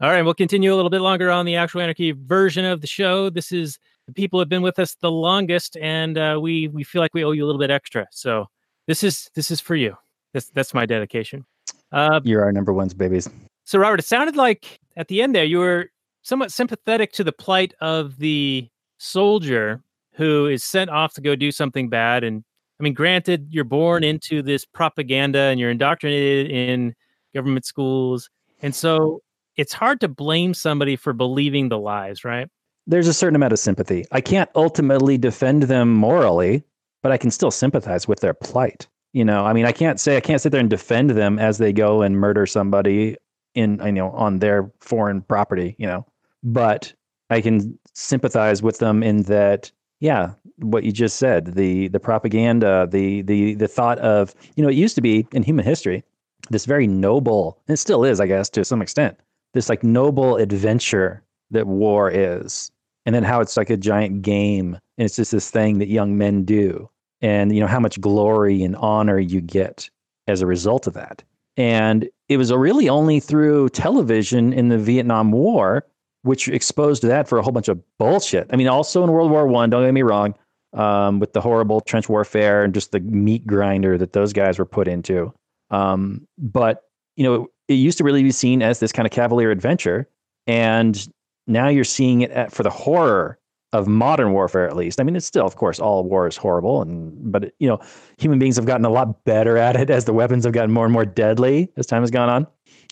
All 0.00 0.08
right, 0.08 0.22
we'll 0.22 0.34
continue 0.34 0.72
a 0.72 0.76
little 0.76 0.90
bit 0.90 1.00
longer 1.00 1.28
on 1.28 1.44
the 1.44 1.56
actual 1.56 1.80
anarchy 1.80 2.12
version 2.12 2.64
of 2.64 2.80
the 2.80 2.86
show. 2.86 3.28
This 3.30 3.50
is 3.50 3.80
the 4.08 4.14
people 4.14 4.38
have 4.40 4.48
been 4.48 4.62
with 4.62 4.78
us 4.78 4.96
the 5.00 5.10
longest, 5.10 5.76
and 5.76 6.16
uh, 6.16 6.38
we 6.40 6.66
we 6.68 6.82
feel 6.82 7.02
like 7.02 7.12
we 7.14 7.22
owe 7.24 7.32
you 7.32 7.44
a 7.44 7.46
little 7.46 7.60
bit 7.60 7.70
extra. 7.70 8.06
So 8.10 8.46
this 8.86 9.04
is 9.04 9.30
this 9.34 9.50
is 9.50 9.60
for 9.60 9.76
you. 9.76 9.94
That's 10.32 10.48
that's 10.48 10.72
my 10.74 10.86
dedication. 10.86 11.44
Uh, 11.92 12.20
You're 12.24 12.42
our 12.42 12.50
number 12.52 12.72
ones, 12.72 12.94
babies. 12.94 13.28
so 13.64 13.78
Robert, 13.78 14.00
it 14.00 14.06
sounded 14.06 14.34
like 14.34 14.80
at 14.96 15.08
the 15.08 15.20
end 15.22 15.34
there 15.34 15.44
you 15.44 15.58
were 15.58 15.90
somewhat 16.22 16.52
sympathetic 16.52 17.12
to 17.12 17.24
the 17.24 17.32
plight 17.32 17.74
of 17.80 18.16
the 18.16 18.66
soldier 18.98 19.82
who 20.12 20.46
is 20.46 20.64
sent 20.64 20.90
off 20.90 21.12
to 21.14 21.20
go 21.20 21.36
do 21.36 21.52
something 21.52 21.88
bad. 21.88 22.24
And 22.24 22.42
I 22.80 22.82
mean, 22.82 22.94
granted, 22.94 23.48
you're 23.50 23.64
born 23.64 24.04
into 24.04 24.42
this 24.42 24.64
propaganda 24.64 25.38
and 25.38 25.60
you're 25.60 25.70
indoctrinated 25.70 26.50
in 26.50 26.94
government 27.34 27.66
schools, 27.66 28.30
and 28.62 28.74
so 28.74 29.20
it's 29.56 29.74
hard 29.74 30.00
to 30.00 30.08
blame 30.08 30.54
somebody 30.54 30.96
for 30.96 31.12
believing 31.12 31.68
the 31.68 31.78
lies, 31.78 32.24
right? 32.24 32.48
There's 32.88 33.06
a 33.06 33.14
certain 33.14 33.36
amount 33.36 33.52
of 33.52 33.58
sympathy. 33.58 34.06
I 34.12 34.22
can't 34.22 34.50
ultimately 34.54 35.18
defend 35.18 35.64
them 35.64 35.92
morally, 35.94 36.64
but 37.02 37.12
I 37.12 37.18
can 37.18 37.30
still 37.30 37.50
sympathize 37.50 38.08
with 38.08 38.20
their 38.20 38.34
plight. 38.34 38.88
You 39.12 39.24
know, 39.24 39.44
I 39.44 39.52
mean, 39.52 39.66
I 39.66 39.72
can't 39.72 40.00
say 40.00 40.16
I 40.16 40.20
can't 40.20 40.40
sit 40.40 40.52
there 40.52 40.60
and 40.60 40.70
defend 40.70 41.10
them 41.10 41.38
as 41.38 41.58
they 41.58 41.72
go 41.72 42.02
and 42.02 42.16
murder 42.16 42.46
somebody 42.46 43.16
in, 43.54 43.80
I 43.82 43.90
know, 43.90 44.10
on 44.10 44.38
their 44.38 44.70
foreign 44.80 45.20
property. 45.20 45.76
You 45.78 45.86
know, 45.86 46.06
but 46.42 46.92
I 47.30 47.42
can 47.42 47.78
sympathize 47.94 48.62
with 48.62 48.78
them 48.78 49.02
in 49.02 49.22
that, 49.24 49.70
yeah, 50.00 50.32
what 50.56 50.84
you 50.84 50.92
just 50.92 51.18
said, 51.18 51.54
the 51.54 51.88
the 51.88 52.00
propaganda, 52.00 52.88
the 52.90 53.22
the 53.22 53.54
the 53.54 53.68
thought 53.68 53.98
of, 53.98 54.34
you 54.56 54.62
know, 54.62 54.70
it 54.70 54.76
used 54.76 54.94
to 54.94 55.02
be 55.02 55.26
in 55.32 55.42
human 55.42 55.64
history 55.64 56.04
this 56.50 56.64
very 56.64 56.86
noble, 56.86 57.58
and 57.68 57.74
it 57.74 57.78
still 57.78 58.04
is, 58.04 58.20
I 58.20 58.26
guess, 58.26 58.48
to 58.50 58.64
some 58.64 58.80
extent, 58.80 59.18
this 59.52 59.68
like 59.68 59.82
noble 59.82 60.36
adventure 60.36 61.22
that 61.50 61.66
war 61.66 62.10
is, 62.10 62.70
and 63.08 63.14
then 63.14 63.22
how 63.22 63.40
it's 63.40 63.56
like 63.56 63.70
a 63.70 63.76
giant 63.78 64.20
game, 64.20 64.74
and 64.74 65.06
it's 65.06 65.16
just 65.16 65.32
this 65.32 65.50
thing 65.50 65.78
that 65.78 65.88
young 65.88 66.18
men 66.18 66.44
do, 66.44 66.90
and 67.22 67.54
you 67.54 67.58
know 67.58 67.66
how 67.66 67.80
much 67.80 67.98
glory 68.02 68.62
and 68.62 68.76
honor 68.76 69.18
you 69.18 69.40
get 69.40 69.88
as 70.26 70.42
a 70.42 70.46
result 70.46 70.86
of 70.86 70.92
that. 70.92 71.24
And 71.56 72.06
it 72.28 72.36
was 72.36 72.52
really 72.52 72.86
only 72.90 73.18
through 73.18 73.70
television 73.70 74.52
in 74.52 74.68
the 74.68 74.76
Vietnam 74.76 75.32
War, 75.32 75.86
which 76.20 76.48
exposed 76.48 77.02
that 77.02 77.26
for 77.26 77.38
a 77.38 77.42
whole 77.42 77.50
bunch 77.50 77.68
of 77.68 77.82
bullshit. 77.98 78.46
I 78.52 78.56
mean, 78.56 78.68
also 78.68 79.02
in 79.04 79.10
World 79.10 79.30
War 79.30 79.46
One. 79.46 79.70
Don't 79.70 79.86
get 79.86 79.94
me 79.94 80.02
wrong, 80.02 80.34
um, 80.74 81.18
with 81.18 81.32
the 81.32 81.40
horrible 81.40 81.80
trench 81.80 82.10
warfare 82.10 82.62
and 82.62 82.74
just 82.74 82.92
the 82.92 83.00
meat 83.00 83.46
grinder 83.46 83.96
that 83.96 84.12
those 84.12 84.34
guys 84.34 84.58
were 84.58 84.66
put 84.66 84.86
into. 84.86 85.32
Um, 85.70 86.28
but 86.36 86.82
you 87.16 87.24
know, 87.24 87.46
it 87.68 87.74
used 87.76 87.96
to 87.96 88.04
really 88.04 88.22
be 88.22 88.32
seen 88.32 88.60
as 88.60 88.80
this 88.80 88.92
kind 88.92 89.06
of 89.06 89.12
cavalier 89.12 89.50
adventure, 89.50 90.06
and 90.46 91.08
now 91.48 91.68
you're 91.68 91.84
seeing 91.84 92.20
it 92.20 92.30
at, 92.30 92.52
for 92.52 92.62
the 92.62 92.70
horror 92.70 93.38
of 93.72 93.86
modern 93.86 94.32
warfare, 94.32 94.66
at 94.66 94.76
least. 94.76 95.00
I 95.00 95.04
mean, 95.04 95.16
it's 95.16 95.26
still, 95.26 95.44
of 95.44 95.56
course, 95.56 95.78
all 95.78 96.04
war 96.04 96.26
is 96.26 96.36
horrible, 96.36 96.80
and 96.82 97.32
but 97.32 97.52
you 97.58 97.68
know, 97.68 97.80
human 98.16 98.38
beings 98.38 98.56
have 98.56 98.66
gotten 98.66 98.84
a 98.84 98.90
lot 98.90 99.24
better 99.24 99.58
at 99.58 99.76
it 99.76 99.90
as 99.90 100.04
the 100.04 100.12
weapons 100.12 100.44
have 100.44 100.54
gotten 100.54 100.70
more 100.72 100.84
and 100.84 100.92
more 100.92 101.04
deadly 101.04 101.70
as 101.76 101.86
time 101.86 102.02
has 102.02 102.10
gone 102.10 102.28
on, 102.28 102.46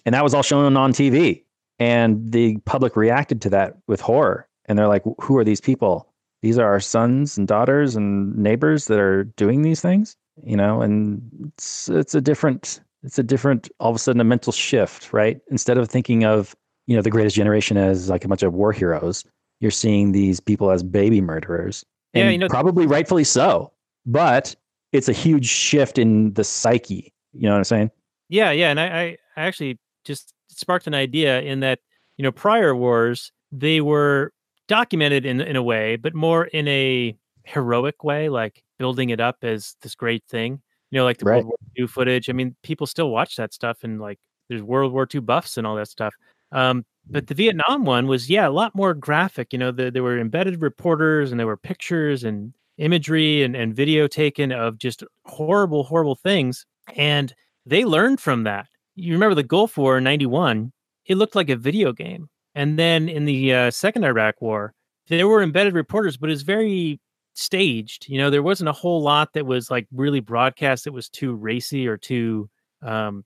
and 0.05 0.15
that 0.15 0.25
was 0.25 0.35
all 0.35 0.43
shown 0.43 0.77
on 0.77 0.93
TV, 0.93 1.45
and 1.79 2.31
the 2.33 2.59
public 2.65 2.97
reacted 2.97 3.41
to 3.43 3.51
that 3.51 3.77
with 3.87 4.01
horror, 4.01 4.49
and 4.67 4.79
they're 4.79 4.89
like, 4.89 5.03
"Who 5.21 5.37
are 5.39 5.45
these 5.45 5.61
people? 5.61 6.13
These 6.43 6.59
are 6.59 6.67
our 6.67 6.81
sons 6.81 7.39
and 7.39 7.49
daughters 7.49 7.97
and 7.97 8.37
neighbors 8.37 8.87
that 8.87 8.99
are 8.99 9.25
doing 9.25 9.63
these 9.63 9.81
things." 9.81 10.17
You 10.45 10.57
know, 10.57 10.83
and 10.83 11.23
it's 11.55 11.89
it's 11.89 12.15
a 12.15 12.21
different 12.21 12.81
it's 13.03 13.19
a 13.19 13.23
different 13.23 13.71
all 13.81 13.91
of 13.91 13.97
a 13.97 13.99
sudden 13.99 14.21
a 14.21 14.25
mental 14.25 14.53
shift, 14.53 15.13
right? 15.15 15.41
Instead 15.51 15.79
of 15.79 15.89
thinking 15.89 16.25
of 16.25 16.55
you 16.87 16.97
know 16.97 17.03
the 17.03 17.11
greatest 17.11 17.37
generation 17.37 17.76
as 17.76 18.09
like 18.09 18.24
a 18.24 18.28
bunch 18.28 18.43
of 18.43 18.55
war 18.55 18.72
heroes, 18.72 19.24
you're 19.61 19.70
seeing 19.70 20.12
these 20.12 20.41
people 20.41 20.70
as 20.70 20.82
baby 20.82 21.20
murderers. 21.20 21.84
Yeah, 22.14 22.30
you 22.30 22.39
know- 22.39 22.49
probably 22.49 22.87
rightfully 22.87 23.24
so. 23.24 23.72
But 24.07 24.55
it's 24.93 25.09
a 25.09 25.12
huge 25.12 25.47
shift 25.47 25.99
in 25.99 26.32
the 26.34 26.45
psyche. 26.45 27.12
You 27.32 27.43
know 27.43 27.51
what 27.53 27.59
I'm 27.59 27.64
saying? 27.64 27.91
Yeah, 28.28 28.51
yeah, 28.53 28.70
and 28.70 28.78
I, 28.80 28.87
I, 28.87 29.03
I 29.37 29.43
actually 29.47 29.78
just 30.05 30.32
sparked 30.49 30.87
an 30.87 30.95
idea 30.95 31.41
in 31.43 31.61
that 31.61 31.80
you 32.16 32.22
know 32.22 32.32
prior 32.32 32.74
wars 32.74 33.32
they 33.53 33.80
were 33.80 34.32
documented 34.68 35.26
in 35.26 35.41
in 35.41 35.57
a 35.57 35.62
way, 35.62 35.97
but 35.97 36.14
more 36.14 36.47
in 36.47 36.66
a 36.68 37.16
heroic 37.45 38.03
way, 38.05 38.28
like 38.28 38.62
building 38.78 39.11
it 39.11 39.20
up 39.20 39.39
as 39.43 39.76
this 39.82 39.95
great 39.95 40.24
thing. 40.28 40.61
You 40.91 40.99
know, 40.99 41.05
like 41.05 41.18
the 41.18 41.24
Right. 41.26 41.37
World 41.45 41.47
War 41.47 41.57
II 41.78 41.87
footage. 41.89 42.30
I 42.30 42.32
mean, 42.32 42.55
people 42.62 42.87
still 42.87 43.11
watch 43.11 43.37
that 43.37 43.53
stuff, 43.53 43.78
and 43.82 44.01
like 44.01 44.18
there's 44.49 44.62
World 44.62 44.93
War 44.93 45.07
II 45.12 45.20
buffs 45.20 45.57
and 45.57 45.66
all 45.66 45.74
that 45.76 45.89
stuff. 45.89 46.14
Um, 46.53 46.84
but 47.09 47.28
the 47.28 47.34
Vietnam 47.34 47.84
one 47.84 48.07
was 48.07 48.28
yeah 48.28 48.49
a 48.49 48.51
lot 48.51 48.74
more 48.74 48.94
graphic. 48.94 49.53
You 49.53 49.59
know, 49.59 49.70
the, 49.70 49.90
there 49.90 50.03
were 50.03 50.18
embedded 50.18 50.61
reporters, 50.61 51.30
and 51.30 51.38
there 51.38 51.47
were 51.47 51.57
pictures 51.57 52.24
and 52.24 52.53
imagery 52.78 53.42
and, 53.42 53.57
and 53.57 53.74
video 53.74 54.07
taken 54.07 54.53
of 54.53 54.78
just 54.78 55.03
horrible, 55.24 55.84
horrible 55.84 56.14
things. 56.14 56.66
And 56.94 57.34
they 57.64 57.84
learned 57.84 58.20
from 58.20 58.44
that. 58.44 58.66
You 58.94 59.12
remember 59.12 59.34
the 59.34 59.42
Gulf 59.42 59.76
War 59.76 59.99
in 59.99 60.05
91, 60.05 60.72
it 61.07 61.16
looked 61.16 61.34
like 61.34 61.51
a 61.51 61.57
video 61.57 61.92
game. 61.92 62.28
And 62.55 62.78
then 62.78 63.09
in 63.09 63.24
the 63.26 63.53
uh, 63.53 63.70
second 63.70 64.05
Iraq 64.05 64.40
War, 64.40 64.72
there 65.09 65.28
were 65.28 65.42
embedded 65.42 65.74
reporters, 65.74 66.16
but 66.16 66.30
it's 66.30 66.42
very 66.42 67.01
staged. 67.34 68.09
You 68.09 68.18
know, 68.18 68.30
there 68.30 68.42
wasn't 68.42 68.70
a 68.70 68.72
whole 68.72 69.03
lot 69.03 69.34
that 69.34 69.47
was 69.47 69.70
like 69.70 69.86
really 69.92 70.20
broadcast 70.20 70.84
that 70.84 70.92
was 70.92 71.09
too 71.09 71.34
racy 71.34 71.86
or 71.86 71.97
too, 71.97 72.49
um, 72.82 73.24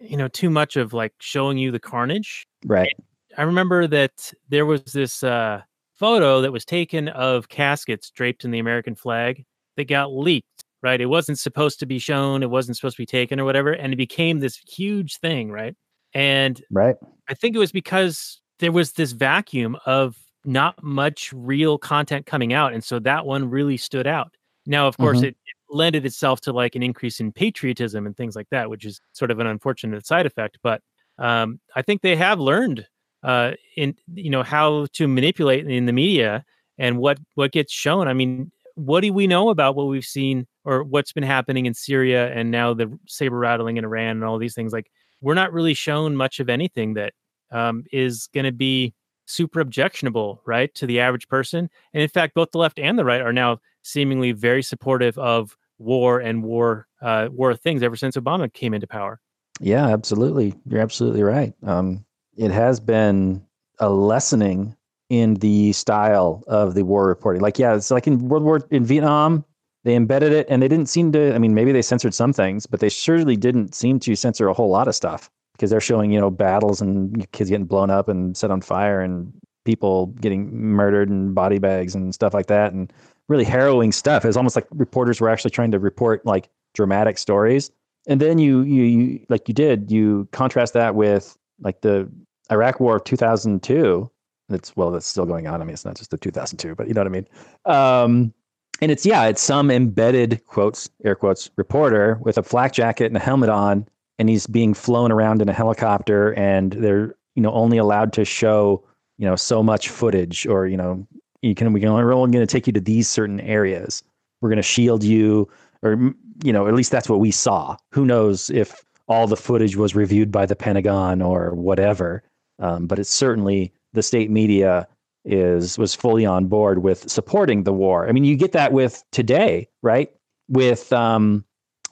you 0.00 0.16
know 0.16 0.28
too 0.28 0.50
much 0.50 0.76
of 0.76 0.92
like 0.92 1.12
showing 1.20 1.58
you 1.58 1.70
the 1.70 1.80
carnage. 1.80 2.46
Right. 2.64 2.94
I 3.36 3.42
remember 3.42 3.86
that 3.88 4.32
there 4.48 4.66
was 4.66 4.82
this 4.84 5.22
uh, 5.22 5.62
photo 5.94 6.40
that 6.40 6.52
was 6.52 6.64
taken 6.64 7.08
of 7.08 7.48
caskets 7.48 8.10
draped 8.10 8.44
in 8.44 8.50
the 8.50 8.58
American 8.58 8.94
flag 8.94 9.44
that 9.76 9.88
got 9.88 10.12
leaked. 10.12 10.64
Right, 10.80 11.00
it 11.00 11.06
wasn't 11.06 11.40
supposed 11.40 11.80
to 11.80 11.86
be 11.86 11.98
shown. 11.98 12.42
It 12.44 12.50
wasn't 12.50 12.76
supposed 12.76 12.96
to 12.96 13.02
be 13.02 13.06
taken 13.06 13.40
or 13.40 13.44
whatever, 13.44 13.72
and 13.72 13.92
it 13.92 13.96
became 13.96 14.38
this 14.38 14.56
huge 14.56 15.18
thing. 15.18 15.50
Right, 15.50 15.74
and 16.14 16.62
Right. 16.70 16.94
I 17.28 17.34
think 17.34 17.56
it 17.56 17.58
was 17.58 17.72
because 17.72 18.40
there 18.60 18.70
was 18.72 18.92
this 18.92 19.10
vacuum 19.12 19.76
of 19.86 20.16
not 20.44 20.80
much 20.82 21.32
real 21.34 21.78
content 21.78 22.26
coming 22.26 22.52
out. 22.52 22.72
And 22.72 22.82
so 22.84 22.98
that 23.00 23.26
one 23.26 23.50
really 23.50 23.76
stood 23.76 24.06
out. 24.06 24.34
Now, 24.66 24.86
of 24.88 24.96
course, 24.98 25.18
Mhm. 25.18 25.24
it, 25.24 25.36
it 25.46 25.56
lended 25.70 26.06
itself 26.06 26.40
to 26.42 26.52
like 26.52 26.74
an 26.74 26.82
increase 26.82 27.20
in 27.20 27.32
patriotism 27.32 28.06
and 28.06 28.16
things 28.16 28.36
like 28.36 28.48
that, 28.50 28.70
which 28.70 28.84
is 28.84 29.00
sort 29.12 29.30
of 29.30 29.38
an 29.38 29.46
unfortunate 29.46 30.06
side 30.06 30.26
effect. 30.26 30.58
But 30.62 30.82
um, 31.18 31.60
I 31.74 31.82
think 31.82 32.02
they 32.02 32.16
have 32.16 32.40
learned 32.40 32.86
uh, 33.22 33.52
in 33.76 33.96
you 34.14 34.30
know 34.30 34.42
how 34.42 34.86
to 34.94 35.08
manipulate 35.08 35.66
in 35.66 35.86
the 35.86 35.92
media 35.92 36.44
and 36.78 36.98
what 36.98 37.18
what 37.34 37.52
gets 37.52 37.72
shown. 37.72 38.08
I 38.08 38.14
mean, 38.14 38.52
what 38.74 39.00
do 39.00 39.12
we 39.12 39.26
know 39.26 39.48
about 39.48 39.74
what 39.74 39.88
we've 39.88 40.04
seen 40.04 40.46
or 40.64 40.84
what's 40.84 41.12
been 41.12 41.24
happening 41.24 41.66
in 41.66 41.74
Syria 41.74 42.32
and 42.32 42.50
now 42.50 42.74
the 42.74 42.96
saber 43.06 43.38
rattling 43.38 43.76
in 43.76 43.84
Iran 43.84 44.16
and 44.16 44.24
all 44.24 44.38
these 44.38 44.54
things? 44.54 44.72
Like, 44.72 44.90
we're 45.20 45.34
not 45.34 45.52
really 45.52 45.74
shown 45.74 46.14
much 46.14 46.38
of 46.38 46.48
anything 46.48 46.94
that 46.94 47.12
um, 47.50 47.84
is 47.92 48.28
going 48.32 48.44
to 48.44 48.52
be 48.52 48.94
super 49.26 49.60
objectionable, 49.60 50.40
right, 50.46 50.74
to 50.74 50.86
the 50.86 51.00
average 51.00 51.28
person. 51.28 51.68
And 51.92 52.02
in 52.02 52.08
fact, 52.08 52.34
both 52.34 52.52
the 52.52 52.58
left 52.58 52.78
and 52.78 52.98
the 52.98 53.04
right 53.04 53.20
are 53.20 53.32
now 53.32 53.58
seemingly 53.88 54.32
very 54.32 54.62
supportive 54.62 55.16
of 55.18 55.56
war 55.78 56.20
and 56.20 56.42
war 56.42 56.86
uh, 57.00 57.28
war 57.30 57.54
things 57.54 57.82
ever 57.82 57.96
since 57.96 58.16
Obama 58.16 58.52
came 58.52 58.74
into 58.74 58.86
power. 58.86 59.20
Yeah, 59.60 59.88
absolutely. 59.88 60.54
You're 60.66 60.80
absolutely 60.80 61.22
right. 61.22 61.52
Um, 61.64 62.04
it 62.36 62.50
has 62.50 62.80
been 62.80 63.44
a 63.78 63.90
lessening 63.90 64.76
in 65.10 65.34
the 65.34 65.72
style 65.72 66.44
of 66.46 66.74
the 66.74 66.84
war 66.84 67.06
reporting. 67.06 67.42
Like, 67.42 67.58
yeah, 67.58 67.74
it's 67.74 67.90
like 67.90 68.06
in 68.06 68.28
World 68.28 68.44
War 68.44 68.60
in 68.70 68.84
Vietnam, 68.84 69.44
they 69.84 69.94
embedded 69.94 70.32
it, 70.32 70.46
and 70.50 70.62
they 70.62 70.68
didn't 70.68 70.88
seem 70.88 71.12
to. 71.12 71.34
I 71.34 71.38
mean, 71.38 71.54
maybe 71.54 71.72
they 71.72 71.82
censored 71.82 72.14
some 72.14 72.32
things, 72.32 72.66
but 72.66 72.80
they 72.80 72.88
surely 72.88 73.36
didn't 73.36 73.74
seem 73.74 73.98
to 74.00 74.14
censor 74.14 74.48
a 74.48 74.54
whole 74.54 74.68
lot 74.68 74.88
of 74.88 74.94
stuff 74.94 75.30
because 75.52 75.70
they're 75.70 75.80
showing 75.80 76.12
you 76.12 76.20
know 76.20 76.30
battles 76.30 76.80
and 76.80 77.30
kids 77.32 77.50
getting 77.50 77.66
blown 77.66 77.90
up 77.90 78.08
and 78.08 78.36
set 78.36 78.50
on 78.50 78.60
fire 78.60 79.00
and 79.00 79.32
people 79.64 80.06
getting 80.20 80.54
murdered 80.54 81.08
and 81.08 81.34
body 81.34 81.58
bags 81.58 81.94
and 81.94 82.14
stuff 82.14 82.32
like 82.32 82.46
that 82.46 82.72
and 82.72 82.92
really 83.28 83.44
harrowing 83.44 83.92
stuff. 83.92 84.24
It's 84.24 84.36
almost 84.36 84.56
like 84.56 84.66
reporters 84.72 85.20
were 85.20 85.28
actually 85.28 85.50
trying 85.50 85.70
to 85.72 85.78
report 85.78 86.24
like 86.26 86.48
dramatic 86.74 87.18
stories. 87.18 87.70
And 88.06 88.20
then 88.20 88.38
you, 88.38 88.62
you 88.62 88.82
you 88.84 89.26
like 89.28 89.48
you 89.48 89.54
did 89.54 89.90
you 89.90 90.28
contrast 90.32 90.72
that 90.74 90.94
with 90.94 91.36
like 91.60 91.82
the 91.82 92.10
Iraq 92.50 92.80
War 92.80 92.96
of 92.96 93.04
2002 93.04 94.10
that's 94.48 94.74
well 94.76 94.90
that's 94.90 95.06
still 95.06 95.26
going 95.26 95.46
on. 95.46 95.60
I 95.60 95.64
mean 95.64 95.74
it's 95.74 95.84
not 95.84 95.96
just 95.96 96.10
the 96.10 96.16
2002 96.16 96.74
but 96.74 96.88
you 96.88 96.94
know 96.94 97.00
what 97.02 97.06
I 97.06 97.10
mean. 97.10 97.28
Um 97.66 98.32
and 98.80 98.90
it's 98.90 99.04
yeah 99.04 99.24
it's 99.24 99.42
some 99.42 99.70
embedded 99.70 100.44
quotes 100.46 100.88
air 101.04 101.14
quotes 101.14 101.50
reporter 101.56 102.18
with 102.22 102.38
a 102.38 102.42
flak 102.42 102.72
jacket 102.72 103.06
and 103.06 103.16
a 103.16 103.20
helmet 103.20 103.50
on 103.50 103.86
and 104.18 104.28
he's 104.28 104.46
being 104.46 104.72
flown 104.72 105.12
around 105.12 105.42
in 105.42 105.48
a 105.48 105.52
helicopter 105.52 106.32
and 106.34 106.72
they're 106.72 107.14
you 107.34 107.42
know 107.42 107.52
only 107.52 107.76
allowed 107.76 108.12
to 108.14 108.24
show 108.24 108.82
you 109.18 109.26
know 109.26 109.36
so 109.36 109.62
much 109.62 109.88
footage 109.88 110.46
or 110.46 110.66
you 110.66 110.76
know 110.76 111.06
you 111.42 111.54
can 111.54 111.72
we 111.72 111.80
can 111.80 111.92
we're 111.92 112.12
only 112.12 112.32
going 112.32 112.46
to 112.46 112.50
take 112.50 112.66
you 112.66 112.72
to 112.72 112.80
these 112.80 113.08
certain 113.08 113.40
areas. 113.40 114.02
We're 114.40 114.50
going 114.50 114.56
to 114.56 114.62
shield 114.62 115.02
you 115.04 115.48
or 115.82 116.12
you 116.42 116.52
know 116.52 116.66
at 116.66 116.74
least 116.74 116.90
that's 116.90 117.08
what 117.08 117.20
we 117.20 117.30
saw. 117.30 117.76
Who 117.92 118.04
knows 118.04 118.50
if 118.50 118.84
all 119.08 119.26
the 119.26 119.36
footage 119.36 119.76
was 119.76 119.94
reviewed 119.94 120.30
by 120.30 120.46
the 120.46 120.56
pentagon 120.56 121.22
or 121.22 121.54
whatever 121.54 122.22
um, 122.58 122.86
but 122.86 122.98
it's 122.98 123.10
certainly 123.10 123.72
the 123.92 124.02
state 124.02 124.30
media 124.30 124.86
is 125.24 125.78
was 125.78 125.94
fully 125.94 126.24
on 126.24 126.46
board 126.46 126.82
with 126.82 127.08
supporting 127.10 127.64
the 127.64 127.72
war. 127.72 128.08
I 128.08 128.12
mean 128.12 128.24
you 128.24 128.36
get 128.36 128.52
that 128.52 128.72
with 128.72 129.02
today 129.12 129.68
right? 129.82 130.12
With 130.48 130.92
um, 130.92 131.44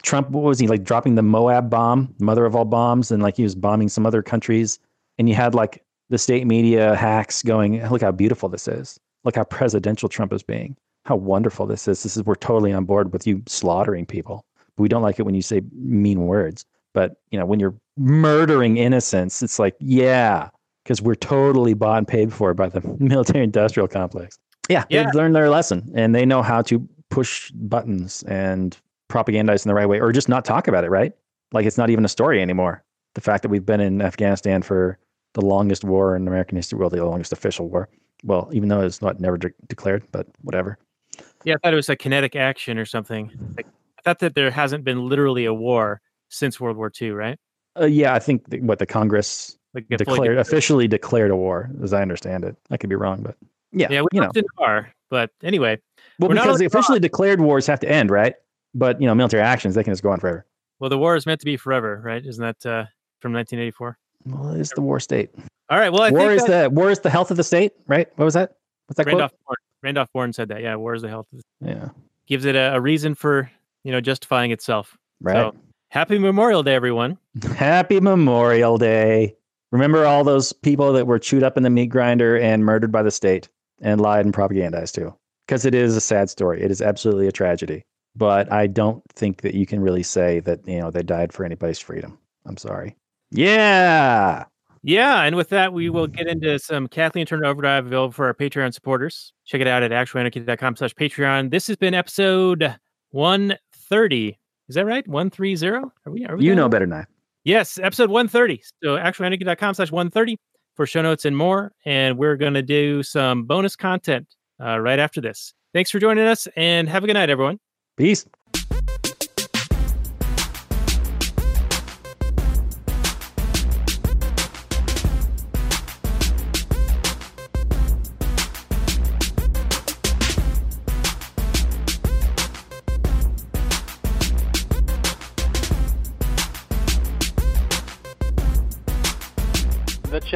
trump 0.03 0.30
what 0.30 0.44
was 0.44 0.59
he 0.59 0.68
like 0.68 0.84
dropping 0.84 1.14
the 1.14 1.22
moab 1.22 1.68
bomb 1.68 2.14
mother 2.18 2.44
of 2.44 2.55
all 2.55 2.64
bombs 2.64 3.11
and 3.11 3.22
like 3.22 3.36
he 3.36 3.42
was 3.42 3.55
bombing 3.55 3.88
some 3.88 4.07
other 4.07 4.22
countries 4.22 4.78
and 5.18 5.28
you 5.28 5.34
had 5.34 5.55
like 5.55 5.82
the 6.11 6.18
state 6.18 6.47
media 6.47 6.94
hacks 6.94 7.42
going 7.42 7.84
look 7.88 8.03
how 8.03 8.12
beautiful 8.12 8.49
this 8.49 8.68
is 8.68 9.01
look 9.27 9.37
how 9.37 9.45
presidential 9.45 10.09
trump 10.09 10.33
is 10.33 10.43
being 10.43 10.77
how 11.05 11.14
wonderful 11.16 11.66
this 11.66 11.87
is. 11.87 12.03
This 12.03 12.16
is 12.16 12.24
we're 12.24 12.35
totally 12.35 12.72
on 12.72 12.85
board 12.85 13.12
with 13.12 13.29
you 13.29 13.41
slaughtering 13.47 14.07
people. 14.07 14.45
We 14.77 14.89
don't 14.89 15.03
like 15.03 15.20
it 15.20 15.22
when 15.22 15.37
you 15.37 15.43
say 15.43 15.62
mean 15.72 16.22
words 16.27 16.64
but 16.95 17.16
you 17.31 17.39
know 17.39 17.45
when 17.45 17.61
you're 17.61 17.74
murdering 17.99 18.79
innocents 18.79 19.43
it's 19.43 19.59
like 19.59 19.77
yeah 19.81 20.49
because 20.83 21.03
we're 21.03 21.14
totally 21.14 21.74
bought 21.74 21.99
and 21.99 22.09
paid 22.09 22.33
for 22.33 22.55
by 22.55 22.68
the 22.68 22.81
military 22.99 23.45
industrial 23.45 23.87
complex. 23.89 24.39
Yeah, 24.68 24.85
Yeah. 24.89 25.05
they've 25.05 25.14
learned 25.14 25.37
their 25.37 25.51
lesson 25.51 25.93
and 25.95 26.14
they 26.14 26.24
know 26.24 26.43
how 26.43 26.62
to 26.62 26.89
push 27.11 27.51
buttons 27.53 28.22
and 28.24 28.77
propagandize 29.09 29.64
in 29.64 29.68
the 29.68 29.74
right 29.74 29.87
way 29.89 30.01
or 30.01 30.11
just 30.12 30.29
not 30.29 30.45
talk 30.45 30.66
about 30.68 30.85
it 30.85 30.91
right? 30.91 31.12
Like 31.53 31.66
it's 31.66 31.79
not 31.79 31.91
even 31.91 32.05
a 32.05 32.09
story 32.09 32.41
anymore. 32.43 32.83
The 33.14 33.20
fact 33.20 33.43
that 33.43 33.49
we've 33.49 33.64
been 33.66 33.81
in 33.81 34.03
afghanistan 34.03 34.62
for 34.62 34.99
the 35.35 35.41
longest 35.43 35.85
war 35.85 36.16
in 36.16 36.27
american 36.27 36.57
history 36.57 36.79
well 36.79 36.91
the 36.91 37.05
longest 37.05 37.33
official 37.33 37.68
war 37.68 37.89
well 38.24 38.48
even 38.52 38.68
though 38.68 38.80
it's 38.80 39.02
not 39.02 39.20
never 39.20 39.36
de- 39.38 39.50
declared 39.68 40.02
but 40.12 40.26
whatever 40.42 40.78
Yeah, 41.44 41.54
I 41.54 41.58
thought 41.62 41.72
it 41.72 41.76
was 41.76 41.88
a 41.88 41.96
kinetic 41.96 42.34
action 42.34 42.78
or 42.78 42.84
something. 42.84 43.30
Like, 43.56 43.66
I 43.98 44.02
thought 44.02 44.18
that 44.20 44.34
there 44.34 44.50
hasn't 44.50 44.84
been 44.84 45.08
literally 45.08 45.44
a 45.44 45.54
war 45.54 46.00
since 46.28 46.58
World 46.60 46.76
War 46.76 46.90
II, 47.00 47.10
right? 47.12 47.38
uh, 47.78 47.84
yeah 47.86 48.14
i 48.14 48.18
think 48.18 48.48
the, 48.50 48.58
what 48.60 48.78
the 48.78 48.86
congress 48.86 49.58
Like 49.74 49.86
declared 49.88 50.38
officially 50.38 50.88
declared 50.88 51.30
a 51.30 51.36
war 51.36 51.70
as 51.82 51.92
i 51.92 52.00
understand 52.02 52.44
it 52.44 52.56
i 52.70 52.76
could 52.76 52.88
be 52.90 52.96
wrong 52.96 53.22
but 53.22 53.36
yeah, 53.72 53.88
Yeah, 53.90 54.00
we 54.02 54.08
you 54.12 54.20
know 54.22 54.30
are, 54.58 54.90
but 55.10 55.30
anyway. 55.42 55.78
well 56.18 56.30
because 56.30 56.58
the 56.58 56.64
officially 56.64 56.98
declared 57.00 57.40
wars 57.40 57.66
have 57.66 57.80
to 57.80 57.88
end 57.90 58.10
right 58.10 58.34
but 58.74 58.98
you 59.00 59.06
know 59.06 59.14
military 59.14 59.42
actions 59.42 59.74
they 59.74 59.84
can 59.84 59.92
just 59.92 60.02
go 60.02 60.10
on 60.10 60.20
forever 60.20 60.46
Well, 60.80 60.90
the 60.90 60.98
war 60.98 61.16
is 61.16 61.26
meant 61.26 61.40
to 61.40 61.46
be 61.46 61.56
forever, 61.56 62.00
right? 62.04 62.24
Isn't 62.24 62.42
that 62.42 62.64
uh, 62.66 62.84
from 63.20 63.32
1984? 63.32 63.98
well 64.26 64.50
it's 64.52 64.72
the 64.74 64.80
war 64.80 64.98
state 65.00 65.30
All 65.68 65.78
right. 65.78 65.92
Well, 65.92 66.02
I 66.02 66.10
war 66.10 66.28
think 66.28 66.40
is 66.40 66.46
that 66.46 66.62
the 66.64 66.70
war 66.70 66.90
is 66.90 67.00
the 67.00 67.10
health 67.10 67.30
of 67.30 67.36
the 67.36 67.44
state 67.44 67.72
right 67.86 68.08
what 68.16 68.24
was 68.24 68.34
that 68.34 68.56
what's 68.86 68.96
that 68.96 69.04
quote? 69.04 69.14
Randolph 69.14 69.32
Bourne, 69.46 69.56
Randolph 69.82 70.12
Bourne 70.12 70.32
said 70.32 70.48
that. 70.48 70.62
Yeah, 70.62 70.76
war 70.76 70.94
is 70.94 71.02
the 71.02 71.08
health. 71.08 71.26
Of 71.32 71.42
the, 71.60 71.70
yeah 71.70 71.88
gives 72.26 72.44
it 72.44 72.56
a, 72.56 72.74
a 72.74 72.80
reason 72.80 73.14
for 73.14 73.50
you 73.84 73.92
know 73.92 74.00
justifying 74.00 74.50
itself. 74.50 74.96
right 75.20 75.36
So, 75.36 75.54
happy 75.90 76.18
Memorial 76.18 76.62
Day, 76.62 76.74
everyone. 76.74 77.18
Happy 77.56 78.00
Memorial 78.00 78.78
Day. 78.78 79.34
Remember 79.72 80.06
all 80.06 80.24
those 80.24 80.52
people 80.52 80.92
that 80.92 81.06
were 81.06 81.18
chewed 81.18 81.42
up 81.42 81.56
in 81.56 81.62
the 81.62 81.70
meat 81.70 81.86
grinder 81.86 82.38
and 82.38 82.64
murdered 82.64 82.92
by 82.92 83.02
the 83.02 83.10
state 83.10 83.48
and 83.80 84.00
lied 84.00 84.24
and 84.24 84.34
propagandized 84.34 84.92
to? 84.94 85.14
Because 85.46 85.64
it 85.64 85.74
is 85.74 85.96
a 85.96 86.00
sad 86.00 86.30
story. 86.30 86.62
It 86.62 86.70
is 86.70 86.80
absolutely 86.80 87.26
a 87.26 87.32
tragedy. 87.32 87.82
But 88.14 88.50
I 88.50 88.68
don't 88.68 89.02
think 89.14 89.42
that 89.42 89.54
you 89.54 89.66
can 89.66 89.80
really 89.80 90.02
say 90.02 90.40
that, 90.40 90.66
you 90.66 90.78
know, 90.78 90.90
they 90.90 91.02
died 91.02 91.32
for 91.32 91.44
anybody's 91.44 91.78
freedom. 91.78 92.18
I'm 92.46 92.56
sorry. 92.56 92.96
Yeah. 93.30 94.44
Yeah, 94.87 95.22
and 95.22 95.34
with 95.34 95.49
that, 95.49 95.72
we 95.72 95.91
will 95.91 96.07
get 96.07 96.28
into 96.28 96.61
some 96.61 96.87
Kathleen 96.87 97.26
Turner 97.26 97.47
Overdrive 97.47 97.87
available 97.87 98.12
for 98.12 98.26
our 98.26 98.34
Patreon 98.34 98.72
supporters. 98.72 99.32
Check 99.45 99.61
it 99.61 99.66
out 99.66 99.82
at 99.82 99.91
actualanarchy.com 99.91 100.76
slash 100.76 100.95
Patreon. 100.95 101.51
This 101.51 101.66
has 101.66 101.76
been 101.76 101.93
episode 101.93 102.72
130. 103.11 104.39
Is 104.68 104.74
that 104.76 104.87
right? 104.87 105.07
130? 105.09 105.66
Are 105.66 105.82
we, 106.07 106.24
are 106.26 106.37
we 106.37 106.45
You 106.45 106.51
there? 106.51 106.55
know 106.57 106.68
better 106.68 106.87
than 106.87 106.93
I. 107.01 107.05
Yes, 107.43 107.80
episode 107.82 108.11
130. 108.11 108.62
So 108.84 108.97
actualanarchy.com 108.97 109.74
slash 109.74 109.91
130 109.91 110.39
for 110.76 110.87
show 110.87 111.03
notes 111.03 111.24
and 111.24 111.37
more. 111.37 111.72
And 111.84 112.16
we're 112.16 112.37
going 112.37 112.55
to 112.55 112.62
do 112.62 113.03
some 113.03 113.43
bonus 113.43 113.74
content 113.74 114.28
uh, 114.62 114.78
right 114.78 115.01
after 115.01 115.20
this. 115.20 115.53
Thanks 115.74 115.91
for 115.91 115.99
joining 115.99 116.26
us 116.28 116.47
and 116.55 116.89
have 116.89 117.03
a 117.03 117.09
good 117.09 117.14
night, 117.14 117.28
everyone. 117.28 117.59
Peace. 117.97 118.24